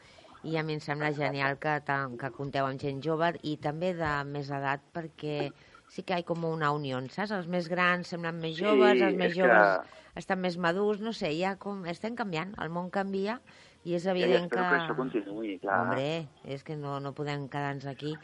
I 0.47 0.57
a 0.57 0.63
mi 0.63 0.77
em 0.77 0.81
sembla 0.81 1.11
genial 1.13 1.59
que, 1.59 1.75
que 1.85 2.31
compteu 2.37 2.67
amb 2.69 2.81
gent 2.81 3.03
jove 3.03 3.33
i 3.43 3.57
també 3.59 3.93
de 3.99 4.13
més 4.31 4.49
edat 4.55 4.81
perquè 4.95 5.51
sí 5.91 6.03
que 6.07 6.15
hi 6.15 6.23
ha 6.23 6.27
com 6.27 6.45
una 6.47 6.71
unió, 6.75 7.01
saps? 7.11 7.33
Els 7.35 7.49
més 7.51 7.69
grans 7.69 8.09
semblen 8.15 8.39
més 8.41 8.55
Sí, 8.57 8.63
joves, 8.65 9.01
els 9.03 9.17
més 9.19 9.33
és 9.33 9.37
que- 9.37 9.43
joves 9.43 9.95
estan 10.17 10.41
més 10.41 10.57
madurs, 10.57 11.01
no 11.05 11.13
sé, 11.13 11.33
ja 11.37 11.57
com... 11.61 11.85
estem 11.85 12.15
canviant, 12.17 12.55
el 12.63 12.71
món 12.73 12.89
canvia 12.91 13.41
i 13.85 13.95
és 13.99 14.05
Ja, 14.07 14.15
ja 14.15 14.17
evident 14.17 14.47
espero 14.47 14.63
que... 14.63 14.69
que 14.71 14.79
això 14.85 14.97
continuï, 14.97 15.59
clar. 15.61 15.81
Hombre, 15.83 16.29
és 16.45 16.63
que 16.65 16.77
no, 16.77 17.01
no 17.01 17.13
podem 17.13 17.49
quedar-nos 17.53 17.85
aquí. 17.91 18.15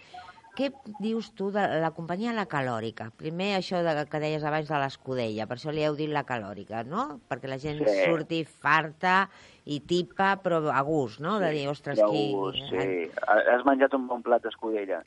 Què 0.53 0.67
dius 1.01 1.31
tu 1.33 1.47
de 1.49 1.63
la 1.81 1.89
companyia 1.97 2.35
La 2.37 2.45
Calòrica? 2.45 3.07
Primer 3.17 3.55
això 3.57 3.79
de, 3.87 3.93
que 4.13 4.19
deies 4.21 4.43
abans 4.45 4.69
de 4.69 4.81
l'escudella, 4.83 5.47
per 5.49 5.57
això 5.57 5.73
li 5.73 5.81
heu 5.87 5.95
dit 5.97 6.11
La 6.13 6.27
Calòrica, 6.29 6.83
no? 6.85 7.21
Perquè 7.31 7.49
la 7.49 7.57
gent 7.63 7.81
Sí. 7.81 7.95
surti 8.05 8.43
farta 8.45 9.31
i 9.65 9.79
tipa, 9.81 10.35
però 10.45 10.59
a 10.69 10.83
gust, 10.85 11.23
no? 11.25 11.39
De 11.41 11.49
dir, 11.57 11.65
ostres, 11.73 11.97
de 11.97 12.05
qui... 12.05 12.27
sí. 12.69 12.85
Has 13.33 13.65
menjat 13.65 13.97
un 13.97 14.05
bon 14.11 14.21
plat 14.21 14.45
d'escudella. 14.45 15.01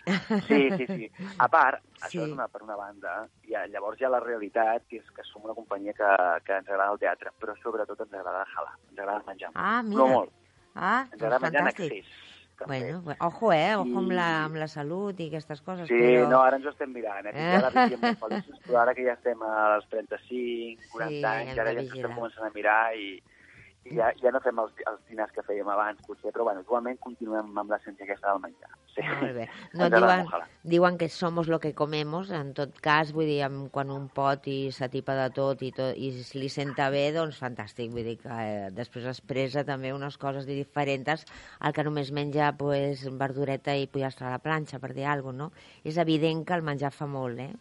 Sí, 0.50 0.64
sí, 0.80 0.88
sí. 0.90 1.12
A 1.38 1.48
part, 1.48 1.84
Sí. 1.86 1.94
això 2.10 2.26
és 2.26 2.34
una, 2.34 2.48
per 2.50 2.64
una 2.66 2.76
banda, 2.82 3.14
i 3.46 3.54
llavors 3.70 4.02
hi 4.02 4.06
ha 4.10 4.10
la 4.16 4.24
realitat, 4.26 4.88
que 4.90 4.98
és 4.98 5.12
que 5.14 5.22
som 5.30 5.46
una 5.46 5.54
companyia 5.54 5.94
que, 5.94 6.10
que 6.46 6.58
ens 6.58 6.70
agrada 6.74 6.92
el 6.98 7.04
teatre, 7.06 7.30
però 7.38 7.54
sobretot 7.62 8.02
ens 8.02 8.14
agrada 8.18 8.48
jalar, 8.56 8.74
ens 8.90 8.98
agrada 9.00 9.24
menjar. 9.30 9.52
Ah, 9.54 9.84
No 9.86 10.08
mira. 10.08 10.10
molt, 10.18 10.34
Ah, 10.74 11.04
ens 11.06 11.12
doncs 11.12 11.22
agrada 11.22 11.40
menjar 11.46 11.62
en 11.62 11.68
fantàstic. 11.70 11.94
excés. 12.02 12.34
També. 12.58 12.80
Bueno, 12.82 13.02
bu- 13.06 13.16
ojo, 13.28 13.52
eh? 13.54 13.76
Ojo 13.76 13.98
amb 14.00 14.12
la, 14.12 14.28
I- 14.32 14.44
amb 14.48 14.56
la 14.62 14.68
salut 14.68 15.20
i 15.20 15.28
aquestes 15.28 15.62
coses. 15.62 15.88
Sí, 15.88 15.98
però... 16.00 16.28
no, 16.32 16.42
ara 16.42 16.58
ens 16.58 16.66
ho 16.66 16.74
estem 16.74 16.92
mirant, 16.96 17.26
eh? 17.28 17.34
Fins 17.36 17.64
ara 17.70 17.88
feliços, 18.24 18.60
però 18.66 18.82
ara 18.82 18.94
que 18.98 19.04
ja 19.06 19.14
estem 19.18 19.42
als 19.44 19.88
35, 19.90 20.90
40 20.96 21.10
Sí, 21.16 21.24
anys, 21.26 21.58
ara 21.60 21.74
ja 21.74 21.80
ens 21.84 21.94
estem 21.94 22.16
començant 22.16 22.48
a 22.48 22.52
mirar 22.56 22.80
i, 22.96 23.10
i 23.20 23.22
ja, 23.92 24.10
ja 24.22 24.32
no 24.34 24.42
fem 24.42 24.58
els, 24.62 24.74
els 24.90 25.02
dinars 25.10 25.34
que 25.36 25.44
fèiem 25.46 25.68
abans, 25.70 26.00
potser, 26.08 26.32
però 26.34 26.48
bueno, 26.48 26.64
igualment 26.66 26.98
continuem 27.04 27.52
amb 27.62 27.72
l'essència 27.72 28.06
aquesta 28.08 28.32
del 28.32 28.42
menjar. 28.42 28.72
Sí. 28.96 29.04
Molt 29.06 29.36
bé. 29.38 29.48
No, 29.76 29.90
diuen, 29.92 30.30
diuen 30.64 30.98
que 30.98 31.10
somos 31.12 31.50
lo 31.52 31.60
que 31.60 31.74
comemos, 31.76 32.32
en 32.32 32.54
tot 32.58 32.80
cas, 32.82 33.12
vull 33.14 33.28
dir, 33.30 33.44
quan 33.76 33.92
un 33.94 34.08
pot 34.10 34.48
i 34.48 34.72
s'atipa 34.74 35.18
de 35.20 35.28
tot 35.36 35.62
i, 35.68 35.72
tot 35.76 36.00
i 36.00 36.12
li 36.40 36.50
senta 36.50 36.88
bé, 36.94 37.10
doncs 37.16 37.42
fantàstic, 37.44 37.92
vull 37.94 38.08
dir 38.08 38.18
que 38.24 38.32
eh, 38.32 38.70
després 38.74 39.06
expressa 39.12 39.66
també 39.68 39.94
unes 39.94 40.18
coses 40.18 40.48
diferents 40.50 41.26
al 41.60 41.76
que 41.76 41.84
només 41.86 42.14
menja 42.16 42.54
pues, 42.58 43.04
verdureta 43.20 43.76
i 43.76 43.90
pollastre 43.92 44.30
a 44.30 44.36
la 44.38 44.42
planxa, 44.42 44.80
per 44.80 44.94
dir 44.96 45.06
alguna 45.06 45.24
cosa, 45.26 45.34
no? 45.36 45.52
És 45.84 45.98
evident 46.02 46.46
que 46.48 46.56
el 46.56 46.64
menjar 46.64 46.92
fa 46.94 47.08
molt, 47.10 47.40
eh? 47.42 47.52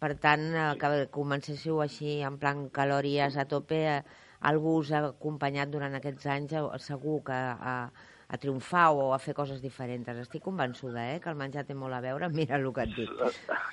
Per 0.00 0.14
tant, 0.18 0.46
eh, 0.56 0.66
que 0.80 1.06
comencéssiu 1.14 1.82
així 1.84 2.20
en 2.26 2.38
plan 2.42 2.68
calories 2.74 3.36
a 3.36 3.44
tope, 3.48 3.80
eh, 3.98 4.02
algú 4.40 4.78
us 4.80 4.92
ha 4.92 5.04
acompanyat 5.10 5.70
durant 5.72 5.94
aquests 5.96 6.26
anys, 6.32 6.56
segur 6.84 7.20
que 7.26 7.36
a, 7.36 7.74
a 8.30 8.38
triomfar 8.38 8.90
o 8.94 9.10
a 9.12 9.18
fer 9.18 9.34
coses 9.34 9.60
diferents. 9.62 10.08
Estic 10.22 10.44
convençuda, 10.44 11.08
eh, 11.14 11.18
que 11.20 11.30
el 11.32 11.38
menjar 11.38 11.64
té 11.66 11.74
molt 11.74 11.96
a 11.96 12.00
veure. 12.04 12.28
Mira 12.38 12.56
el 12.60 12.68
que 12.72 12.86
et 12.86 12.94
dic. 12.96 13.10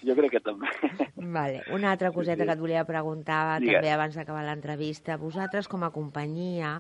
Jo 0.08 0.18
crec 0.18 0.38
que 0.38 0.42
també. 0.44 0.72
Vale. 1.16 1.62
Una 1.76 1.92
altra 1.94 2.12
coseta 2.16 2.46
que 2.46 2.56
et 2.56 2.64
volia 2.64 2.86
preguntar 2.88 3.60
Digues. 3.62 3.78
també 3.78 3.94
abans 3.94 4.18
d'acabar 4.18 4.44
l'entrevista. 4.48 5.20
Vosaltres, 5.22 5.70
com 5.70 5.86
a 5.86 5.92
companyia, 5.94 6.80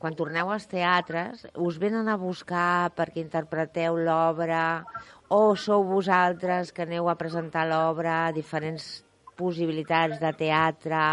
quan 0.00 0.16
torneu 0.16 0.50
als 0.50 0.66
teatres, 0.70 1.44
us 1.60 1.78
venen 1.78 2.08
a 2.08 2.16
buscar 2.16 2.90
perquè 2.96 3.20
interpreteu 3.20 3.98
l'obra 4.00 4.84
o 5.28 5.54
sou 5.54 5.84
vosaltres 5.84 6.72
que 6.72 6.82
aneu 6.88 7.08
a 7.10 7.18
presentar 7.20 7.66
l'obra, 7.68 8.32
diferents 8.34 9.04
possibilitats 9.40 10.20
de 10.22 10.32
teatre 10.38 11.04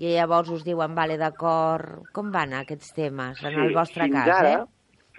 i 0.00 0.12
llavors 0.14 0.52
us 0.54 0.64
diuen, 0.66 0.94
vale, 0.96 1.16
d'acord, 1.20 2.04
com 2.16 2.30
van 2.32 2.52
aquests 2.60 2.92
temes 2.96 3.40
en 3.44 3.58
el 3.64 3.74
vostre 3.76 4.04
fins 4.06 4.20
cas, 4.20 4.36
ara, 4.42 4.52
eh? 4.60 4.68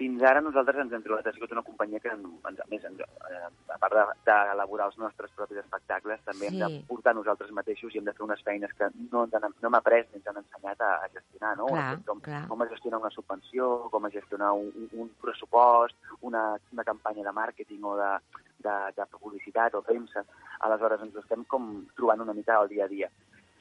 Fins 0.02 0.22
ara 0.24 0.40
nosaltres 0.42 0.78
ens 0.82 0.94
hem 0.96 1.02
trobat, 1.04 1.26
ha 1.28 1.32
sigut 1.36 1.52
una 1.52 1.62
companyia 1.62 2.00
que, 2.00 2.08
ens, 2.10 2.24
a 2.58 2.64
més, 2.70 2.82
ens, 2.88 3.02
eh, 3.04 3.42
a 3.70 3.76
part 3.78 3.92
de- 3.94 4.14
d'elaborar 4.26 4.86
els 4.88 4.96
nostres 4.98 5.30
propis 5.36 5.58
espectacles, 5.60 6.18
també 6.24 6.48
hem 6.48 6.54
Sí. 6.56 6.62
de 6.62 6.70
portar 6.88 7.14
nosaltres 7.14 7.52
mateixos 7.52 7.94
i 7.94 7.98
hem 8.00 8.04
de 8.08 8.14
fer 8.16 8.24
unes 8.24 8.42
feines 8.42 8.72
que 8.72 8.88
no, 9.12 9.24
ens 9.28 9.34
han, 9.36 9.42
no 9.60 9.68
hem 9.68 9.74
après 9.78 10.08
ni 10.10 10.16
ens 10.18 10.26
han 10.32 10.40
ensenyat 10.40 10.80
a, 10.80 10.90
a 11.04 11.08
gestionar, 11.12 11.52
no? 11.60 11.66
Clar, 11.66 11.98
com, 12.08 12.20
clar. 12.24 12.48
com 12.48 12.62
a 12.62 12.68
gestionar 12.82 13.00
una 13.00 13.10
subvenció, 13.10 13.88
com 13.90 14.04
a 14.04 14.10
gestionar 14.10 14.52
un, 14.52 14.88
un- 14.92 15.10
pressupost, 15.20 15.94
una, 16.20 16.58
una 16.72 16.84
campanya 16.84 17.22
de 17.22 17.32
màrqueting 17.32 17.84
o 17.84 17.94
de, 17.96 18.18
de, 18.58 18.74
de 18.96 19.06
publicitat 19.18 19.74
o 19.74 19.82
premsa. 19.82 20.24
Aleshores 20.66 21.00
ens 21.02 21.14
estem 21.22 21.44
com 21.44 21.86
trobant 21.96 22.20
una 22.20 22.34
mica 22.34 22.56
al 22.58 22.68
dia 22.68 22.84
a 22.84 22.88
dia. 22.88 23.08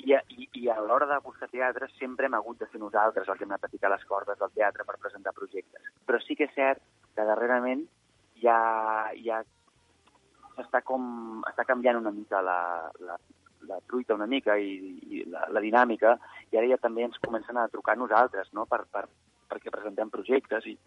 I, 0.01 0.15
i, 0.34 0.47
i 0.63 0.69
a 0.74 0.80
l'hora 0.82 1.05
de 1.05 1.19
buscar 1.22 1.47
teatre 1.51 1.88
sempre 1.99 2.26
hem 2.26 2.34
hagut 2.34 2.57
de 2.57 2.67
ser 2.72 2.80
nosaltres 2.82 3.28
el 3.30 3.38
que 3.38 3.45
hem 3.45 3.51
a 3.53 3.59
picar 3.69 3.91
les 3.93 4.05
cordes 4.09 4.39
del 4.39 4.49
teatre 4.55 4.84
per 4.84 4.97
presentar 4.97 5.34
projectes. 5.38 5.91
Però 6.07 6.17
sí 6.26 6.36
que 6.36 6.47
és 6.49 6.55
cert 6.55 6.82
que 7.13 7.26
darrerament 7.28 7.86
ja, 8.41 8.57
ja 9.22 9.43
està 10.57 10.82
com 10.82 11.43
està 11.47 11.65
canviant 11.69 12.01
una 12.01 12.11
mica 12.11 12.41
la, 12.41 12.89
la, 13.05 13.19
la 13.72 13.80
truita 13.88 14.13
una 14.19 14.28
mica 14.30 14.57
i, 14.59 14.76
i 15.09 15.24
la, 15.32 15.47
la 15.55 15.63
dinàmica, 15.63 16.17
i 16.51 16.59
ara 16.59 16.67
ja 16.69 16.78
també 16.84 17.07
ens 17.07 17.17
comencen 17.24 17.57
a 17.57 17.67
trucar 17.72 17.95
a 17.97 18.01
nosaltres, 18.03 18.51
no?, 18.53 18.67
per, 18.69 18.84
per, 18.91 19.07
perquè 19.51 19.72
presentem 19.74 20.11
projectes 20.13 20.67
i 20.69 20.78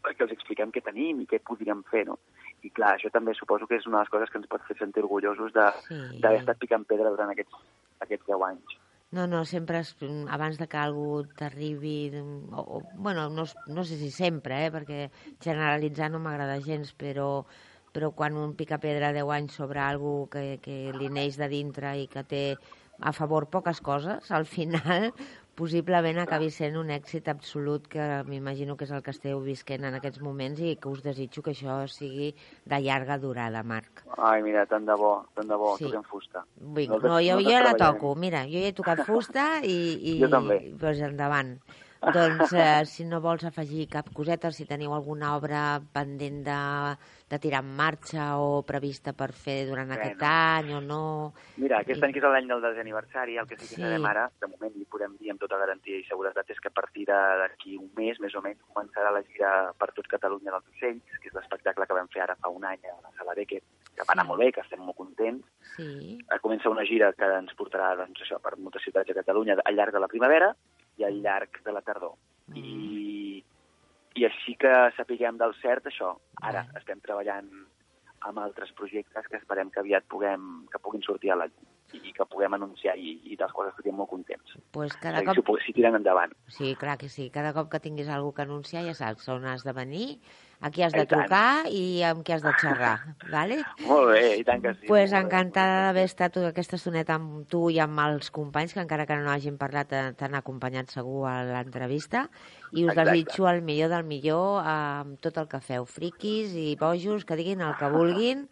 perquè 0.00 0.24
els 0.24 0.32
expliquem 0.32 0.70
què 0.72 0.80
tenim 0.80 1.20
i 1.20 1.26
què 1.28 1.42
podríem 1.44 1.82
fer, 1.90 2.06
no? 2.08 2.16
I 2.64 2.70
clar, 2.72 2.94
això 2.96 3.10
també 3.12 3.34
suposo 3.36 3.66
que 3.68 3.76
és 3.76 3.86
una 3.88 3.98
de 4.00 4.04
les 4.06 4.12
coses 4.12 4.30
que 4.32 4.38
ens 4.40 4.48
pot 4.48 4.64
fer 4.68 4.76
sentir 4.78 5.02
orgullosos 5.04 5.52
de- 5.52 5.72
Sí. 5.88 5.98
d'haver 6.20 6.40
estat 6.40 6.58
picant 6.60 6.84
pedra 6.88 7.10
durant 7.12 7.30
aquests, 7.32 7.52
aquests 8.00 8.26
10 8.26 8.42
anys. 8.48 8.78
No, 9.12 9.26
no, 9.26 9.44
sempre 9.44 9.80
es, 9.82 9.96
abans 10.30 10.56
de 10.56 10.68
que 10.70 10.78
algú 10.78 11.24
t'arribi... 11.36 12.12
O, 12.52 12.60
o, 12.78 12.82
bueno, 12.94 13.28
no, 13.28 13.44
no 13.66 13.84
sé 13.84 13.96
si 13.98 14.10
sempre, 14.14 14.66
eh, 14.66 14.70
perquè 14.70 15.08
generalitzar 15.42 16.10
no 16.12 16.20
m'agrada 16.22 16.60
gens, 16.64 16.92
però, 16.94 17.44
però 17.92 18.12
quan 18.14 18.36
un 18.38 18.54
pica 18.54 18.78
pedra 18.78 19.12
10 19.12 19.30
anys 19.36 19.52
sobre 19.58 19.80
algú 19.80 20.28
que, 20.30 20.58
que 20.62 20.92
li 20.96 21.08
neix 21.08 21.36
de 21.40 21.48
dintre 21.48 21.96
i 21.98 22.06
que 22.08 22.22
té 22.24 22.44
a 23.00 23.12
favor 23.16 23.46
poques 23.48 23.80
coses, 23.80 24.30
al 24.30 24.44
final 24.44 25.12
possiblement 25.60 26.18
acabi 26.22 26.48
sent 26.52 26.76
un 26.80 26.88
èxit 26.92 27.26
absolut 27.28 27.86
que 27.90 28.04
m'imagino 28.28 28.76
que 28.76 28.84
és 28.86 28.92
el 28.96 29.02
que 29.04 29.12
esteu 29.12 29.40
visquent 29.44 29.84
en 29.84 29.96
aquests 29.98 30.20
moments 30.24 30.60
i 30.64 30.76
que 30.80 30.88
us 30.88 31.02
desitjo 31.04 31.42
que 31.44 31.52
això 31.52 31.82
sigui 31.88 32.30
de 32.64 32.78
llarga 32.80 33.18
durada, 33.20 33.62
Marc. 33.62 34.04
Ai, 34.16 34.40
mira, 34.44 34.64
tant 34.70 34.86
de 34.88 34.96
bo, 34.96 35.26
tant 35.36 35.48
de 35.48 35.56
bo, 35.60 35.74
Sí. 35.76 35.84
toquem 35.88 36.04
fusta. 36.08 36.44
Vinga, 36.56 36.94
Nosaltres- 36.96 37.10
no, 37.10 37.18
jo, 37.20 37.26
jo 37.26 37.36
nosaltres 37.36 37.52
ja 37.52 37.64
la 37.66 37.76
toco. 37.76 38.14
Mira, 38.16 38.44
jo 38.48 38.58
he 38.64 38.72
tocat 38.72 39.04
fusta 39.04 39.46
i... 39.64 39.76
i 40.14 40.18
Jo 40.22 40.28
també. 40.32 40.60
Doncs 40.80 41.00
endavant. 41.10 41.56
Doncs, 42.00 42.52
eh, 42.56 42.84
si 42.88 43.04
no 43.04 43.20
vols 43.20 43.44
afegir 43.44 43.86
cap 43.92 44.06
coseta, 44.16 44.50
si 44.56 44.64
teniu 44.64 44.94
alguna 44.96 45.34
obra 45.36 45.80
pendent 45.92 46.38
de, 46.46 46.56
de 47.28 47.38
tirar 47.38 47.60
en 47.60 47.74
marxa 47.76 48.38
o 48.40 48.62
prevista 48.64 49.12
per 49.12 49.32
fer 49.36 49.66
durant 49.68 49.90
Bueno. 49.90 50.00
aquest 50.06 50.22
any 50.24 50.72
o 50.72 50.80
no... 50.80 51.00
Mira, 51.60 51.82
aquest 51.84 52.02
any 52.02 52.14
que 52.16 52.22
és 52.22 52.24
l'any 52.24 52.48
del 52.48 52.62
desè 52.64 52.80
aniversari, 52.80 53.36
el 53.36 53.46
que 53.46 53.58
sí 53.60 53.68
que 53.68 53.74
Sí. 53.76 53.82
sabem 53.82 54.06
ara, 54.08 54.30
de 54.40 54.48
moment 54.48 54.72
li 54.80 54.86
podem 54.88 55.12
dir 55.20 55.30
amb 55.34 55.40
tota 55.44 55.58
garantia 55.60 55.98
i 56.00 56.06
seguretat, 56.08 56.48
és 56.50 56.58
que 56.60 56.72
a 56.72 56.76
partir 56.80 57.04
d'aquí 57.06 57.76
un 57.76 57.90
mes, 57.96 58.18
més 58.20 58.34
o 58.34 58.40
menys, 58.40 58.64
començarà 58.72 59.12
la 59.12 59.22
gira 59.28 59.52
per 59.78 59.92
tot 59.92 60.08
Catalunya 60.08 60.50
dels 60.56 60.66
ocells, 60.72 61.04
que 61.20 61.28
és 61.28 61.36
l'espectacle 61.36 61.86
que 61.86 61.94
vam 62.00 62.08
fer 62.08 62.22
ara 62.24 62.36
fa 62.40 62.48
un 62.48 62.64
any 62.64 62.80
a 62.88 62.96
la 63.04 63.12
Sala 63.18 63.36
Beckett, 63.36 63.62
que 63.94 64.02
va 64.08 64.16
anar 64.16 64.24
molt 64.26 64.40
bé, 64.40 64.50
que 64.56 64.64
estem 64.64 64.80
molt 64.80 64.96
contents. 64.96 65.44
Sí, 65.76 66.16
Eh, 66.30 66.38
Comença 66.40 66.70
una 66.72 66.84
gira 66.88 67.12
que 67.12 67.24
ens 67.38 67.52
portarà 67.56 67.92
doncs, 67.96 68.20
això, 68.24 68.40
per 68.40 68.56
moltes 68.56 68.82
ciutats 68.82 69.06
de 69.08 69.14
Catalunya 69.14 69.56
al 69.64 69.76
llarg 69.76 69.92
de 69.92 70.00
la 70.00 70.08
primavera 70.08 70.54
i 71.00 71.06
al 71.08 71.20
llarg 71.24 71.62
de 71.64 71.74
la 71.74 71.82
tardor. 71.86 72.14
I, 72.56 73.42
I 74.18 74.26
així 74.28 74.56
que 74.60 74.72
sapiguem 74.96 75.38
del 75.40 75.56
cert 75.62 75.88
això, 75.90 76.14
ara 76.42 76.66
Bé. 76.68 76.80
estem 76.82 77.02
treballant 77.04 77.50
amb 78.28 78.40
altres 78.42 78.72
projectes 78.76 79.28
que 79.30 79.38
esperem 79.40 79.70
que 79.72 79.80
aviat 79.80 80.08
puguem, 80.12 80.66
que 80.72 80.82
puguin 80.82 81.04
sortir 81.06 81.32
a 81.32 81.40
la 81.40 81.48
llum 81.50 81.69
i 81.94 82.12
que 82.16 82.26
puguem 82.30 82.54
anunciar 82.54 82.96
i, 82.98 83.16
i 83.32 83.36
dels 83.40 83.52
quals 83.56 83.72
estarem 83.72 83.96
molt 83.96 84.10
contents. 84.10 84.56
pues 84.70 84.94
cada 85.00 85.24
cop... 85.24 85.36
si, 85.36 85.66
si 85.66 85.72
tiren 85.80 85.96
endavant. 85.98 86.32
Sí, 86.48 86.74
clar 86.76 86.98
que 86.98 87.08
sí. 87.08 87.30
Cada 87.30 87.52
cop 87.52 87.70
que 87.70 87.80
tinguis 87.80 88.08
alguna 88.08 88.36
que 88.36 88.42
anunciar 88.42 88.84
ja 88.86 88.94
saps 88.94 89.28
on 89.28 89.46
has 89.46 89.64
de 89.64 89.72
venir, 89.72 90.20
a 90.60 90.70
qui 90.70 90.82
has 90.84 90.92
de 90.92 91.02
I 91.02 91.08
tant. 91.08 91.24
trucar 91.24 91.72
i 91.72 92.02
amb 92.04 92.22
qui 92.24 92.34
has 92.34 92.42
de 92.44 92.52
xerrar, 92.60 93.16
vale? 93.34 93.62
Molt 93.88 94.12
bé, 94.12 94.24
i 94.40 94.44
tant 94.44 94.60
que 94.62 94.74
sí. 94.76 94.86
pues 94.90 95.14
encantada 95.16 95.86
d'haver 95.86 96.04
estat 96.04 96.34
tota 96.36 96.50
aquesta 96.52 96.76
estoneta 96.76 97.16
amb 97.16 97.46
tu 97.48 97.68
i 97.72 97.80
amb 97.80 97.98
els 98.04 98.30
companys, 98.30 98.74
que 98.76 98.84
encara 98.84 99.06
que 99.08 99.16
no 99.16 99.32
hagin 99.32 99.56
parlat 99.60 99.92
eh, 99.96 100.02
t'han 100.20 100.36
acompanyat 100.36 100.92
segur 100.92 101.24
a 101.30 101.40
l'entrevista, 101.48 102.26
i 102.72 102.84
us 102.84 102.92
Exacte. 102.92 103.10
desitjo 103.10 103.48
el 103.48 103.62
millor 103.64 103.90
del 103.90 104.04
millor 104.04 104.60
amb 104.68 105.16
tot 105.24 105.40
el 105.40 105.48
que 105.48 105.62
feu, 105.64 105.88
friquis 105.88 106.52
i 106.52 106.74
bojos, 106.80 107.24
que 107.24 107.40
diguin 107.40 107.64
el 107.64 107.74
que 107.80 107.88
vulguin, 107.96 108.46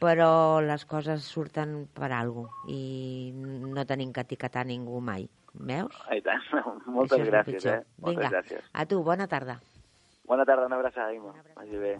però 0.00 0.60
les 0.64 0.84
coses 0.88 1.22
surten 1.28 1.84
per 1.94 2.10
alguna 2.16 2.48
cosa 2.48 2.72
i 2.72 3.30
no 3.34 3.84
tenim 3.86 4.12
que 4.16 4.24
etiquetar 4.24 4.64
ningú 4.66 5.00
mai. 5.04 5.28
Veus? 5.52 5.94
I 6.14 6.20
tant. 6.22 6.42
Moltes 6.94 7.18
Això 7.20 7.30
gràcies, 7.30 7.66
eh? 7.66 7.80
Moltes 7.98 8.16
Vinga, 8.22 8.30
gràcies. 8.38 8.62
a 8.72 8.86
tu, 8.86 9.02
bona 9.04 9.26
tarda. 9.28 9.58
Bona 10.30 10.44
tarda, 10.46 10.66
una 10.70 10.76
abraçada, 10.78 11.12
Ima. 11.12 11.34
Vagi 11.56 11.76
bé. 11.76 11.98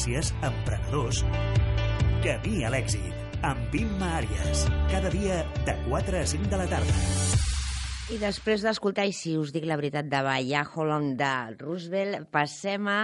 Tendències, 0.00 0.32
emprenedors... 0.42 1.24
Camí 2.20 2.64
a 2.64 2.70
l'èxit, 2.72 3.12
amb 3.44 3.74
Imma 3.76 4.18
Àries. 4.18 4.62
Cada 4.92 5.10
dia 5.12 5.40
de 5.64 5.74
4 5.88 6.18
a 6.20 6.26
5 6.28 6.48
de 6.52 6.58
la 6.60 6.66
tarda. 6.68 6.94
I 8.12 8.18
després 8.20 8.64
d'escoltar, 8.64 9.06
i 9.08 9.12
si 9.16 9.36
us 9.40 9.52
dic 9.52 9.64
la 9.68 9.76
veritat, 9.80 10.08
de 10.08 10.20
ballar 10.24 10.64
Holland 10.74 11.16
de 11.20 11.32
Roosevelt, 11.60 12.28
passem 12.32 12.88
a, 12.88 12.98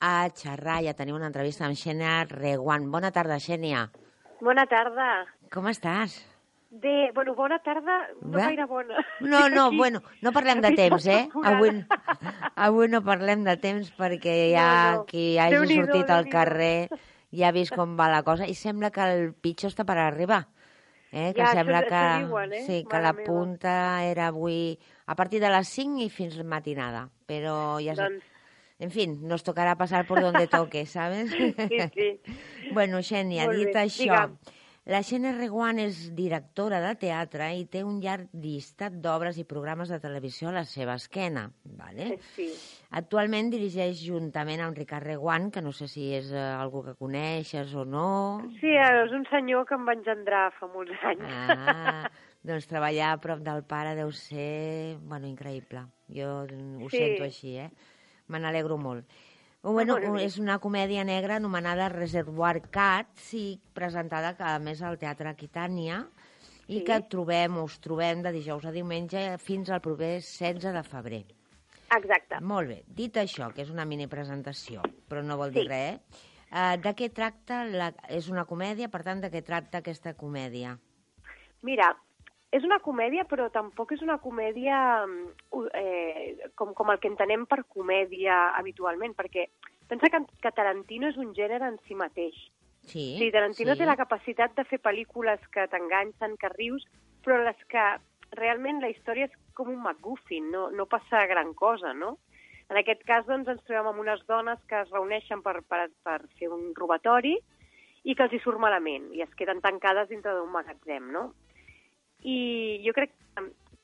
a 0.00 0.12
xerrar. 0.36 0.82
Ja 0.84 0.96
tenim 0.96 1.16
una 1.16 1.28
entrevista 1.28 1.64
amb 1.68 1.80
Xènia 1.80 2.26
Reguant. 2.28 2.88
Bona 2.92 3.12
tarda, 3.12 3.40
Xènia. 3.40 3.86
Bona 4.44 4.64
tarda. 4.68 5.10
Com 5.52 5.68
estàs? 5.72 6.16
Bé, 6.82 7.12
bueno, 7.14 7.34
bona 7.36 7.60
tarda, 7.62 8.08
no 8.20 8.36
Bé. 8.38 8.42
gaire 8.48 8.64
bona. 8.66 8.96
No, 9.20 9.48
no, 9.48 9.66
Aquí. 9.68 9.76
bueno, 9.76 10.00
no 10.22 10.32
parlem 10.32 10.60
de 10.60 10.72
temps, 10.74 11.06
eh? 11.06 11.28
Avui, 11.44 11.70
avui 12.56 12.88
no 12.90 13.00
parlem 13.06 13.44
de 13.46 13.54
temps 13.62 13.92
perquè 13.94 14.50
ja 14.50 14.64
No, 14.90 14.96
no. 14.98 15.04
qui 15.06 15.38
hagi 15.38 15.54
Déu-n'hi-do, 15.54 15.84
sortit 15.86 16.10
al 16.10 16.26
carrer 16.32 16.88
ja 17.30 17.48
ha 17.48 17.54
vist 17.54 17.74
com 17.76 17.94
va 17.98 18.08
la 18.10 18.24
cosa 18.26 18.48
i 18.50 18.54
sembla 18.58 18.90
que 18.90 19.06
el 19.06 19.32
pitjor 19.34 19.70
està 19.70 19.84
per 19.86 19.98
arribar. 20.02 20.48
Eh? 21.14 21.30
Que 21.32 21.44
Ja, 21.44 21.52
sembla 21.54 21.84
això 21.84 21.92
que, 21.92 22.26
diuen, 22.26 22.52
eh? 22.58 22.62
sí, 22.66 22.80
que 22.82 22.96
Mare 22.96 23.04
la 23.06 23.12
meva. 23.12 23.26
punta 23.28 23.74
era 24.04 24.26
avui 24.32 24.76
a 25.06 25.14
partir 25.14 25.38
de 25.40 25.50
les 25.54 25.68
5 25.68 26.00
i 26.02 26.08
fins 26.10 26.40
matinada. 26.42 27.06
Però 27.26 27.78
ja 27.78 27.94
sé, 27.94 28.02
Doncs, 28.02 28.24
En 28.82 28.90
fin, 28.90 29.20
nos 29.28 29.44
tocará 29.44 29.76
pasar 29.76 30.04
por 30.08 30.20
donde 30.20 30.48
toque, 30.48 30.84
¿sabes? 30.90 31.30
sí, 31.30 31.54
sí. 31.94 32.20
bueno, 32.72 32.98
Xènia, 32.98 33.46
dit 33.48 33.70
bé, 33.70 33.84
això, 33.86 34.02
digue'm. 34.02 34.34
La 34.84 34.98
Xene 35.00 35.30
Reguant 35.32 35.78
és 35.80 36.10
directora 36.12 36.76
de 36.84 36.90
teatre 37.00 37.46
i 37.56 37.62
té 37.72 37.80
un 37.88 38.02
llarg 38.04 38.26
llistat 38.36 38.98
d'obres 39.00 39.38
i 39.40 39.44
programes 39.48 39.88
de 39.88 39.96
televisió 40.02 40.50
a 40.50 40.56
la 40.58 40.64
seva 40.68 40.98
esquena. 41.00 41.46
Vale? 41.64 42.18
Sí. 42.34 42.50
Actualment 43.00 43.48
dirigeix 43.54 44.02
juntament 44.04 44.60
amb 44.60 44.76
Ricard 44.76 45.08
Reguant, 45.08 45.48
que 45.54 45.62
no 45.64 45.72
sé 45.72 45.88
si 45.88 46.10
és 46.18 46.28
eh, 46.36 46.42
algú 46.58 46.82
que 46.84 46.94
coneixes 47.00 47.72
o 47.80 47.86
no. 47.88 48.04
Sí, 48.60 48.76
és 48.76 49.16
un 49.16 49.24
senyor 49.32 49.64
que 49.70 49.78
em 49.78 49.88
va 49.88 49.96
engendrar 49.96 50.50
fa 50.58 50.68
molts 50.68 50.92
anys. 51.08 51.24
Ah, 51.32 52.10
doncs 52.44 52.68
treballar 52.68 53.14
a 53.14 53.20
prop 53.24 53.40
del 53.40 53.64
pare 53.64 53.96
deu 53.96 54.12
ser, 54.12 54.98
bueno, 55.00 55.24
increïble. 55.32 55.86
Jo 56.12 56.42
ho 56.44 56.90
Sí. 56.92 56.98
sento 56.98 57.24
així, 57.24 57.56
eh? 57.56 57.70
Me 58.28 58.38
n'alegro 58.40 58.76
molt. 58.76 59.08
Bueno, 59.64 59.96
és 60.20 60.36
una 60.38 60.58
comèdia 60.60 61.04
negra 61.08 61.38
anomenada 61.40 61.88
Reservoir 61.88 62.58
Cats 62.70 63.30
i 63.32 63.46
presentada 63.72 64.34
que, 64.36 64.44
a 64.44 64.58
més 64.60 64.82
al 64.84 64.98
Teatre 65.00 65.30
Aquitània 65.30 66.02
i 66.68 66.78
Sí. 66.80 66.84
que 66.84 67.00
trobem, 67.08 67.56
us 67.62 67.78
trobem 67.80 68.20
de 68.22 68.32
dijous 68.32 68.64
a 68.66 68.72
diumenge 68.72 69.38
fins 69.38 69.70
al 69.70 69.80
proper 69.80 70.20
16 70.20 70.72
de 70.72 70.82
febrer. 70.82 71.24
Exacte. 71.96 72.40
Molt 72.40 72.68
bé. 72.68 72.82
Dit 72.88 73.16
això, 73.16 73.52
que 73.54 73.62
és 73.62 73.70
una 73.70 73.84
mini 73.86 74.06
presentació, 74.06 74.82
però 75.08 75.22
no 75.24 75.36
vol 75.38 75.50
dir 75.52 75.62
Sí. 75.62 75.68
res, 75.68 76.00
eh? 76.52 76.76
de 76.78 76.94
què 76.94 77.10
tracta? 77.12 77.64
La... 77.64 77.92
És 78.08 78.28
una 78.28 78.44
comèdia, 78.44 78.88
per 78.88 79.02
tant, 79.02 79.20
de 79.20 79.30
què 79.30 79.42
tracta 79.42 79.78
aquesta 79.78 80.14
comèdia? 80.14 80.78
Mira, 81.62 81.96
és 82.54 82.64
una 82.66 82.78
comèdia, 82.82 83.24
però 83.26 83.48
tampoc 83.50 83.92
és 83.96 84.02
una 84.04 84.18
comèdia 84.22 84.78
mm, 85.06 85.62
eh, 85.74 86.50
com, 86.54 86.74
com 86.76 86.92
el 86.92 87.00
que 87.02 87.10
entenem 87.10 87.48
per 87.50 87.64
comèdia 87.66 88.54
habitualment, 88.58 89.16
perquè 89.18 89.48
pensa 89.90 90.10
que, 90.12 90.22
que 90.42 90.52
Tarantino 90.54 91.10
és 91.10 91.18
un 91.20 91.32
gènere 91.34 91.66
en 91.72 91.80
si 91.88 91.98
mateix. 91.98 92.36
Sí, 92.84 93.16
Sí, 93.18 93.30
Tarantino 93.32 93.74
sí. 93.74 93.80
té 93.80 93.88
la 93.88 93.98
capacitat 93.98 94.54
de 94.58 94.66
fer 94.68 94.78
pel·lícules 94.84 95.40
que 95.54 95.66
t'enganxen, 95.72 96.36
que 96.38 96.52
rius, 96.52 96.84
però 97.24 97.40
les 97.42 97.58
que 97.72 97.84
realment 98.36 98.82
la 98.82 98.90
història 98.92 99.26
és 99.30 99.34
com 99.56 99.70
un 99.72 99.80
MacGuffin, 99.82 100.50
no, 100.52 100.68
no 100.70 100.86
passa 100.90 101.24
gran 101.30 101.54
cosa, 101.58 101.94
no? 101.94 102.18
En 102.70 102.78
aquest 102.80 103.02
cas, 103.08 103.26
doncs, 103.26 103.48
ens 103.50 103.64
trobem 103.66 103.90
amb 103.90 104.02
unes 104.02 104.22
dones 104.28 104.60
que 104.68 104.78
es 104.84 104.92
reuneixen 104.92 105.42
per, 105.44 105.58
per, 105.68 105.88
per 106.06 106.20
fer 106.38 106.48
un 106.52 106.70
robatori 106.76 107.34
i 108.04 108.14
que 108.14 108.24
els 108.26 108.34
hi 108.36 108.40
surt 108.44 108.60
malament 108.60 109.10
i 109.16 109.24
es 109.24 109.32
queden 109.38 109.60
tancades 109.64 110.08
dintre 110.12 110.36
d'un 110.36 110.52
magatzem, 110.52 111.10
no? 111.12 111.32
I 112.24 112.80
jo 112.86 112.94
crec 112.96 113.12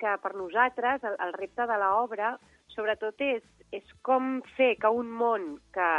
que 0.01 0.16
per 0.22 0.32
nosaltres 0.34 1.05
el, 1.05 1.16
el 1.20 1.34
repte 1.36 1.66
de 1.68 1.76
l'obra 1.80 2.34
sobretot 2.72 3.20
és, 3.20 3.45
és 3.74 3.84
com 4.07 4.41
fer 4.57 4.74
que 4.80 4.88
un 4.88 5.11
món 5.12 5.59
que, 5.74 5.91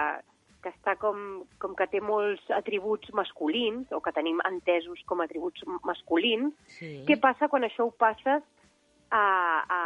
que 0.63 0.71
està 0.71 0.95
com, 1.01 1.43
com 1.61 1.75
que 1.77 1.87
té 1.91 2.01
molts 2.01 2.43
atributs 2.55 3.11
masculins, 3.17 3.91
o 3.91 4.01
que 4.01 4.13
tenim 4.15 4.41
entesos 4.47 5.03
com 5.09 5.21
a 5.21 5.27
atributs 5.29 5.65
masculins, 5.87 6.53
Sí. 6.79 7.03
què 7.07 7.19
passa 7.21 7.49
quan 7.51 7.67
això 7.67 7.87
ho 7.87 7.93
passes 7.93 8.41
a, 9.11 9.21
a, 9.21 9.81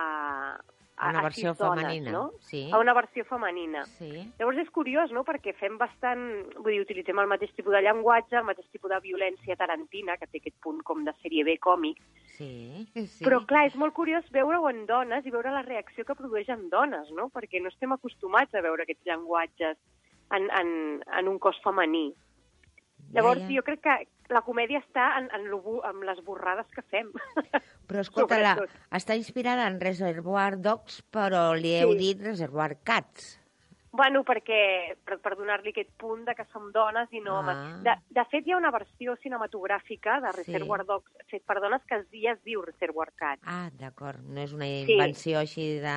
A 0.95 1.09
una 1.11 1.19
a 1.19 1.23
versió 1.25 1.51
sis 1.51 1.59
dones, 1.59 1.83
femenina, 1.83 2.11
no? 2.11 2.23
sí. 2.39 2.69
A 2.71 2.79
una 2.79 2.93
versió 2.95 3.25
femenina. 3.27 3.81
Sí. 3.97 4.11
Llavors 4.39 4.61
és 4.63 4.69
curiós, 4.71 5.11
no?, 5.11 5.25
perquè 5.27 5.51
fem 5.59 5.75
bastant... 5.77 6.21
Vull 6.55 6.71
dir, 6.71 6.83
utilitzem 6.85 7.19
el 7.19 7.27
mateix 7.27 7.51
tipus 7.57 7.75
de 7.75 7.81
llenguatge, 7.83 8.37
el 8.39 8.47
mateix 8.47 8.69
tipus 8.71 8.93
de 8.93 9.01
violència 9.03 9.57
tarantina, 9.59 10.15
que 10.21 10.29
té 10.31 10.39
aquest 10.39 10.55
punt 10.63 10.79
com 10.87 11.03
de 11.03 11.11
sèrie 11.19 11.43
B 11.43 11.57
còmic, 11.59 11.99
Sí, 12.35 12.87
sí. 12.93 13.23
però, 13.23 13.39
clar, 13.47 13.65
és 13.69 13.75
molt 13.79 13.95
curiós 13.95 14.25
veure-ho 14.35 14.67
en 14.67 14.81
dones 14.89 15.27
i 15.27 15.31
veure 15.31 15.53
la 15.55 15.63
reacció 15.63 16.03
que 16.07 16.17
produeix 16.19 16.49
en 16.51 16.67
dones, 16.71 17.11
no? 17.15 17.29
Perquè 17.31 17.61
no 17.63 17.71
estem 17.71 17.93
acostumats 17.95 18.55
a 18.55 18.63
veure 18.65 18.83
aquests 18.83 19.07
llenguatges 19.07 19.77
en, 20.35 20.49
en, 20.49 20.73
en 21.19 21.31
un 21.31 21.39
cos 21.39 21.59
femení. 21.63 22.09
Llavors, 23.15 23.39
ja, 23.45 23.47
ja. 23.47 23.55
jo 23.59 23.63
crec 23.67 23.83
que 23.85 23.95
la 24.29 24.41
comèdia 24.41 24.79
està 24.79 25.17
en, 25.19 25.29
en, 25.35 25.47
lo, 25.51 25.81
en 25.85 25.99
les 26.07 26.21
borrades 26.25 26.67
que 26.73 26.81
fem. 26.89 27.11
Però 27.87 28.01
escolta, 28.01 28.39
la, 28.41 28.55
està 28.97 29.15
inspirada 29.15 29.67
en 29.69 29.79
Reservoir 29.79 30.57
Dogs, 30.61 31.03
però 31.13 31.51
li 31.53 31.75
heu 31.77 31.91
Sí. 31.93 31.97
dit 31.99 32.21
Reservoir 32.25 32.77
Cats. 32.83 33.35
Bueno, 33.95 34.25
perquè 34.27 34.97
per, 35.07 35.19
per 35.23 35.37
donar-li 35.39 35.69
aquest 35.71 35.93
punt 35.95 36.25
de 36.27 36.33
que 36.35 36.43
som 36.51 36.65
dones 36.73 37.07
i 37.15 37.21
no 37.23 37.37
Ah. 37.37 37.39
homes. 37.39 37.83
De, 37.85 37.93
de 38.17 38.25
fet, 38.31 38.43
hi 38.47 38.51
ha 38.51 38.57
una 38.57 38.71
versió 38.73 39.15
cinematogràfica 39.23 40.17
de 40.19 40.33
Sí. 40.33 40.51
Reservoir 40.51 40.83
Dogs 40.85 41.11
fet 41.29 41.45
per 41.47 41.61
dones 41.61 41.85
que 41.87 42.01
ja 42.11 42.33
es 42.33 42.41
diu 42.43 42.61
Reservoir 42.65 43.13
Cat. 43.15 43.39
Ah, 43.45 43.69
d'acord. 43.71 44.19
No 44.25 44.41
és 44.41 44.51
una 44.51 44.67
invenció 44.67 45.39
així 45.39 45.77
de... 45.79 45.95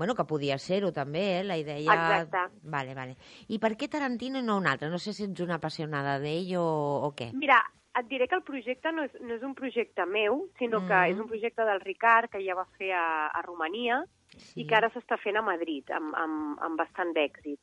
Bueno, 0.00 0.14
que 0.16 0.24
podia 0.24 0.56
ser-ho 0.56 0.94
també, 0.96 1.20
eh? 1.40 1.44
La 1.44 1.58
idea... 1.60 1.76
Exacte. 1.76 2.40
Vale, 2.72 2.94
vale. 2.96 3.18
I 3.52 3.58
per 3.60 3.74
què 3.76 3.84
Tarantino 3.92 4.40
i 4.40 4.42
no 4.46 4.54
un 4.56 4.66
altre? 4.70 4.88
No 4.88 4.96
sé 4.96 5.12
si 5.12 5.26
ets 5.26 5.42
una 5.44 5.58
apassionada 5.60 6.14
d'ell 6.22 6.54
o, 6.56 6.64
o 7.04 7.10
què. 7.18 7.26
Mira, 7.36 7.58
et 8.00 8.08
diré 8.08 8.24
que 8.30 8.38
el 8.38 8.42
projecte 8.46 8.94
no 8.96 9.04
és, 9.04 9.12
no 9.20 9.34
és 9.36 9.44
un 9.44 9.52
projecte 9.58 10.06
meu, 10.08 10.46
sinó 10.56 10.80
que 10.86 10.94
Mhm. 10.96 11.12
és 11.12 11.20
un 11.20 11.28
projecte 11.28 11.66
del 11.68 11.82
Ricard, 11.84 12.30
que 12.32 12.40
ja 12.46 12.56
va 12.56 12.64
fer 12.78 12.94
a, 12.96 13.26
a 13.28 13.42
Romania, 13.42 14.00
Sí. 14.38 14.62
i 14.62 14.66
que 14.66 14.76
ara 14.78 14.88
s'està 14.94 15.18
fent 15.20 15.36
a 15.36 15.42
Madrid, 15.42 15.90
amb, 15.92 16.14
amb, 16.16 16.56
amb 16.64 16.78
bastant 16.78 17.12
d'èxit. 17.12 17.58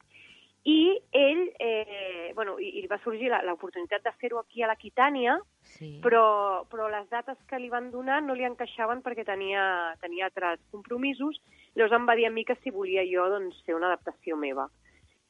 I 0.67 0.97
ell, 1.15 1.43
eh, 1.63 2.33
bueno, 2.35 2.57
i, 2.59 2.73
i 2.81 2.87
va 2.91 2.97
sorgir 2.99 3.29
la- 3.31 3.41
l'oportunitat 3.47 4.03
de 4.03 4.11
fer-ho 4.19 4.39
aquí 4.41 4.61
a 4.63 4.67
l'Aquitània, 4.67 5.37
Sí. 5.63 5.99
però, 6.03 6.65
però 6.67 6.89
les 6.91 7.07
dates 7.09 7.37
que 7.47 7.59
li 7.59 7.69
van 7.69 7.89
donar 7.91 8.21
no 8.23 8.35
li 8.35 8.43
encaixaven 8.43 9.01
perquè 9.01 9.23
tenia, 9.25 9.95
tenia 10.01 10.25
altres 10.27 10.59
compromisos. 10.71 11.39
Llavors 11.75 11.95
em 11.95 12.07
va 12.09 12.15
dir 12.19 12.25
a 12.27 12.31
mi 12.31 12.43
que 12.43 12.55
si 12.63 12.69
volia 12.71 13.05
jo 13.07 13.29
doncs, 13.29 13.61
fer 13.65 13.75
una 13.75 13.87
adaptació 13.93 14.35
meva. 14.35 14.67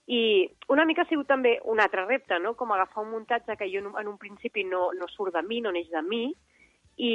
I 0.07 0.49
una 0.69 0.85
mica 0.85 1.03
ha 1.03 1.09
sigut 1.09 1.27
també 1.27 1.59
un 1.65 1.79
altre 1.83 2.05
repte, 2.05 2.39
no? 2.39 2.55
com 2.55 2.71
agafar 2.71 3.03
un 3.03 3.11
muntatge 3.11 3.57
que 3.57 3.67
jo 3.69 3.79
en 3.83 3.87
un, 3.91 4.07
un 4.07 4.17
principi 4.17 4.63
no, 4.63 4.91
no 4.93 5.07
surt 5.11 5.33
de 5.35 5.43
mi, 5.43 5.59
no 5.61 5.71
neix 5.71 5.89
de 5.91 6.01
mi, 6.01 6.31
i, 6.97 7.11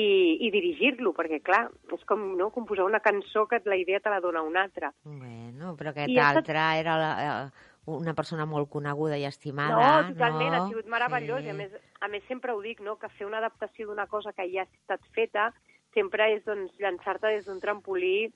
i 0.47 0.51
dirigir-lo, 0.55 1.11
perquè 1.17 1.41
clar, 1.43 1.65
és 1.91 2.05
com 2.07 2.37
no? 2.39 2.51
composar 2.55 2.85
una 2.87 3.01
cançó 3.01 3.47
que 3.51 3.63
la 3.65 3.77
idea 3.81 3.99
te 3.99 4.11
la 4.13 4.21
dona 4.21 4.43
una 4.47 4.63
altra. 4.63 4.93
Bueno, 5.03 5.75
però 5.75 5.91
aquest 5.91 6.11
I 6.13 6.19
ha 6.21 6.29
estat- 6.31 6.45
altre 6.45 6.67
era 6.85 6.97
la, 7.01 7.13
eh, 7.25 7.72
una 7.91 8.15
persona 8.15 8.47
molt 8.47 8.69
coneguda 8.71 9.17
i 9.19 9.25
estimada, 9.27 10.03
no, 10.03 10.13
totalment, 10.13 10.53
no? 10.53 10.63
ha 10.63 10.69
sigut 10.69 10.87
meravellós. 10.87 11.43
Sí. 11.43 11.49
I 11.49 11.51
a 11.51 11.55
més, 11.59 11.73
a 12.01 12.09
més, 12.09 12.23
sempre 12.29 12.55
ho 12.55 12.61
dic, 12.63 12.81
no? 12.81 12.97
que 13.01 13.11
fer 13.17 13.27
una 13.27 13.41
adaptació 13.43 13.89
d'una 13.89 14.07
cosa 14.07 14.33
que 14.33 14.47
ja 14.53 14.63
ha 14.63 14.71
estat 14.71 15.03
feta 15.17 15.51
sempre 15.95 16.31
és 16.37 16.45
doncs, 16.47 16.73
llançar-te 16.81 17.35
des 17.35 17.47
d'un 17.47 17.61
trampolí 17.61 18.31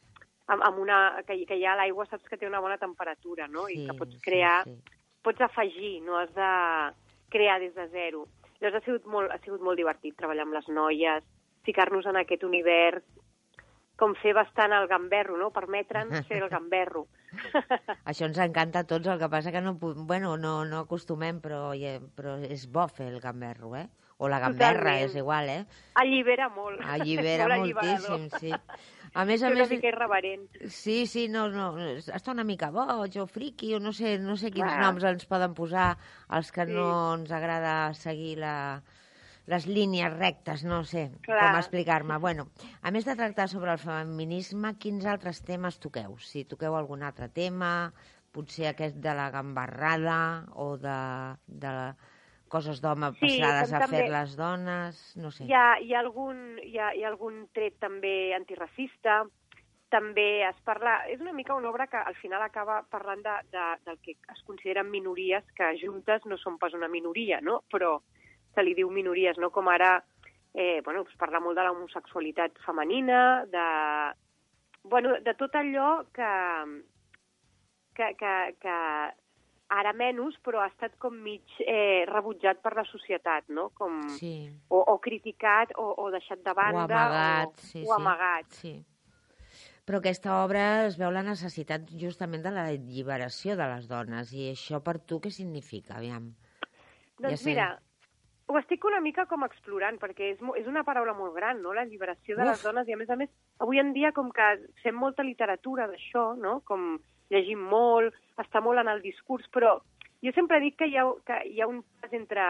amb, 0.46 0.62
amb 0.62 0.78
una, 0.82 0.98
que, 1.26 1.38
que 1.48 1.58
ja 1.60 1.76
l'aigua 1.78 2.06
saps 2.10 2.28
que 2.28 2.38
té 2.38 2.46
una 2.48 2.60
bona 2.60 2.78
temperatura, 2.78 3.48
no? 3.48 3.68
I 3.68 3.80
Sí, 3.80 3.86
que 3.88 3.98
pots 3.98 4.16
sí, 4.18 4.22
crear, 4.24 4.64
sí. 4.66 4.76
pots 5.24 5.40
afegir, 5.40 6.00
no 6.04 6.18
has 6.20 6.32
de 6.34 6.50
crear 7.32 7.58
des 7.60 7.74
de 7.74 7.88
zero. 7.94 8.26
Llavors 8.60 8.80
ha 8.80 8.84
sigut 8.86 9.06
molt, 9.10 9.32
ha 9.32 9.38
sigut 9.44 9.62
molt 9.64 9.78
divertit 9.78 10.16
treballar 10.16 10.46
amb 10.46 10.56
les 10.56 10.68
noies, 10.68 11.24
ficar-nos 11.66 12.06
en 12.06 12.20
aquest 12.20 12.44
univers, 12.46 13.04
com 13.96 14.14
fer 14.20 14.34
bastant 14.36 14.74
el 14.76 14.86
gamberro, 14.88 15.36
no? 15.40 15.50
Permetre'ns 15.50 16.26
fer 16.28 16.42
el 16.42 16.50
gamberro. 16.56 17.06
Això 18.10 18.26
ens 18.28 18.38
encanta 18.42 18.82
a 18.82 18.88
tots, 18.88 19.06
el 19.06 19.18
que 19.20 19.28
passa 19.32 19.52
que 19.52 19.60
no, 19.60 19.74
bueno, 19.80 20.36
no, 20.36 20.64
no 20.64 20.82
acostumem, 20.86 21.40
però, 21.44 21.70
però 22.16 22.36
és 22.46 22.66
bo 22.70 22.86
fer 22.88 23.08
el 23.12 23.20
gamberro, 23.20 23.74
eh? 23.76 23.86
O 24.18 24.30
la 24.32 24.38
gamberra, 24.40 24.94
Totalment. 24.94 25.10
és 25.10 25.16
igual, 25.20 25.48
eh? 25.52 25.64
Allibera 26.00 26.48
molt. 26.48 26.80
Allibera 26.88 27.50
molt 27.52 27.74
moltíssim, 27.76 28.28
sí. 28.40 28.52
A 29.16 29.24
més 29.28 29.42
a 29.44 29.50
una 29.52 29.62
més... 29.64 29.70
mica 29.74 29.88
irreverent. 29.90 30.46
Sí, 30.72 31.06
sí, 31.08 31.26
no, 31.28 31.46
no, 31.52 31.66
està 32.00 32.32
una 32.32 32.44
mica 32.44 32.70
boig 32.72 33.16
o 33.20 33.26
friqui 33.28 33.74
o 33.76 33.80
no 33.80 33.92
sé, 33.96 34.16
no 34.20 34.36
sé 34.40 34.50
quins 34.52 34.68
Clar. 34.72 34.80
noms 34.86 35.04
ens 35.08 35.28
poden 35.28 35.52
posar 35.56 35.90
els 36.36 36.52
que 36.52 36.64
Sí. 36.66 36.72
no 36.72 37.14
ens 37.18 37.32
agrada 37.32 37.92
seguir 37.94 38.38
la, 38.40 38.82
les 39.46 39.66
línies 39.70 40.12
rectes, 40.16 40.64
no 40.66 40.82
sé 40.84 41.06
Clar. 41.22 41.38
com 41.38 41.60
explicar-me. 41.60 42.18
Bueno, 42.22 42.48
a 42.82 42.90
més 42.94 43.06
de 43.06 43.14
tractar 43.18 43.48
sobre 43.52 43.72
el 43.76 43.82
feminisme, 43.82 44.74
quins 44.82 45.06
altres 45.06 45.42
temes 45.46 45.78
toqueu? 45.82 46.18
Si 46.18 46.44
toqueu 46.50 46.74
algun 46.74 47.06
altre 47.06 47.30
tema, 47.30 47.92
potser 48.34 48.70
aquest 48.72 48.98
de 49.02 49.14
la 49.16 49.30
gambarrada 49.30 50.18
o 50.58 50.74
de, 50.80 50.98
de 51.46 51.72
coses 52.52 52.82
d'home 52.82 53.12
Sí, 53.16 53.38
passades 53.38 53.72
a 53.72 53.88
fer 53.90 54.04
les 54.12 54.36
dones, 54.38 55.00
no 55.22 55.32
sé. 55.34 55.46
Hi 55.48 55.56
ha, 55.56 55.66
hi, 55.82 55.94
ha 55.94 56.02
algun, 56.02 56.60
hi, 56.62 56.76
ha, 56.78 56.92
hi 56.94 57.04
ha 57.04 57.10
algun 57.10 57.46
tret 57.56 57.78
també 57.82 58.34
antiracista, 58.36 59.22
també 59.90 60.42
es 60.46 60.58
parla... 60.66 60.98
És 61.10 61.22
una 61.22 61.32
mica 61.32 61.54
una 61.54 61.70
obra 61.70 61.86
que 61.86 61.98
al 61.98 62.16
final 62.18 62.42
acaba 62.42 62.80
parlant 62.90 63.22
de, 63.22 63.36
de, 63.54 63.66
del 63.86 63.98
que 64.02 64.16
es 64.18 64.42
consideren 64.46 64.90
minories, 64.90 65.46
que 65.56 65.72
juntes 65.80 66.26
no 66.26 66.38
són 66.42 66.58
pas 66.58 66.74
una 66.74 66.90
minoria, 66.90 67.40
no? 67.42 67.62
Però 67.72 68.00
se 68.56 68.64
li 68.64 68.72
diu 68.74 68.88
minories, 68.90 69.36
no? 69.38 69.52
Com 69.52 69.68
ara, 69.68 69.98
eh, 70.56 70.80
bueno, 70.84 71.04
es 71.04 71.20
parla 71.20 71.42
molt 71.44 71.58
de 71.58 71.66
l'homosexualitat 71.66 72.56
femenina, 72.64 73.44
de, 73.52 73.68
bueno, 74.88 75.18
de 75.20 75.36
tot 75.36 75.54
allò 75.60 75.90
que, 76.16 76.32
que, 77.94 78.10
que, 78.16 78.34
que 78.64 78.80
ara 79.76 79.92
menys, 79.92 80.36
però 80.46 80.62
ha 80.62 80.70
estat 80.70 80.96
com 81.02 81.14
mig 81.22 81.56
eh, 81.66 82.04
rebutjat 82.08 82.60
per 82.62 82.74
la 82.78 82.84
societat, 82.88 83.48
no? 83.52 83.68
Com, 83.74 84.00
Sí. 84.16 84.48
o, 84.70 84.80
o 84.80 84.98
criticat 85.02 85.74
o, 85.76 85.88
o 86.06 86.10
deixat 86.14 86.44
de 86.44 86.54
banda 86.54 86.84
o 86.86 86.86
amagat, 86.86 87.48
o, 87.48 87.66
sí, 87.70 87.82
o 87.82 87.90
sí. 87.90 87.96
amagat. 88.00 88.60
Sí. 88.62 88.74
Però 89.86 90.00
aquesta 90.00 90.40
obra 90.42 90.86
es 90.88 90.96
veu 90.98 91.12
la 91.14 91.22
necessitat 91.22 91.90
justament 91.94 92.42
de 92.42 92.50
l'alliberació 92.50 93.54
de 93.58 93.68
les 93.70 93.86
dones. 93.86 94.32
I 94.34 94.48
això 94.50 94.80
per 94.82 94.96
tu 94.98 95.20
què 95.22 95.30
significa, 95.30 96.00
aviam? 96.00 96.32
Doncs 97.20 97.44
sé. 97.44 97.50
mira, 97.52 97.68
ho 98.46 98.58
estic 98.60 98.84
una 98.86 99.00
mica 99.02 99.26
com 99.26 99.42
explorant, 99.46 99.98
perquè 99.98 100.30
és, 100.34 100.42
és 100.60 100.68
una 100.70 100.84
paraula 100.86 101.16
molt 101.18 101.34
gran, 101.34 101.60
no?, 101.62 101.74
la 101.74 101.84
lliberació 101.88 102.36
de 102.36 102.44
Uf. 102.44 102.50
les 102.52 102.62
dones, 102.62 102.88
i 102.88 102.94
a 102.94 103.00
més 103.00 103.10
a 103.10 103.16
més, 103.18 103.32
avui 103.58 103.82
en 103.82 103.92
dia 103.96 104.12
com 104.14 104.30
que 104.34 104.46
fem 104.84 104.94
molta 104.94 105.26
literatura 105.26 105.88
d'això, 105.90 106.28
no?, 106.38 106.60
com 106.68 106.96
llegim 107.32 107.64
molt, 107.72 108.14
està 108.38 108.62
molt 108.62 108.82
en 108.82 108.92
el 108.92 109.02
discurs, 109.02 109.48
però 109.50 109.76
jo 110.22 110.32
sempre 110.36 110.60
dic 110.62 110.78
que 110.78 110.86
hi 110.90 110.96
ha, 110.96 111.06
que 111.26 111.42
hi 111.50 111.60
ha 111.60 111.68
un 111.70 111.82
pas 112.00 112.14
entre 112.14 112.46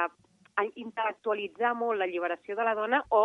intel·lectualitzar 0.56 1.74
molt 1.76 2.00
la 2.00 2.08
lliberació 2.08 2.56
de 2.56 2.64
la 2.64 2.76
dona 2.76 3.02
o 3.12 3.24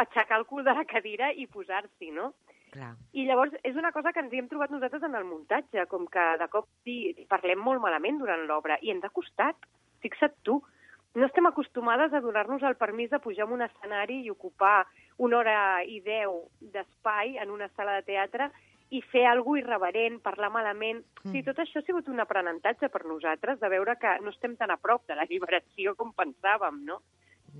aixecar 0.00 0.40
el 0.40 0.48
cul 0.48 0.64
de 0.64 0.74
la 0.76 0.84
cadira 0.88 1.30
i 1.32 1.46
posar-s'hi, 1.46 2.10
no? 2.12 2.32
Clar. 2.74 2.90
I 3.14 3.24
llavors 3.28 3.54
és 3.62 3.76
una 3.78 3.92
cosa 3.94 4.12
que 4.12 4.20
ens 4.24 4.32
hi 4.34 4.40
hem 4.42 4.48
trobat 4.50 4.72
nosaltres 4.74 5.04
en 5.06 5.14
el 5.14 5.24
muntatge, 5.28 5.86
com 5.86 6.08
que 6.10 6.24
de 6.40 6.48
cop 6.50 6.66
hi 6.90 7.26
parlem 7.30 7.60
molt 7.62 7.80
malament 7.84 8.18
durant 8.18 8.42
l'obra, 8.48 8.80
i 8.82 8.90
ens 8.90 9.04
ha 9.06 9.12
costat, 9.14 9.68
fixa't 10.02 10.34
tu. 10.42 10.58
No 11.14 11.26
estem 11.26 11.46
acostumades 11.46 12.12
a 12.12 12.20
donar-nos 12.20 12.62
el 12.66 12.74
permís 12.76 13.10
de 13.10 13.20
pujar 13.22 13.46
en 13.46 13.52
un 13.54 13.62
escenari 13.62 14.22
i 14.26 14.30
ocupar 14.30 14.86
una 15.22 15.38
hora 15.38 15.58
i 15.86 16.00
deu 16.02 16.48
d'espai 16.60 17.36
en 17.38 17.50
una 17.54 17.68
sala 17.76 17.94
de 18.00 18.02
teatre 18.08 18.50
i 18.90 19.00
fer 19.12 19.24
alguna 19.26 19.60
irreverent, 19.62 20.20
parlar 20.22 20.50
malament... 20.50 21.04
Mm. 21.22 21.30
Sigui, 21.30 21.42
tot 21.46 21.58
això 21.62 21.80
ha 21.80 21.86
sigut 21.86 22.08
un 22.10 22.20
aprenentatge 22.20 22.88
per 22.90 23.04
nosaltres, 23.06 23.60
de 23.60 23.68
veure 23.72 23.94
que 23.98 24.10
no 24.22 24.30
estem 24.34 24.56
tan 24.56 24.70
a 24.74 24.76
prop 24.76 25.06
de 25.08 25.14
la 25.18 25.24
liberació 25.30 25.94
com 25.96 26.12
pensàvem, 26.14 26.82
no? 26.84 27.00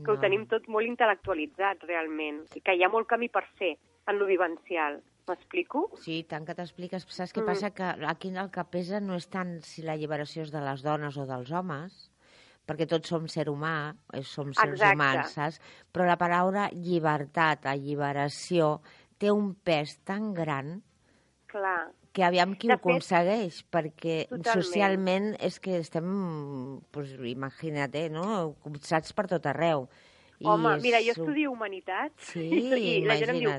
que 0.04 0.10
ho 0.10 0.14
No. 0.16 0.20
tenim 0.20 0.46
tot 0.50 0.66
molt 0.66 0.86
intel·lectualitzat, 0.90 1.84
realment, 1.86 2.40
i 2.58 2.60
que 2.60 2.74
hi 2.74 2.82
ha 2.82 2.88
molt 2.90 3.06
camí 3.06 3.28
per 3.30 3.44
fer 3.58 3.76
en 4.10 4.18
lo 4.18 4.26
vivencial. 4.26 4.98
M'explico? 5.28 5.84
Sí, 6.02 6.24
tant 6.28 6.44
que 6.44 6.54
t'expliques. 6.58 7.06
Saps 7.08 7.32
què 7.32 7.40
Mm. 7.42 7.46
passa? 7.46 7.70
Que 7.70 7.84
aquí 8.06 8.28
el 8.36 8.50
que 8.50 8.64
pesa 8.64 8.98
no 9.00 9.14
és 9.14 9.28
tant 9.30 9.60
si 9.62 9.82
la 9.82 9.94
lliberació 9.96 10.42
és 10.42 10.50
de 10.52 10.60
les 10.60 10.82
dones 10.82 11.16
o 11.16 11.24
dels 11.26 11.50
homes, 11.52 12.10
perquè 12.66 12.86
tots 12.88 13.08
som 13.08 13.26
ser 13.28 13.46
humà, 13.52 13.94
eh, 14.12 14.22
som 14.22 14.48
Exacte. 14.50 14.94
humans, 14.94 15.32
saps? 15.36 15.60
Però 15.92 16.06
la 16.06 16.16
paraula 16.16 16.70
llibertat, 16.72 17.66
alliberació, 17.66 18.80
té 19.18 19.30
un 19.30 19.54
pes 19.54 19.98
tan 20.04 20.32
gran 20.34 20.82
Clar. 21.46 21.92
que 22.12 22.24
aviam 22.24 22.54
qui 22.56 22.68
De 22.68 22.74
ho 22.74 22.78
fet, 22.78 22.84
aconsegueix, 22.86 23.64
perquè 23.70 24.28
totalment. 24.28 24.62
socialment 24.64 25.36
és 25.40 25.58
que 25.60 25.78
estem, 25.78 26.80
pues, 26.90 27.12
imagina't, 27.20 27.94
eh, 27.94 28.08
no? 28.10 28.54
copsats 28.62 29.12
per 29.12 29.26
tot 29.26 29.46
arreu. 29.46 29.88
I 30.40 30.46
Home, 30.46 30.76
és 30.76 30.82
mira, 30.82 30.98
jo 31.00 31.12
estudio 31.12 31.52
Humanitats 31.52 32.32
Sí, 32.32 32.48
i 33.00 33.04
la 33.06 33.16
gent 33.16 33.30
em 33.30 33.38
diu. 33.38 33.50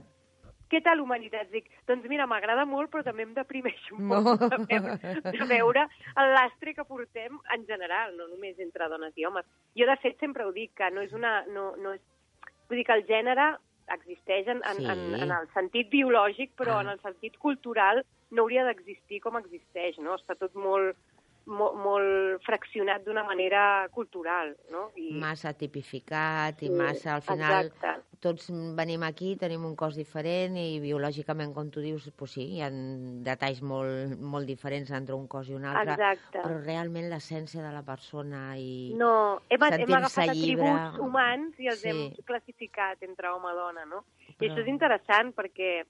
Què 0.70 0.82
tal 0.84 1.00
Humanitats? 1.02 1.52
Dic, 1.52 1.70
doncs 1.88 2.08
mira, 2.10 2.26
m'agrada 2.28 2.66
molt, 2.66 2.90
però 2.92 3.04
també 3.04 3.24
em 3.24 3.34
deprimeix 3.34 3.92
un 3.92 4.08
No. 4.10 4.22
poc 4.24 4.40
de 4.50 4.58
veure, 4.66 5.14
de 5.38 5.46
veure 5.50 5.88
el 6.18 6.34
lastre 6.34 6.74
que 6.74 6.84
portem 6.86 7.38
en 7.54 7.66
general, 7.68 8.16
no 8.18 8.28
només 8.28 8.60
entre 8.60 8.90
dones 8.90 9.14
i 9.18 9.26
homes. 9.26 9.46
Jo, 9.78 9.86
de 9.86 9.98
fet, 9.98 10.18
sempre 10.20 10.44
ho 10.46 10.52
dic, 10.52 10.74
que 10.76 10.90
no 10.92 11.02
és 11.02 11.14
una... 11.14 11.44
No, 11.48 11.76
no 11.78 11.94
és... 11.94 12.02
Vull 12.68 12.78
dir 12.82 12.86
que 12.86 12.94
el 12.98 13.06
gènere 13.06 13.58
existeix 13.94 14.48
en, 14.48 14.64
en, 14.66 14.78
Sí. 14.82 14.86
en, 14.90 15.02
en 15.22 15.32
el 15.32 15.48
sentit 15.54 15.90
biològic, 15.92 16.56
però 16.58 16.80
Ah. 16.80 16.82
en 16.82 16.90
el 16.90 17.00
sentit 17.02 17.38
cultural 17.38 18.04
no 18.32 18.42
hauria 18.42 18.64
d'existir 18.66 19.20
com 19.22 19.38
existeix, 19.38 20.00
no? 20.00 20.16
Està 20.18 20.34
tot 20.36 20.56
molt, 20.56 20.98
molt, 21.46 21.76
molt 21.78 22.42
fraccionat 22.46 23.04
d'una 23.06 23.24
manera 23.24 23.88
cultural, 23.94 24.56
no? 24.72 24.88
I, 24.98 25.12
Massa 25.22 25.54
tipificat 25.54 26.62
i 26.66 26.68
Sí, 26.68 26.74
massa, 26.74 27.16
al 27.16 27.22
final, 27.22 27.68
exacte. 27.70 28.18
tots 28.20 28.48
venim 28.78 29.04
aquí, 29.06 29.36
tenim 29.38 29.66
un 29.68 29.76
cos 29.78 29.96
diferent 29.96 30.58
i 30.58 30.80
biològicament, 30.82 31.54
com 31.54 31.70
tu 31.70 31.84
dius, 31.84 32.08
pues 32.18 32.32
sí, 32.38 32.48
hi 32.56 32.62
ha 32.66 32.70
detalls 32.72 33.62
molt, 33.62 34.16
molt 34.20 34.48
diferents 34.50 34.90
entre 34.98 35.14
un 35.16 35.28
cos 35.28 35.50
i 35.50 35.54
un 35.58 35.66
altre, 35.70 35.94
Exacte. 35.94 36.42
però 36.42 36.58
realment 36.64 37.10
l'essència 37.12 37.62
de 37.62 37.74
la 37.76 37.84
persona 37.86 38.58
i... 38.58 38.94
No, 38.98 39.42
hem, 39.50 39.62
hem 39.70 39.94
agafat 40.00 40.34
lliure. 40.34 40.66
atributs 40.66 41.00
humans 41.06 41.60
i 41.60 41.68
els 41.70 41.82
Sí. 41.86 41.90
hem 41.90 42.26
classificat 42.26 43.04
entre 43.04 43.30
home 43.30 43.52
i 43.54 43.56
dona, 43.56 43.86
no? 43.86 44.04
I 44.28 44.34
Però- 44.34 44.50
això 44.56 44.62
és 44.66 44.68
interessant 44.74 45.34
perquè 45.36 45.84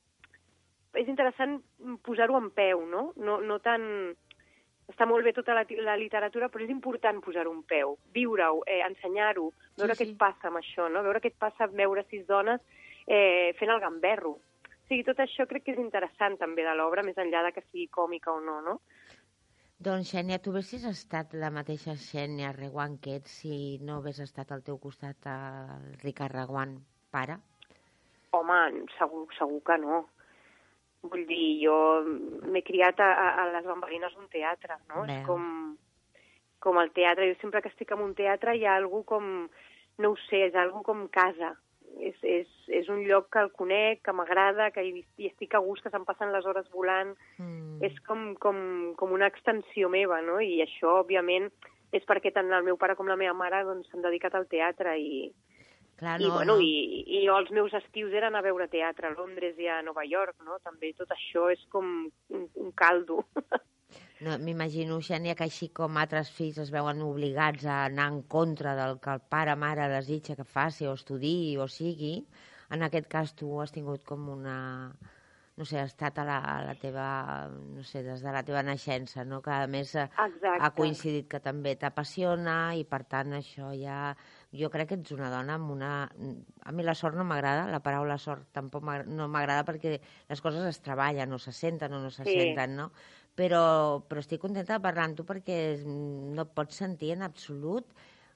és 0.95 1.07
interessant 1.11 1.57
posar-ho 2.03 2.37
en 2.39 2.51
peu, 2.55 2.85
no? 2.87 3.13
No, 3.15 3.39
no 3.41 3.59
tan... 3.59 4.15
Està 4.91 5.07
molt 5.09 5.25
bé 5.25 5.33
tota 5.33 5.55
la, 5.57 5.63
la 5.81 5.95
literatura, 5.97 6.49
però 6.53 6.63
és 6.63 6.71
important 6.73 7.21
posar-ho 7.25 7.51
en 7.51 7.63
peu, 7.65 7.95
viure-ho, 8.13 8.61
eh, 8.69 8.81
ensenyar-ho, 8.85 9.49
veure 9.79 9.95
Sí, 9.95 10.03
què 10.03 10.05
sí. 10.05 10.11
et 10.13 10.19
passa 10.21 10.51
amb 10.51 10.61
això, 10.61 10.89
no? 10.91 11.01
Veure 11.03 11.21
què 11.23 11.31
et 11.33 11.39
passa 11.41 11.67
veure 11.71 12.05
sis 12.09 12.25
dones 12.29 12.61
eh, 13.07 13.53
fent 13.59 13.73
el 13.73 13.81
gamberro. 13.81 14.35
O 14.35 14.87
sigui, 14.87 15.03
tot 15.07 15.19
això 15.23 15.47
crec 15.49 15.65
que 15.65 15.73
és 15.73 15.81
interessant 15.81 16.37
també 16.37 16.63
de 16.63 16.75
l'obra, 16.77 17.03
més 17.03 17.17
enllà 17.17 17.41
de 17.47 17.55
que 17.55 17.65
sigui 17.71 17.87
còmica 17.89 18.35
o 18.35 18.41
no, 18.45 18.59
no? 18.61 18.79
Doncs, 19.85 20.13
Xènia, 20.13 20.37
tu 20.39 20.53
haguessis 20.53 20.85
estat 20.87 21.33
la 21.35 21.49
mateixa 21.51 21.97
Xènia 21.99 22.53
Reguant 22.55 22.95
que 23.01 23.17
ets 23.19 23.33
si 23.41 23.55
no 23.83 23.97
hagués 23.99 24.21
estat 24.23 24.53
al 24.55 24.63
teu 24.63 24.77
costat 24.79 25.27
el 25.27 25.97
Ricard 26.03 26.37
Reguant, 26.37 26.77
pare? 27.11 27.35
Home, 28.37 28.59
segur, 28.99 29.25
segur 29.37 29.59
que 29.67 29.77
no. 29.81 30.05
Vull 31.11 31.25
dir, 31.29 31.45
jo 31.63 31.75
m'he 32.51 32.63
criat 32.65 32.99
a, 33.03 33.09
a, 33.41 33.45
les 33.53 33.67
bambalines 33.67 34.13
d'un 34.15 34.29
teatre, 34.31 34.79
no? 34.91 35.03
Bé. 35.05 35.19
És 35.19 35.27
com, 35.27 35.45
com 36.63 36.79
el 36.81 36.91
teatre. 36.95 37.29
Jo 37.31 37.37
sempre 37.41 37.61
que 37.61 37.71
estic 37.73 37.93
en 37.95 38.03
un 38.05 38.15
teatre 38.17 38.55
hi 38.55 38.65
ha 38.65 38.75
algú 38.79 39.03
com, 39.07 39.29
no 40.01 40.11
ho 40.11 40.17
sé, 40.25 40.47
és 40.49 40.57
algú 40.59 40.83
com 40.87 41.05
casa. 41.13 41.53
És, 41.95 42.17
és, 42.27 42.49
és 42.75 42.89
un 42.91 43.05
lloc 43.07 43.29
que 43.31 43.39
el 43.39 43.53
conec, 43.55 44.01
que 44.03 44.13
m'agrada, 44.15 44.67
que 44.75 44.83
hi, 44.83 45.05
hi 45.15 45.29
estic 45.29 45.53
a 45.55 45.61
gust, 45.63 45.85
que 45.85 45.91
se'm 45.93 46.03
passen 46.07 46.33
les 46.33 46.45
hores 46.45 46.67
volant. 46.73 47.13
Mm. 47.39 47.79
És 47.87 47.95
com, 48.07 48.33
com, 48.41 48.57
com 48.99 49.15
una 49.15 49.29
extensió 49.31 49.87
meva, 49.93 50.19
no? 50.25 50.41
I 50.43 50.59
això, 50.65 50.99
òbviament, 51.05 51.47
és 51.95 52.03
perquè 52.09 52.33
tant 52.35 52.51
el 52.51 52.67
meu 52.67 52.75
pare 52.81 52.97
com 52.99 53.07
la 53.07 53.15
meva 53.19 53.35
mare 53.37 53.63
doncs, 53.63 53.87
s'han 53.91 54.03
dedicat 54.03 54.35
al 54.35 54.49
teatre 54.51 54.97
i, 54.99 55.29
Clar, 55.99 56.17
i, 56.19 56.25
no, 56.27 56.33
bueno, 56.35 56.57
no. 56.57 56.63
i, 56.63 57.03
i 57.19 57.21
jo 57.23 57.37
els 57.39 57.51
meus 57.55 57.73
estius 57.77 58.11
eren 58.19 58.35
a 58.35 58.43
veure 58.43 58.67
teatre 58.71 59.07
a 59.07 59.15
Londres 59.15 59.55
i 59.61 59.69
a 59.71 59.81
Nova 59.85 60.03
York, 60.03 60.35
no? 60.43 60.59
També 60.63 60.91
tot 60.97 61.13
això 61.15 61.47
és 61.53 61.61
com 61.71 61.87
un, 62.07 62.49
un 62.65 62.75
caldo. 62.75 63.23
No, 64.25 64.37
M'imagino, 64.39 64.95
Xènia, 65.03 65.35
que 65.35 65.43
així 65.45 65.67
com 65.75 65.97
altres 65.99 66.29
fills 66.33 66.57
es 66.63 66.69
veuen 66.73 67.01
obligats 67.03 67.65
a 67.67 67.81
anar 67.89 68.07
en 68.13 68.21
contra 68.31 68.71
del 68.77 68.95
que 69.03 69.11
el 69.11 69.21
pare 69.33 69.53
mare 69.59 69.89
desitja 69.91 70.37
que 70.39 70.47
faci 70.47 70.87
o 70.87 70.95
estudi 70.95 71.35
o 71.59 71.67
sigui, 71.71 72.13
en 72.75 72.87
aquest 72.87 73.09
cas 73.11 73.35
tu 73.35 73.51
has 73.61 73.75
tingut 73.75 74.05
com 74.07 74.29
una 74.31 74.55
no 75.55 75.63
sé, 75.63 75.79
ha 75.79 75.85
estat 75.87 76.17
a 76.19 76.25
la, 76.27 76.37
a 76.51 76.55
la 76.65 76.73
teva, 76.75 77.05
no 77.47 77.83
sé, 77.87 78.01
des 78.03 78.23
de 78.23 78.31
la 78.35 78.41
teva 78.43 78.63
naixença, 78.67 79.23
no? 79.23 79.39
que 79.43 79.53
a 79.55 79.67
més 79.71 79.93
Exacte. 79.95 80.51
ha 80.59 80.71
coincidit 80.75 81.29
que 81.31 81.39
també 81.39 81.77
t'apassiona 81.79 82.75
i 82.75 82.83
per 82.87 83.05
tant 83.07 83.37
això 83.39 83.71
ja... 83.79 83.99
Jo 84.55 84.69
crec 84.71 84.87
que 84.89 84.95
ets 84.99 85.11
una 85.11 85.29
dona 85.29 85.55
amb 85.59 85.71
una... 85.73 85.91
A 86.65 86.71
mi 86.71 86.83
la 86.83 86.95
sort 86.95 87.15
no 87.17 87.25
m'agrada, 87.27 87.67
la 87.71 87.81
paraula 87.83 88.17
sort 88.17 88.47
tampoc 88.55 88.83
no 89.07 89.27
m'agrada 89.27 89.65
perquè 89.67 89.99
les 90.29 90.41
coses 90.41 90.63
es 90.69 90.79
treballen 90.81 91.33
o 91.33 91.39
se 91.39 91.51
senten 91.51 91.93
o 91.93 91.99
no 91.99 92.09
se 92.09 92.23
Sí. 92.23 92.33
senten, 92.39 92.75
no? 92.75 92.91
Però, 93.35 94.01
però 94.07 94.21
estic 94.23 94.39
contenta 94.39 94.77
de 94.77 94.83
parlar 94.83 95.09
amb 95.09 95.17
tu 95.17 95.25
perquè 95.27 95.57
no 95.85 96.41
et 96.45 96.53
pots 96.55 96.75
sentir 96.75 97.11
en 97.17 97.21
absolut 97.27 97.85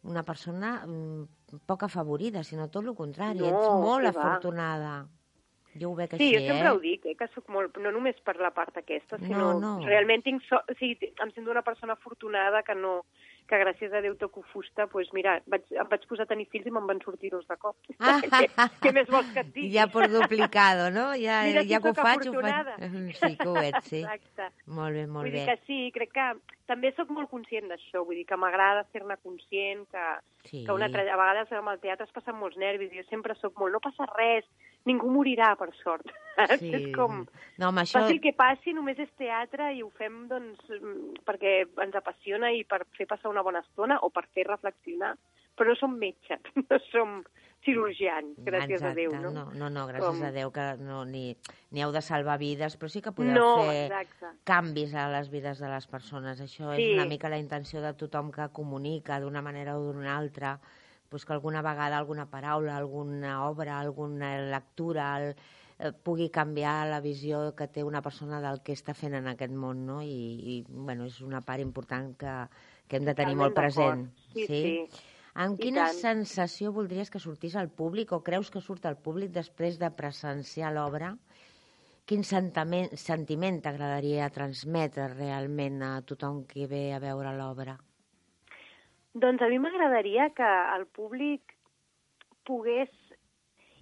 una 0.03 0.23
persona 0.23 0.85
mm, 0.85 1.61
poc 1.65 1.83
afavorida, 1.83 2.43
sinó 2.43 2.69
tot 2.69 2.85
el 2.85 2.95
contrari. 2.95 3.39
No, 3.39 3.47
Ets 3.47 3.69
molt 3.69 4.05
què 4.05 4.11
va. 4.15 4.19
afortunada. 4.21 4.93
Jo 5.79 5.91
ho 5.91 5.95
veig 5.95 6.09
Sí, 6.17 6.33
així, 6.33 6.33
jo 6.33 6.39
sempre 6.49 6.67
eh? 6.67 6.71
ho 6.71 6.79
dic, 6.81 7.05
eh, 7.05 7.15
que 7.15 7.27
sóc 7.31 7.47
molt, 7.53 7.77
no 7.77 7.91
només 7.93 8.17
per 8.25 8.35
la 8.41 8.49
part 8.51 8.75
aquesta, 8.81 9.19
No, 9.19 9.27
sinó 9.27 9.53
no. 9.59 9.73
realment 9.85 10.23
tinc 10.25 10.41
so, 10.49 10.57
o 10.57 10.75
sigui, 10.79 11.13
em 11.21 11.31
sento 11.35 11.51
una 11.51 11.61
persona 11.61 11.93
afortunada 11.93 12.63
que 12.63 12.73
no 12.75 13.05
que 13.49 13.57
gràcies 13.57 13.93
a 13.97 14.01
Déu 14.05 14.13
toco 14.21 14.43
fusta, 14.53 14.85
doncs 14.91 15.09
mira, 15.17 15.39
vaig, 15.49 15.63
em 15.73 15.87
vaig 15.89 16.03
posar 16.09 16.27
a 16.27 16.29
tenir 16.29 16.45
fills 16.53 16.67
i 16.69 16.73
me'n 16.75 16.85
van 16.89 17.01
sortir 17.01 17.31
dos 17.33 17.47
de 17.49 17.57
cop. 17.57 17.75
Ah. 17.97 18.19
què, 18.29 18.49
què 18.83 18.93
més 18.93 19.09
vols 19.09 19.31
que 19.33 19.41
et 19.41 19.49
digui? 19.55 19.71
Ja 19.73 19.87
per 19.89 20.05
duplicado, 20.13 20.89
no? 20.93 21.09
Ja, 21.17 21.41
Mira 21.47 21.65
ja 21.65 21.81
que 21.81 21.89
ho 21.91 21.97
faig, 21.97 22.27
ho 22.29 22.35
afortunada. 22.37 22.77
faig. 22.77 23.11
Sí 23.19 23.35
que 23.41 23.47
ho 23.49 23.57
ets, 23.57 23.89
sí. 23.89 24.03
Exacte. 24.05 24.49
Molt 24.67 24.93
bé, 24.95 25.07
molt 25.07 25.25
vull 25.25 25.33
bé. 25.33 25.41
dir 25.41 25.47
que 25.49 25.57
sí, 25.65 25.79
crec 25.95 26.13
que 26.13 26.27
també 26.69 26.91
sóc 26.93 27.09
molt 27.09 27.29
conscient 27.31 27.65
d'això, 27.71 28.03
vull 28.05 28.19
dir 28.21 28.27
que 28.29 28.37
m'agrada 28.37 28.85
ser-ne 28.93 29.17
conscient, 29.23 29.87
que, 29.89 30.07
Sí. 30.49 30.61
que 30.65 30.71
una 30.71 30.85
altra, 30.87 31.01
a 31.03 31.17
vegades 31.19 31.49
amb 31.57 31.67
el 31.73 31.79
teatre 31.83 32.05
es 32.07 32.13
passen 32.15 32.37
molts 32.39 32.55
nervis, 32.57 32.93
jo 32.95 33.03
sempre 33.09 33.33
sóc 33.41 33.57
molt, 33.59 33.73
no 33.73 33.81
passa 33.83 34.05
res, 34.15 34.45
ningú 34.85 35.09
morirà, 35.11 35.55
per 35.59 35.71
sort. 35.83 36.05
Sí. 36.59 36.69
és 36.71 36.95
com, 36.95 37.25
No, 37.59 37.67
amb 37.67 37.81
això... 37.81 37.99
passi 37.99 38.13
el 38.15 38.21
que 38.23 38.31
passi, 38.31 38.71
només 38.71 38.95
és 39.03 39.09
teatre 39.19 39.73
i 39.75 39.81
ho 39.83 39.89
fem 39.97 40.21
doncs, 40.29 40.61
mm, 40.71 41.17
perquè 41.27 41.65
ens 41.83 41.95
apassiona 41.99 42.53
i 42.55 42.63
per 42.63 42.85
fer 42.95 43.05
passar 43.07 43.27
una 43.29 43.41
bona 43.43 43.59
estona 43.59 43.97
o 44.07 44.09
per 44.09 44.23
fer 44.31 44.45
reflexionar, 44.47 45.17
però 45.57 45.67
no 45.73 45.75
som 45.75 45.97
metges, 45.99 46.39
no 46.69 46.79
som 46.93 47.19
cirurgians, 47.65 48.37
gràcies 48.39 48.79
Exacte, 48.79 48.91
a 48.91 48.95
Déu, 48.95 49.11
no? 49.19 49.31
No, 49.35 49.43
no, 49.51 49.69
no 49.69 49.83
gràcies 49.89 50.05
Com- 50.15 50.23
a 50.23 50.31
Déu 50.31 50.51
que 50.55 50.67
no, 50.79 51.03
ni, 51.03 51.35
ni 51.75 51.83
heu 51.83 51.91
de 51.91 52.01
salvar 52.01 52.37
vides, 52.39 52.77
però 52.79 52.87
sí 52.87 53.01
que 53.03 53.11
podeu 53.11 53.35
No, 53.35 53.49
fer 53.67 53.89
exacte. 53.89 54.31
canvis 54.47 54.95
a 54.95 55.09
les 55.11 55.27
vides 55.29 55.59
de 55.59 55.67
les 55.67 55.87
persones. 55.91 56.39
Això 56.39 56.71
Sí. 56.77 56.85
és 56.87 56.95
una 56.95 57.05
mica 57.11 57.27
la 57.27 57.37
intenció 57.41 57.81
de 57.83 57.91
tothom 57.99 58.31
que 58.31 58.47
comunica 58.55 59.19
d'una 59.19 59.41
manera 59.43 59.75
o 59.77 59.91
d'una 59.91 60.15
altra, 60.15 60.55
pues 61.09 61.25
que 61.25 61.33
alguna 61.33 61.61
vegada 61.61 61.97
alguna 61.97 62.29
paraula, 62.29 62.77
alguna 62.77 63.47
obra, 63.49 63.79
alguna 63.79 64.37
lectura 64.51 65.09
el, 65.19 65.35
eh, 65.79 65.91
pugui 65.91 66.29
canviar 66.29 66.87
la 66.87 67.01
visió 67.01 67.55
que 67.55 67.67
té 67.67 67.83
una 67.83 68.01
persona 68.05 68.41
del 68.43 68.61
que 68.61 68.75
està 68.77 68.93
fent 68.93 69.15
en 69.17 69.27
aquest 69.31 69.53
món, 69.53 69.85
no? 69.87 70.01
I, 70.03 70.19
i 70.53 70.55
bueno, 70.69 71.07
és 71.09 71.21
una 71.25 71.41
part 71.41 71.63
important 71.63 72.13
que, 72.19 72.35
que 72.87 72.99
hem 72.99 73.07
de 73.07 73.15
tenir 73.15 73.35
Totalment 73.35 73.45
molt 73.45 73.57
present. 73.57 74.05
d'acord. 74.07 74.35
Sí, 74.35 74.47
sí. 74.47 75.07
Amb 75.39 75.59
I 75.59 75.69
quina 75.69 75.85
tant. 75.87 75.99
sensació 76.01 76.73
voldries 76.75 77.09
que 77.09 77.21
sortís 77.23 77.55
al 77.55 77.69
públic 77.69 78.11
o 78.11 78.23
creus 78.25 78.49
que 78.51 78.61
surt 78.61 78.85
al 78.89 78.97
públic 78.97 79.31
després 79.31 79.79
de 79.79 79.89
presenciar 79.95 80.73
l'obra? 80.75 81.13
Quin 82.09 82.25
sentiment 82.25 83.61
t'agradaria 83.61 84.31
transmetre 84.33 85.11
realment 85.13 85.83
a 85.85 85.91
tothom 86.01 86.41
que 86.49 86.65
ve 86.67 86.87
a 86.95 86.99
veure 87.03 87.35
l'obra? 87.37 87.77
Doncs 89.13 89.41
a 89.41 89.47
mi 89.49 89.57
m'agradaria 89.59 90.29
que 90.37 90.49
el 90.75 90.85
públic 90.85 91.41
pogués 92.45 92.91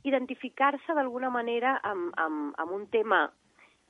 identificar-se 0.07 0.93
d'alguna 0.95 1.29
manera 1.29 1.77
amb, 1.83 2.13
amb, 2.15 2.53
amb 2.57 2.71
un 2.71 2.85
tema 2.87 3.25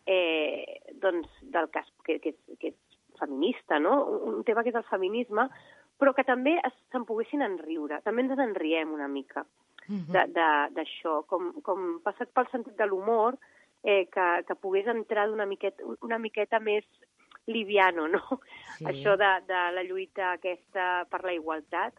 eh, 0.08 0.80
doncs, 1.02 1.28
del 1.42 1.70
cas 1.70 1.86
que, 2.06 2.20
que, 2.24 2.30
és- 2.34 2.58
que 2.60 2.68
és 2.74 2.78
feminista, 3.20 3.78
no? 3.80 4.00
Un 4.32 4.44
tema 4.44 4.64
que 4.64 4.70
és 4.70 4.76
el 4.80 4.86
feminisme, 4.90 5.48
però 6.00 6.14
que 6.16 6.24
també 6.24 6.56
se'n 6.92 7.06
poguessin 7.06 7.42
enriure. 7.42 8.02
També 8.06 8.22
ens 8.26 8.36
n'enriem 8.38 8.92
una 8.94 9.08
mica 9.08 9.46
de- 10.14 10.28
de- 10.34 10.70
d'això, 10.76 11.24
com, 11.28 11.54
com 11.62 12.00
passat 12.04 12.30
pel 12.34 12.48
sentit 12.52 12.76
de 12.78 12.86
l'humor, 12.86 13.38
eh, 13.84 14.06
que, 14.12 14.44
que 14.48 14.56
pogués 14.56 14.88
entrar 14.88 15.28
d'una 15.28 15.46
miqueta, 15.46 15.84
una 16.02 16.18
miqueta 16.20 16.60
més 16.60 16.84
liviano, 17.48 18.08
no? 18.08 18.22
Sí. 18.78 18.86
Això 18.86 19.16
de, 19.18 19.30
de 19.48 19.62
la 19.74 19.84
lluita 19.88 20.34
aquesta 20.36 21.06
per 21.10 21.24
la 21.26 21.34
igualtat. 21.34 21.96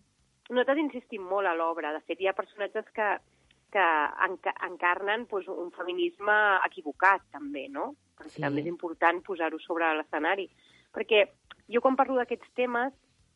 Nosaltres 0.50 0.78
insistim 0.78 1.24
molt 1.28 1.48
a 1.48 1.54
l'obra. 1.56 1.90
De 1.92 2.00
fet, 2.06 2.20
hi 2.20 2.28
ha 2.28 2.36
personatges 2.36 2.86
que, 2.94 3.08
que 3.72 3.86
enca 4.28 4.54
encarnen 4.68 5.26
doncs, 5.30 5.48
un 5.52 5.72
feminisme 5.76 6.36
equivocat, 6.68 7.24
també, 7.34 7.66
no? 7.68 7.94
Perquè 8.18 8.36
Sí. 8.36 8.42
també 8.42 8.60
és 8.62 8.70
important 8.70 9.20
posar-ho 9.26 9.58
sobre 9.60 9.88
l'escenari. 9.96 10.48
Perquè 10.94 11.24
jo 11.68 11.80
quan 11.84 11.96
parlo 11.96 12.16
d'aquests 12.16 12.48
temes 12.56 12.92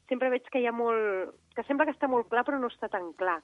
sempre 0.09 0.31
veig 0.33 0.49
que 0.51 0.61
hi 0.61 0.67
ha 0.67 0.73
molt... 0.73 1.35
que 1.55 1.63
sembla 1.65 1.85
que 1.87 1.93
està 1.93 2.09
molt 2.09 2.29
clar, 2.29 2.45
però 2.45 2.59
no 2.61 2.69
està 2.73 2.89
tan 2.89 3.13
clar. 3.15 3.41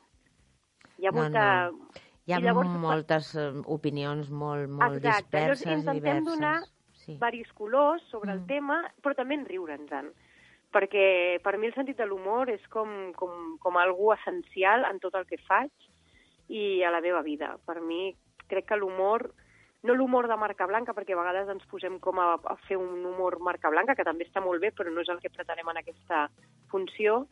Hi 0.98 1.06
ha 1.06 1.12
No, 1.12 1.20
molta... 1.22 1.44
no. 1.70 1.88
Hi 2.28 2.32
ha 2.34 2.38
I 2.40 2.42
llavors- 2.44 2.74
moltes 2.80 3.34
eh, 3.40 3.50
opinions 3.72 4.28
molt, 4.30 4.68
molt 4.68 4.98
Exacte, 4.98 5.38
llavors 5.40 5.60
disperses 5.62 5.66
i 5.66 5.78
intentem 5.78 6.18
diverses. 6.24 6.26
donar 6.34 6.56
Sí. 7.08 7.14
diversos 7.16 7.52
colors 7.56 8.02
sobre 8.12 8.32
el 8.32 8.40
Mm. 8.42 8.46
tema, 8.46 8.92
però 9.02 9.14
també 9.16 9.34
en 9.34 9.46
riure'ns-en. 9.48 10.12
Perquè 10.70 11.40
per 11.42 11.56
mi 11.56 11.66
el 11.66 11.74
sentit 11.74 11.96
de 11.96 12.04
l'humor 12.06 12.50
és 12.52 12.60
com, 12.68 13.12
com, 13.16 13.56
com 13.58 13.76
algú 13.80 14.12
essencial 14.12 14.84
en 14.84 14.98
tot 15.00 15.14
el 15.16 15.24
que 15.24 15.38
faig 15.48 15.70
i 16.48 16.82
a 16.84 16.90
la 16.92 17.00
meva 17.00 17.22
vida. 17.22 17.56
Per 17.64 17.80
mi 17.80 18.14
crec 18.48 18.66
que 18.68 18.76
l'humor, 18.76 19.30
no 19.82 19.94
l'humor 19.94 20.28
de 20.28 20.36
marca 20.36 20.66
blanca, 20.66 20.92
perquè 20.92 21.14
a 21.16 21.22
vegades 21.22 21.48
ens 21.48 21.64
posem 21.66 21.98
com 21.98 22.18
a, 22.20 22.34
a 22.34 22.56
fer 22.68 22.76
un 22.76 23.04
humor 23.06 23.38
marca 23.40 23.70
blanca, 23.70 23.94
que 23.94 24.04
també 24.04 24.26
està 24.26 24.42
molt 24.44 24.60
bé, 24.60 24.70
però 24.72 24.92
no 24.92 25.00
és 25.00 25.08
el 25.08 25.20
que 25.20 25.30
pretenem 25.30 25.68
en 25.68 25.78
aquesta 25.78 26.28
funció, 26.68 27.26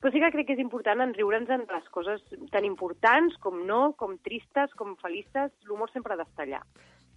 però 0.00 0.12
sí 0.12 0.20
que 0.20 0.30
crec 0.32 0.46
que 0.46 0.52
és 0.54 0.58
important 0.60 1.00
enriure'ns 1.00 1.50
en 1.50 1.66
les 1.68 1.88
coses 1.90 2.22
tan 2.52 2.64
importants 2.64 3.36
com 3.38 3.66
no, 3.66 3.92
com 3.96 4.16
tristes, 4.18 4.72
com 4.74 4.96
felices. 4.96 5.52
L'humor 5.64 5.90
sempre 5.90 6.14
ha 6.14 6.16
d'estar 6.16 6.44
allà, 6.46 6.62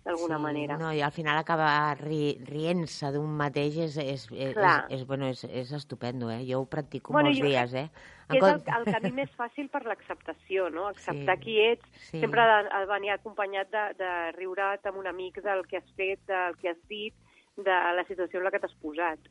d'alguna 0.09 0.37
sí, 0.37 0.43
manera. 0.43 0.77
No, 0.81 0.91
i 0.93 1.01
al 1.05 1.13
final 1.15 1.39
acabar 1.39 1.95
ri, 2.01 2.35
rient-se 2.49 3.13
d'un 3.15 3.31
mateix 3.39 3.77
és, 3.87 3.97
és, 4.03 4.27
és, 4.33 4.53
Clar. 4.57 4.77
és, 4.89 4.99
és, 4.99 5.07
bueno, 5.07 5.29
és, 5.31 5.43
és 5.47 5.73
estupendo, 5.77 6.31
eh? 6.33 6.41
Jo 6.49 6.63
ho 6.63 6.69
practico 6.69 7.13
Bueno, 7.15 7.29
molts 7.29 7.39
jo 7.39 7.47
dies, 7.47 7.75
eh? 7.77 7.89
que 8.29 8.37
és 8.37 8.45
el, 8.45 8.59
el 8.77 8.85
camí 8.93 9.11
més 9.23 9.31
fàcil 9.37 9.71
per 9.73 9.81
l'acceptació, 9.87 10.67
no? 10.73 10.85
Acceptar 10.93 11.37
Sí, 11.39 11.43
qui 11.45 11.57
ets, 11.63 11.89
sí. 12.11 12.19
sempre 12.19 12.43
ha 12.43 12.49
de, 12.51 12.69
de 12.69 12.85
venir 12.91 13.15
acompanyat 13.15 13.71
de, 13.73 13.85
de 14.01 14.13
riure't 14.37 14.85
amb 14.91 15.01
un 15.01 15.09
amic 15.09 15.41
del 15.45 15.65
que 15.69 15.81
has 15.81 15.91
fet, 15.97 16.21
del 16.29 16.57
que 16.61 16.73
has 16.73 16.81
dit, 16.91 17.15
de 17.57 17.77
la 17.97 18.05
situació 18.07 18.39
en 18.39 18.47
la 18.47 18.53
que 18.53 18.61
t'has 18.61 18.75
posat. 18.83 19.29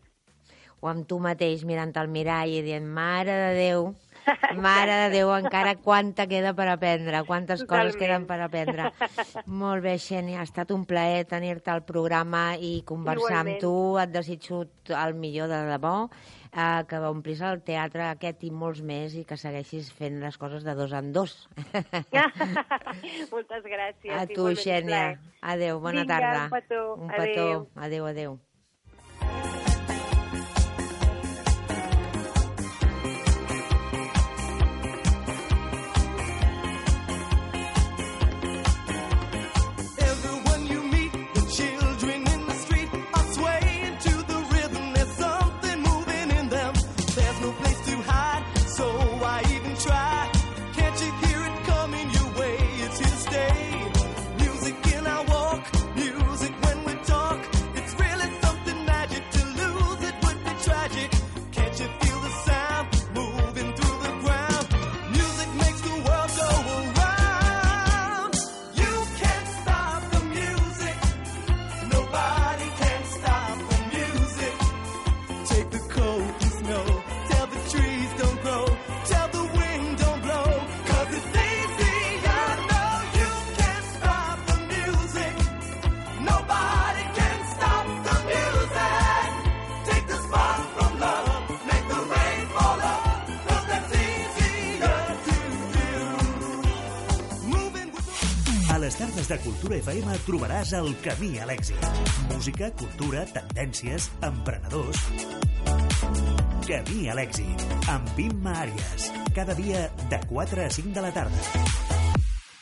o 0.80 0.86
amb 0.86 1.06
tu 1.10 1.16
mateix 1.18 1.64
mirant 1.66 1.90
al 1.98 2.06
mirall 2.06 2.52
i 2.54 2.60
dient, 2.62 2.84
mare 2.86 3.34
de 3.34 3.48
Déu, 3.56 3.88
mare 4.66 4.94
de 5.04 5.08
Déu, 5.16 5.30
encara 5.34 5.74
quanta 5.76 6.26
queda 6.30 6.54
per 6.54 6.68
aprendre, 6.68 7.22
quantes 7.26 7.62
coses 7.64 7.94
Totalment. 7.94 7.98
queden 7.98 8.26
per 8.26 8.40
aprendre. 8.44 8.90
Molt 9.46 9.82
bé, 9.84 9.96
Xènia, 9.98 10.40
ha 10.40 10.46
estat 10.48 10.70
un 10.74 10.84
plaer 10.88 11.24
tenir-te 11.26 11.70
al 11.70 11.84
programa 11.88 12.56
i 12.56 12.82
conversar 12.88 13.42
amb 13.42 13.54
Igualment. 13.56 13.60
tu. 13.62 13.98
Et 13.98 14.10
desitjo 14.14 14.64
el 14.88 15.14
millor 15.14 15.48
de 15.48 15.62
debò, 15.68 16.08
eh, 16.52 16.82
que 16.88 16.98
omplis 17.08 17.40
el 17.44 17.62
teatre 17.62 18.08
aquest 18.08 18.42
i 18.44 18.50
molts 18.50 18.80
més 18.82 19.14
i 19.14 19.24
que 19.24 19.36
segueixis 19.36 19.92
fent 19.92 20.20
les 20.20 20.36
coses 20.38 20.64
de 20.64 20.74
dos 20.74 20.92
en 20.92 21.12
dos. 21.12 21.48
Moltes 23.32 23.64
gràcies. 23.64 24.12
A 24.16 24.26
tu, 24.26 24.48
Xènia. 24.56 25.18
Adéu, 25.40 25.80
bona 25.80 26.02
Vinga, 26.02 26.18
tarda. 26.18 26.44
un 26.44 26.50
petó. 26.50 26.94
Un 26.94 27.08
petó. 27.08 27.22
Adéu. 27.22 27.68
Adéu, 27.76 28.06
adéu. 28.06 28.38
De 99.28 99.36
Cultura 99.44 99.76
FM 99.76 100.14
trobaràs 100.24 100.70
el 100.78 100.86
camí 101.04 101.34
a 101.36 101.44
l'èxit. 101.48 101.82
Música, 102.30 102.70
cultura, 102.80 103.26
tendències, 103.28 104.06
emprenedors... 104.24 105.02
Camí 106.64 107.08
a 107.08 107.16
l'èxit, 107.16 107.64
amb 107.92 108.18
Imma 108.20 108.54
Àries. 108.62 109.08
Cada 109.36 109.56
dia 109.56 109.86
de 110.08 110.18
4 110.30 110.64
a 110.64 110.68
5 110.72 110.94
de 110.96 111.04
la 111.04 111.12
tarda. 111.12 111.44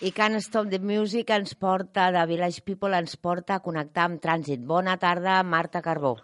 I 0.03 0.11
Can't 0.15 0.41
Stop 0.43 0.71
the 0.73 0.81
Music 0.83 1.31
ens 1.35 1.55
porta, 1.55 2.09
de 2.15 2.25
Village 2.31 2.65
People 2.67 2.99
ens 2.99 3.15
porta 3.15 3.61
a 3.61 3.63
connectar 3.63 4.09
amb 4.11 4.23
trànsit. 4.23 4.63
Bona 4.67 4.97
tarda, 4.99 5.39
Marta 5.47 5.83
Carbó. 5.87 6.17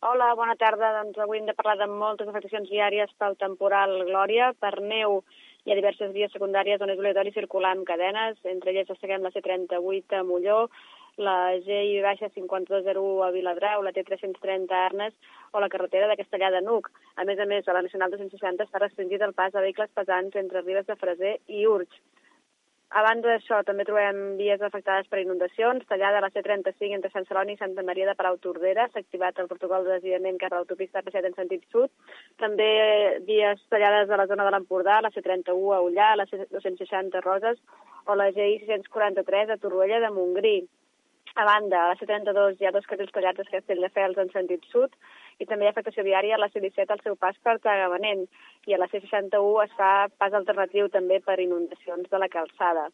Hola, 0.00 0.30
bona 0.38 0.56
tarda. 0.56 0.94
Doncs 1.02 1.20
avui 1.20 1.42
hem 1.42 1.48
de 1.48 1.56
parlar 1.58 1.76
de 1.82 1.92
moltes 1.92 2.28
afectacions 2.30 2.72
viàries 2.72 3.12
pel 3.20 3.36
temporal 3.36 3.98
Glòria. 4.08 4.54
Per 4.56 4.78
neu 4.80 5.20
hi 5.68 5.72
ha 5.74 5.76
diverses 5.76 6.14
vies 6.14 6.32
secundàries 6.32 6.80
on 6.80 6.88
és 6.88 6.96
obligatori 6.96 7.28
circular 7.34 7.74
amb 7.74 7.84
cadenes. 7.84 8.38
Entre 8.48 8.72
elles 8.72 8.86
destaquem 8.88 9.20
la 9.20 9.32
C38 9.34 10.16
a 10.16 10.22
Molló, 10.24 10.62
la 11.20 11.58
GI 11.66 11.98
baixa 12.00 12.30
5201 12.32 13.26
a 13.26 13.28
Viladrau, 13.34 13.82
la 13.84 13.92
T330 13.92 14.72
a 14.72 14.86
Arnes 14.86 15.12
o 15.52 15.60
la 15.60 15.68
carretera 15.68 16.08
de 16.08 16.16
Castellà 16.16 16.48
de 16.54 16.62
Nuc. 16.64 16.88
A 17.20 17.26
més 17.28 17.42
a 17.42 17.44
més, 17.50 17.68
a 17.68 17.76
la 17.76 17.82
Nacional 17.84 18.14
260 18.16 18.64
està 18.64 18.80
restringit 18.80 19.20
el 19.26 19.36
pas 19.36 19.52
a 19.52 19.64
vehicles 19.66 19.92
pesants 19.92 20.40
entre 20.40 20.64
Ribes 20.64 20.88
de 20.88 20.96
Freser 20.96 21.34
i 21.52 21.66
Urge. 21.68 22.00
A 22.96 23.02
banda 23.04 23.28
d'això, 23.28 23.58
també 23.68 23.84
trobem 23.84 24.20
vies 24.38 24.62
afectades 24.64 25.08
per 25.12 25.18
inundacions. 25.20 25.84
Tallada 25.90 26.22
la 26.24 26.30
C35 26.32 26.96
entre 26.96 27.10
Sant 27.12 27.26
Celoni 27.28 27.52
i 27.52 27.60
Santa 27.60 27.84
Maria 27.84 28.06
de 28.08 28.14
Palau-Tordera. 28.16 28.86
S'ha 28.88 29.02
activat 29.04 29.42
el 29.42 29.50
protocol 29.50 29.84
de 29.84 29.98
desviament 29.98 30.40
cap 30.40 30.54
a 30.54 30.62
l'autopista 30.62 31.02
R7 31.04 31.28
en 31.28 31.36
sentit 31.36 31.68
sud. 31.74 31.92
També 32.40 32.70
vies 33.28 33.60
tallades 33.68 34.08
a 34.08 34.20
la 34.22 34.26
zona 34.32 34.48
de 34.48 34.56
l'Empordà, 34.56 35.02
la 35.04 35.12
C31 35.12 35.76
a 35.76 35.82
Ullà, 35.84 36.14
la 36.16 36.28
C260 36.32 37.20
a 37.20 37.24
Roses 37.28 37.60
o 38.08 38.16
la 38.16 38.32
GI 38.32 38.64
643 38.64 39.52
a 39.52 39.60
Torroella 39.60 40.00
de 40.06 40.14
Montgrí. 40.16 40.56
A 41.34 41.44
banda, 41.44 41.84
a 41.84 41.88
la 41.92 41.96
C32 42.00 42.60
hi 42.60 42.66
ha 42.66 42.72
dos 42.74 42.86
carrils 42.86 43.12
tallats 43.14 43.40
a 43.42 43.46
Castelldefels 43.50 44.18
en 44.22 44.30
sentit 44.32 44.64
sud 44.72 44.94
i 45.38 45.46
també 45.46 45.66
hi 45.66 45.68
ha 45.68 45.74
afectació 45.74 46.04
viària 46.06 46.36
a 46.36 46.42
la 46.42 46.50
C17 46.54 46.94
al 46.94 47.02
seu 47.04 47.16
pas 47.16 47.36
per 47.44 47.58
Tagamanent 47.64 48.24
i 48.66 48.74
a 48.74 48.80
la 48.80 48.88
C61 48.92 49.64
es 49.64 49.76
fa 49.78 49.92
pas 50.18 50.34
alternatiu 50.34 50.88
també 50.94 51.20
per 51.20 51.38
inundacions 51.40 52.10
de 52.10 52.22
la 52.22 52.30
calçada. 52.32 52.88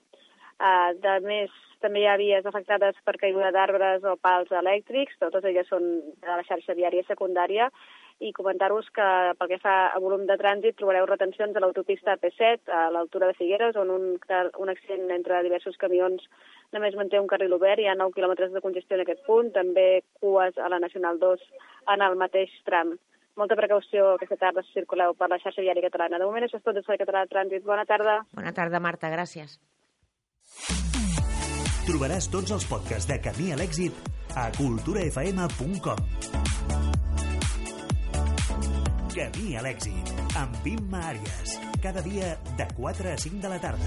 Uh, 0.55 0.95
de 1.03 1.19
més, 1.25 1.55
també 1.83 2.05
hi 2.05 2.07
ha 2.07 2.19
vies 2.21 2.47
afectades 2.47 2.99
per 3.05 3.17
caiguda 3.19 3.51
d'arbres 3.55 4.05
o 4.07 4.15
pals 4.23 4.53
elèctrics, 4.55 5.19
totes 5.19 5.45
elles 5.51 5.67
són 5.69 5.89
de 6.23 6.31
la 6.31 6.45
xarxa 6.47 6.77
viària 6.79 7.03
secundària, 7.09 7.71
i 8.21 8.33
comentar-vos 8.33 8.87
que 8.95 9.07
pel 9.39 9.51
que 9.51 9.61
fa 9.63 9.75
a 9.91 10.01
volum 10.03 10.27
de 10.29 10.37
trànsit 10.39 10.77
trobareu 10.79 11.07
retencions 11.11 11.57
a 11.57 11.63
l'autopista 11.63 12.15
P7 12.23 12.71
a 12.71 12.87
l'altura 12.95 13.31
de 13.31 13.39
Figueres 13.39 13.77
on 13.77 13.91
un, 13.91 14.05
un 14.15 14.71
accident 14.71 15.11
entre 15.11 15.43
diversos 15.43 15.77
camions 15.81 16.23
només 16.73 16.95
manté 16.99 17.19
un 17.21 17.29
carril 17.31 17.57
obert, 17.57 17.83
hi 17.83 17.89
ha 17.91 17.97
9 17.99 18.15
quilòmetres 18.15 18.55
de 18.55 18.63
congestió 18.63 18.97
en 18.97 19.05
aquest 19.05 19.25
punt, 19.27 19.51
també 19.55 20.05
cues 20.21 20.57
a 20.59 20.71
la 20.71 20.81
Nacional 20.83 21.19
2 21.19 21.43
en 21.95 22.07
el 22.07 22.17
mateix 22.21 22.55
tram. 22.69 22.95
Molta 23.35 23.59
precaució 23.59 24.15
aquesta 24.15 24.39
tarda 24.39 24.63
si 24.63 24.77
circuleu 24.77 25.15
per 25.19 25.29
la 25.31 25.41
xarxa 25.43 25.63
viària 25.63 25.83
catalana. 25.83 26.21
De 26.23 26.29
moment 26.29 26.47
això 26.47 26.61
és 26.61 26.67
tot 26.67 26.77
del 26.77 26.87
Servei 26.87 27.03
Català 27.03 27.25
de 27.25 27.33
Trànsit. 27.35 27.67
Bona 27.67 27.87
tarda. 27.89 28.21
Bona 28.35 28.55
tarda, 28.55 28.83
Marta, 28.83 29.11
gràcies. 29.11 29.59
Trobaràs 31.85 32.31
tots 32.33 32.55
els 32.55 32.67
podcasts 32.71 33.11
de 33.11 33.19
Camí 33.27 33.51
a 33.53 33.59
l'èxit 33.59 33.95
a 34.39 34.51
culturafm.com. 34.55 36.94
Camí 39.15 39.53
a 39.55 39.61
l'èxit, 39.63 40.09
amb 40.41 40.65
Imma 40.67 41.05
Àries. 41.13 41.53
Cada 41.85 42.03
dia 42.03 42.33
de 42.59 42.67
4 42.75 43.13
a 43.13 43.15
5 43.29 43.45
de 43.47 43.53
la 43.53 43.61
tarda. 43.63 43.87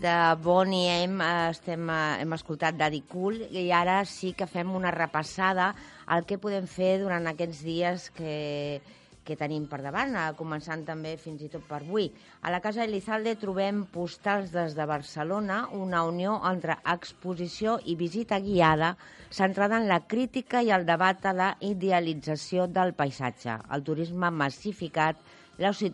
De 0.00 0.34
Bonnie 0.42 1.02
M 1.04 1.22
eh, 1.22 1.50
estem, 1.50 1.88
eh, 1.90 2.20
hem 2.22 2.32
escoltat 2.36 2.76
Daddy 2.78 3.02
Cool 3.10 3.42
i 3.50 3.68
ara 3.74 4.00
sí 4.06 4.32
que 4.36 4.46
fem 4.46 4.70
una 4.74 4.92
repassada 4.94 5.72
al 6.06 6.24
que 6.26 6.38
podem 6.38 6.68
fer 6.70 6.98
durant 7.02 7.26
aquests 7.26 7.64
dies 7.66 8.06
que, 8.14 8.80
que 9.26 9.36
tenim 9.36 9.66
per 9.68 9.82
davant, 9.84 10.14
eh, 10.16 10.30
començant 10.38 10.84
també 10.86 11.16
fins 11.20 11.42
i 11.44 11.50
tot 11.52 11.66
per 11.68 11.82
avui. 11.82 12.08
A 12.40 12.52
la 12.54 12.62
Casa 12.64 12.86
Elizalde 12.86 13.34
trobem 13.40 13.82
postals 13.92 14.54
des 14.54 14.78
de 14.78 14.86
Barcelona, 14.88 15.64
una 15.76 16.04
unió 16.08 16.38
entre 16.48 16.78
exposició 16.94 17.76
i 17.84 17.98
visita 17.98 18.40
guiada 18.40 18.94
centrada 19.30 19.82
en 19.82 19.90
la 19.90 20.00
crítica 20.06 20.62
i 20.62 20.72
el 20.72 20.86
debat 20.88 21.26
a 21.26 21.34
la 21.36 21.52
idealització 21.60 22.70
del 22.70 22.94
paisatge, 22.94 23.58
el 23.74 23.84
turisme 23.84 24.30
massificat, 24.30 25.20
les 25.58 25.84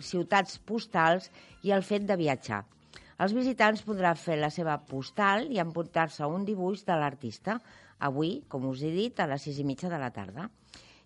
ciutats 0.00 0.58
postals 0.58 1.28
i 1.62 1.70
el 1.76 1.84
fet 1.86 2.08
de 2.08 2.16
viatjar. 2.16 2.64
Els 3.18 3.34
visitants 3.36 3.84
podran 3.84 4.16
fer 4.16 4.38
la 4.40 4.50
seva 4.50 4.78
postal 4.88 5.50
i 5.52 5.60
emportar-se 5.62 6.26
un 6.26 6.46
dibuix 6.48 6.86
de 6.88 6.96
l'artista, 6.96 7.58
avui, 8.00 8.42
com 8.48 8.64
us 8.70 8.82
he 8.82 8.90
dit, 8.94 9.20
a 9.20 9.28
les 9.30 9.44
sis 9.44 9.60
i 9.60 9.66
mitja 9.68 9.92
de 9.92 10.00
la 10.00 10.10
tarda. 10.14 10.48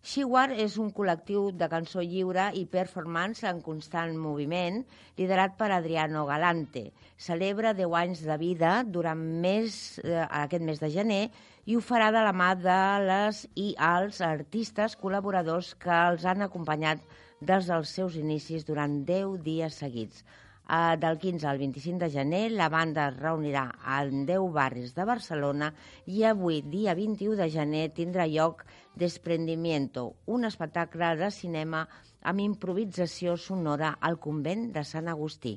Shiwar 0.06 0.52
és 0.54 0.76
un 0.78 0.92
col·lectiu 0.94 1.48
de 1.58 1.66
cançó 1.66 1.98
lliure 1.98 2.44
i 2.54 2.60
performance 2.70 3.42
en 3.48 3.58
constant 3.64 4.12
moviment, 4.22 4.84
liderat 5.18 5.56
per 5.58 5.72
Adriano 5.74 6.22
Galante. 6.28 6.84
Celebra 7.18 7.72
10 7.74 7.96
anys 8.00 8.22
de 8.28 8.36
vida 8.38 8.70
durant 8.86 9.18
més, 9.42 9.98
eh, 10.04 10.22
aquest 10.44 10.62
mes 10.62 10.78
de 10.78 10.92
gener 10.94 11.24
i 11.66 11.74
ho 11.74 11.82
farà 11.82 12.12
de 12.14 12.22
la 12.22 12.30
mà 12.30 12.52
de 12.54 12.78
les 13.02 13.42
i 13.58 13.72
els 13.82 14.22
artistes 14.22 14.94
col·laboradors 15.00 15.74
que 15.74 15.90
els 16.12 16.24
han 16.24 16.46
acompanyat 16.46 17.02
des 17.40 17.66
dels 17.66 17.90
seus 17.98 18.14
inicis 18.14 18.64
durant 18.64 19.00
10 19.10 19.40
dies 19.42 19.82
seguits. 19.82 20.22
Uh, 20.66 20.96
del 20.98 21.14
15 21.22 21.46
al 21.46 21.60
25 21.60 22.00
de 22.02 22.10
gener 22.10 22.50
la 22.50 22.66
banda 22.68 23.04
es 23.06 23.18
reunirà 23.20 23.68
en 24.00 24.24
10 24.26 24.48
barris 24.50 24.96
de 24.96 25.04
Barcelona 25.06 25.68
i 26.10 26.24
avui, 26.26 26.56
dia 26.66 26.96
21 26.98 27.36
de 27.38 27.46
gener, 27.54 27.84
tindrà 27.94 28.26
lloc 28.26 28.64
Desprendimiento, 28.98 30.16
un 30.26 30.48
espectacle 30.48 31.12
de 31.20 31.28
cinema 31.30 31.84
amb 32.26 32.42
improvisació 32.42 33.36
sonora 33.36 33.92
al 34.00 34.18
convent 34.18 34.72
de 34.74 34.82
Sant 34.82 35.06
Agustí. 35.12 35.52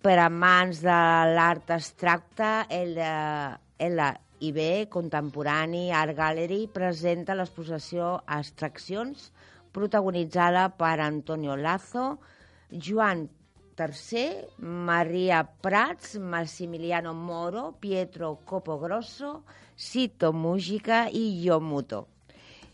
Per 0.00 0.14
amants 0.22 0.80
de 0.80 0.96
l'art 1.36 1.74
abstracte, 1.76 2.48
el, 2.70 2.96
el 3.82 4.00
IB 4.48 4.88
Contemporani 4.88 5.90
Art 5.92 6.16
Gallery 6.16 6.62
presenta 6.72 7.36
l'exposició 7.36 8.14
Abstraccions, 8.38 9.28
protagonitzada 9.76 10.70
per 10.80 10.94
Antonio 11.04 11.56
Lazo, 11.60 12.06
Joan 12.70 13.28
III, 13.78 14.46
Maria 14.58 15.44
Prats, 15.44 16.18
Massimiliano 16.18 17.14
Moro, 17.14 17.76
Pietro 17.78 18.40
Copogrosso, 18.44 19.44
Sito 19.76 20.32
Mújica 20.32 21.08
i 21.12 21.44
Yomuto. 21.44 22.06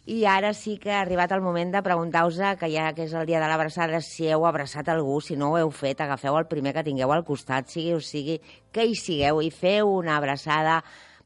I 0.07 0.25
ara 0.27 0.51
sí 0.51 0.81
que 0.83 0.91
ha 0.91 1.01
arribat 1.05 1.31
el 1.31 1.43
moment 1.43 1.71
de 1.71 1.83
preguntar-vos, 1.83 2.41
que 2.59 2.71
ja 2.73 2.89
que 2.91 3.05
és 3.07 3.13
el 3.15 3.27
dia 3.27 3.39
de 3.39 3.47
l'abraçada, 3.47 4.01
si 4.03 4.27
heu 4.27 4.47
abraçat 4.49 4.89
algú, 4.91 5.21
si 5.23 5.37
no 5.37 5.53
ho 5.53 5.59
heu 5.61 5.71
fet, 5.71 6.01
agafeu 6.01 6.35
el 6.39 6.49
primer 6.51 6.73
que 6.75 6.83
tingueu 6.83 7.13
al 7.15 7.23
costat, 7.23 7.71
sigui 7.71 7.95
o 7.95 8.01
sigui, 8.03 8.41
que 8.73 8.83
hi 8.83 8.97
sigueu, 8.99 9.39
i 9.43 9.51
feu 9.55 9.93
una 9.95 10.17
abraçada 10.17 10.81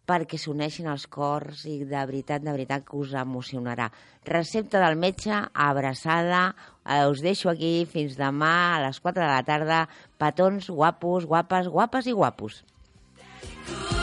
perquè 0.07 0.39
s'uneixin 0.39 0.87
els 0.93 1.09
cors 1.11 1.65
i 1.67 1.81
de 1.85 2.05
veritat, 2.07 2.45
de 2.45 2.55
veritat 2.55 2.87
que 2.87 2.97
us 3.01 3.13
emocionarà. 3.19 3.91
Recepta 4.27 4.81
del 4.85 4.97
metge, 4.97 5.43
abraçada, 5.53 6.55
eh, 6.85 7.05
us 7.11 7.21
deixo 7.23 7.51
aquí 7.51 7.75
fins 7.91 8.17
demà 8.17 8.55
a 8.77 8.81
les 8.87 9.03
4 9.03 9.23
de 9.23 9.29
la 9.29 9.43
tarda. 9.43 9.83
Petons 10.19 10.71
guapos, 10.71 11.27
guapes, 11.27 11.69
guapes 11.69 12.07
i 12.07 12.17
guapos. 12.17 12.63
She's 13.67 13.96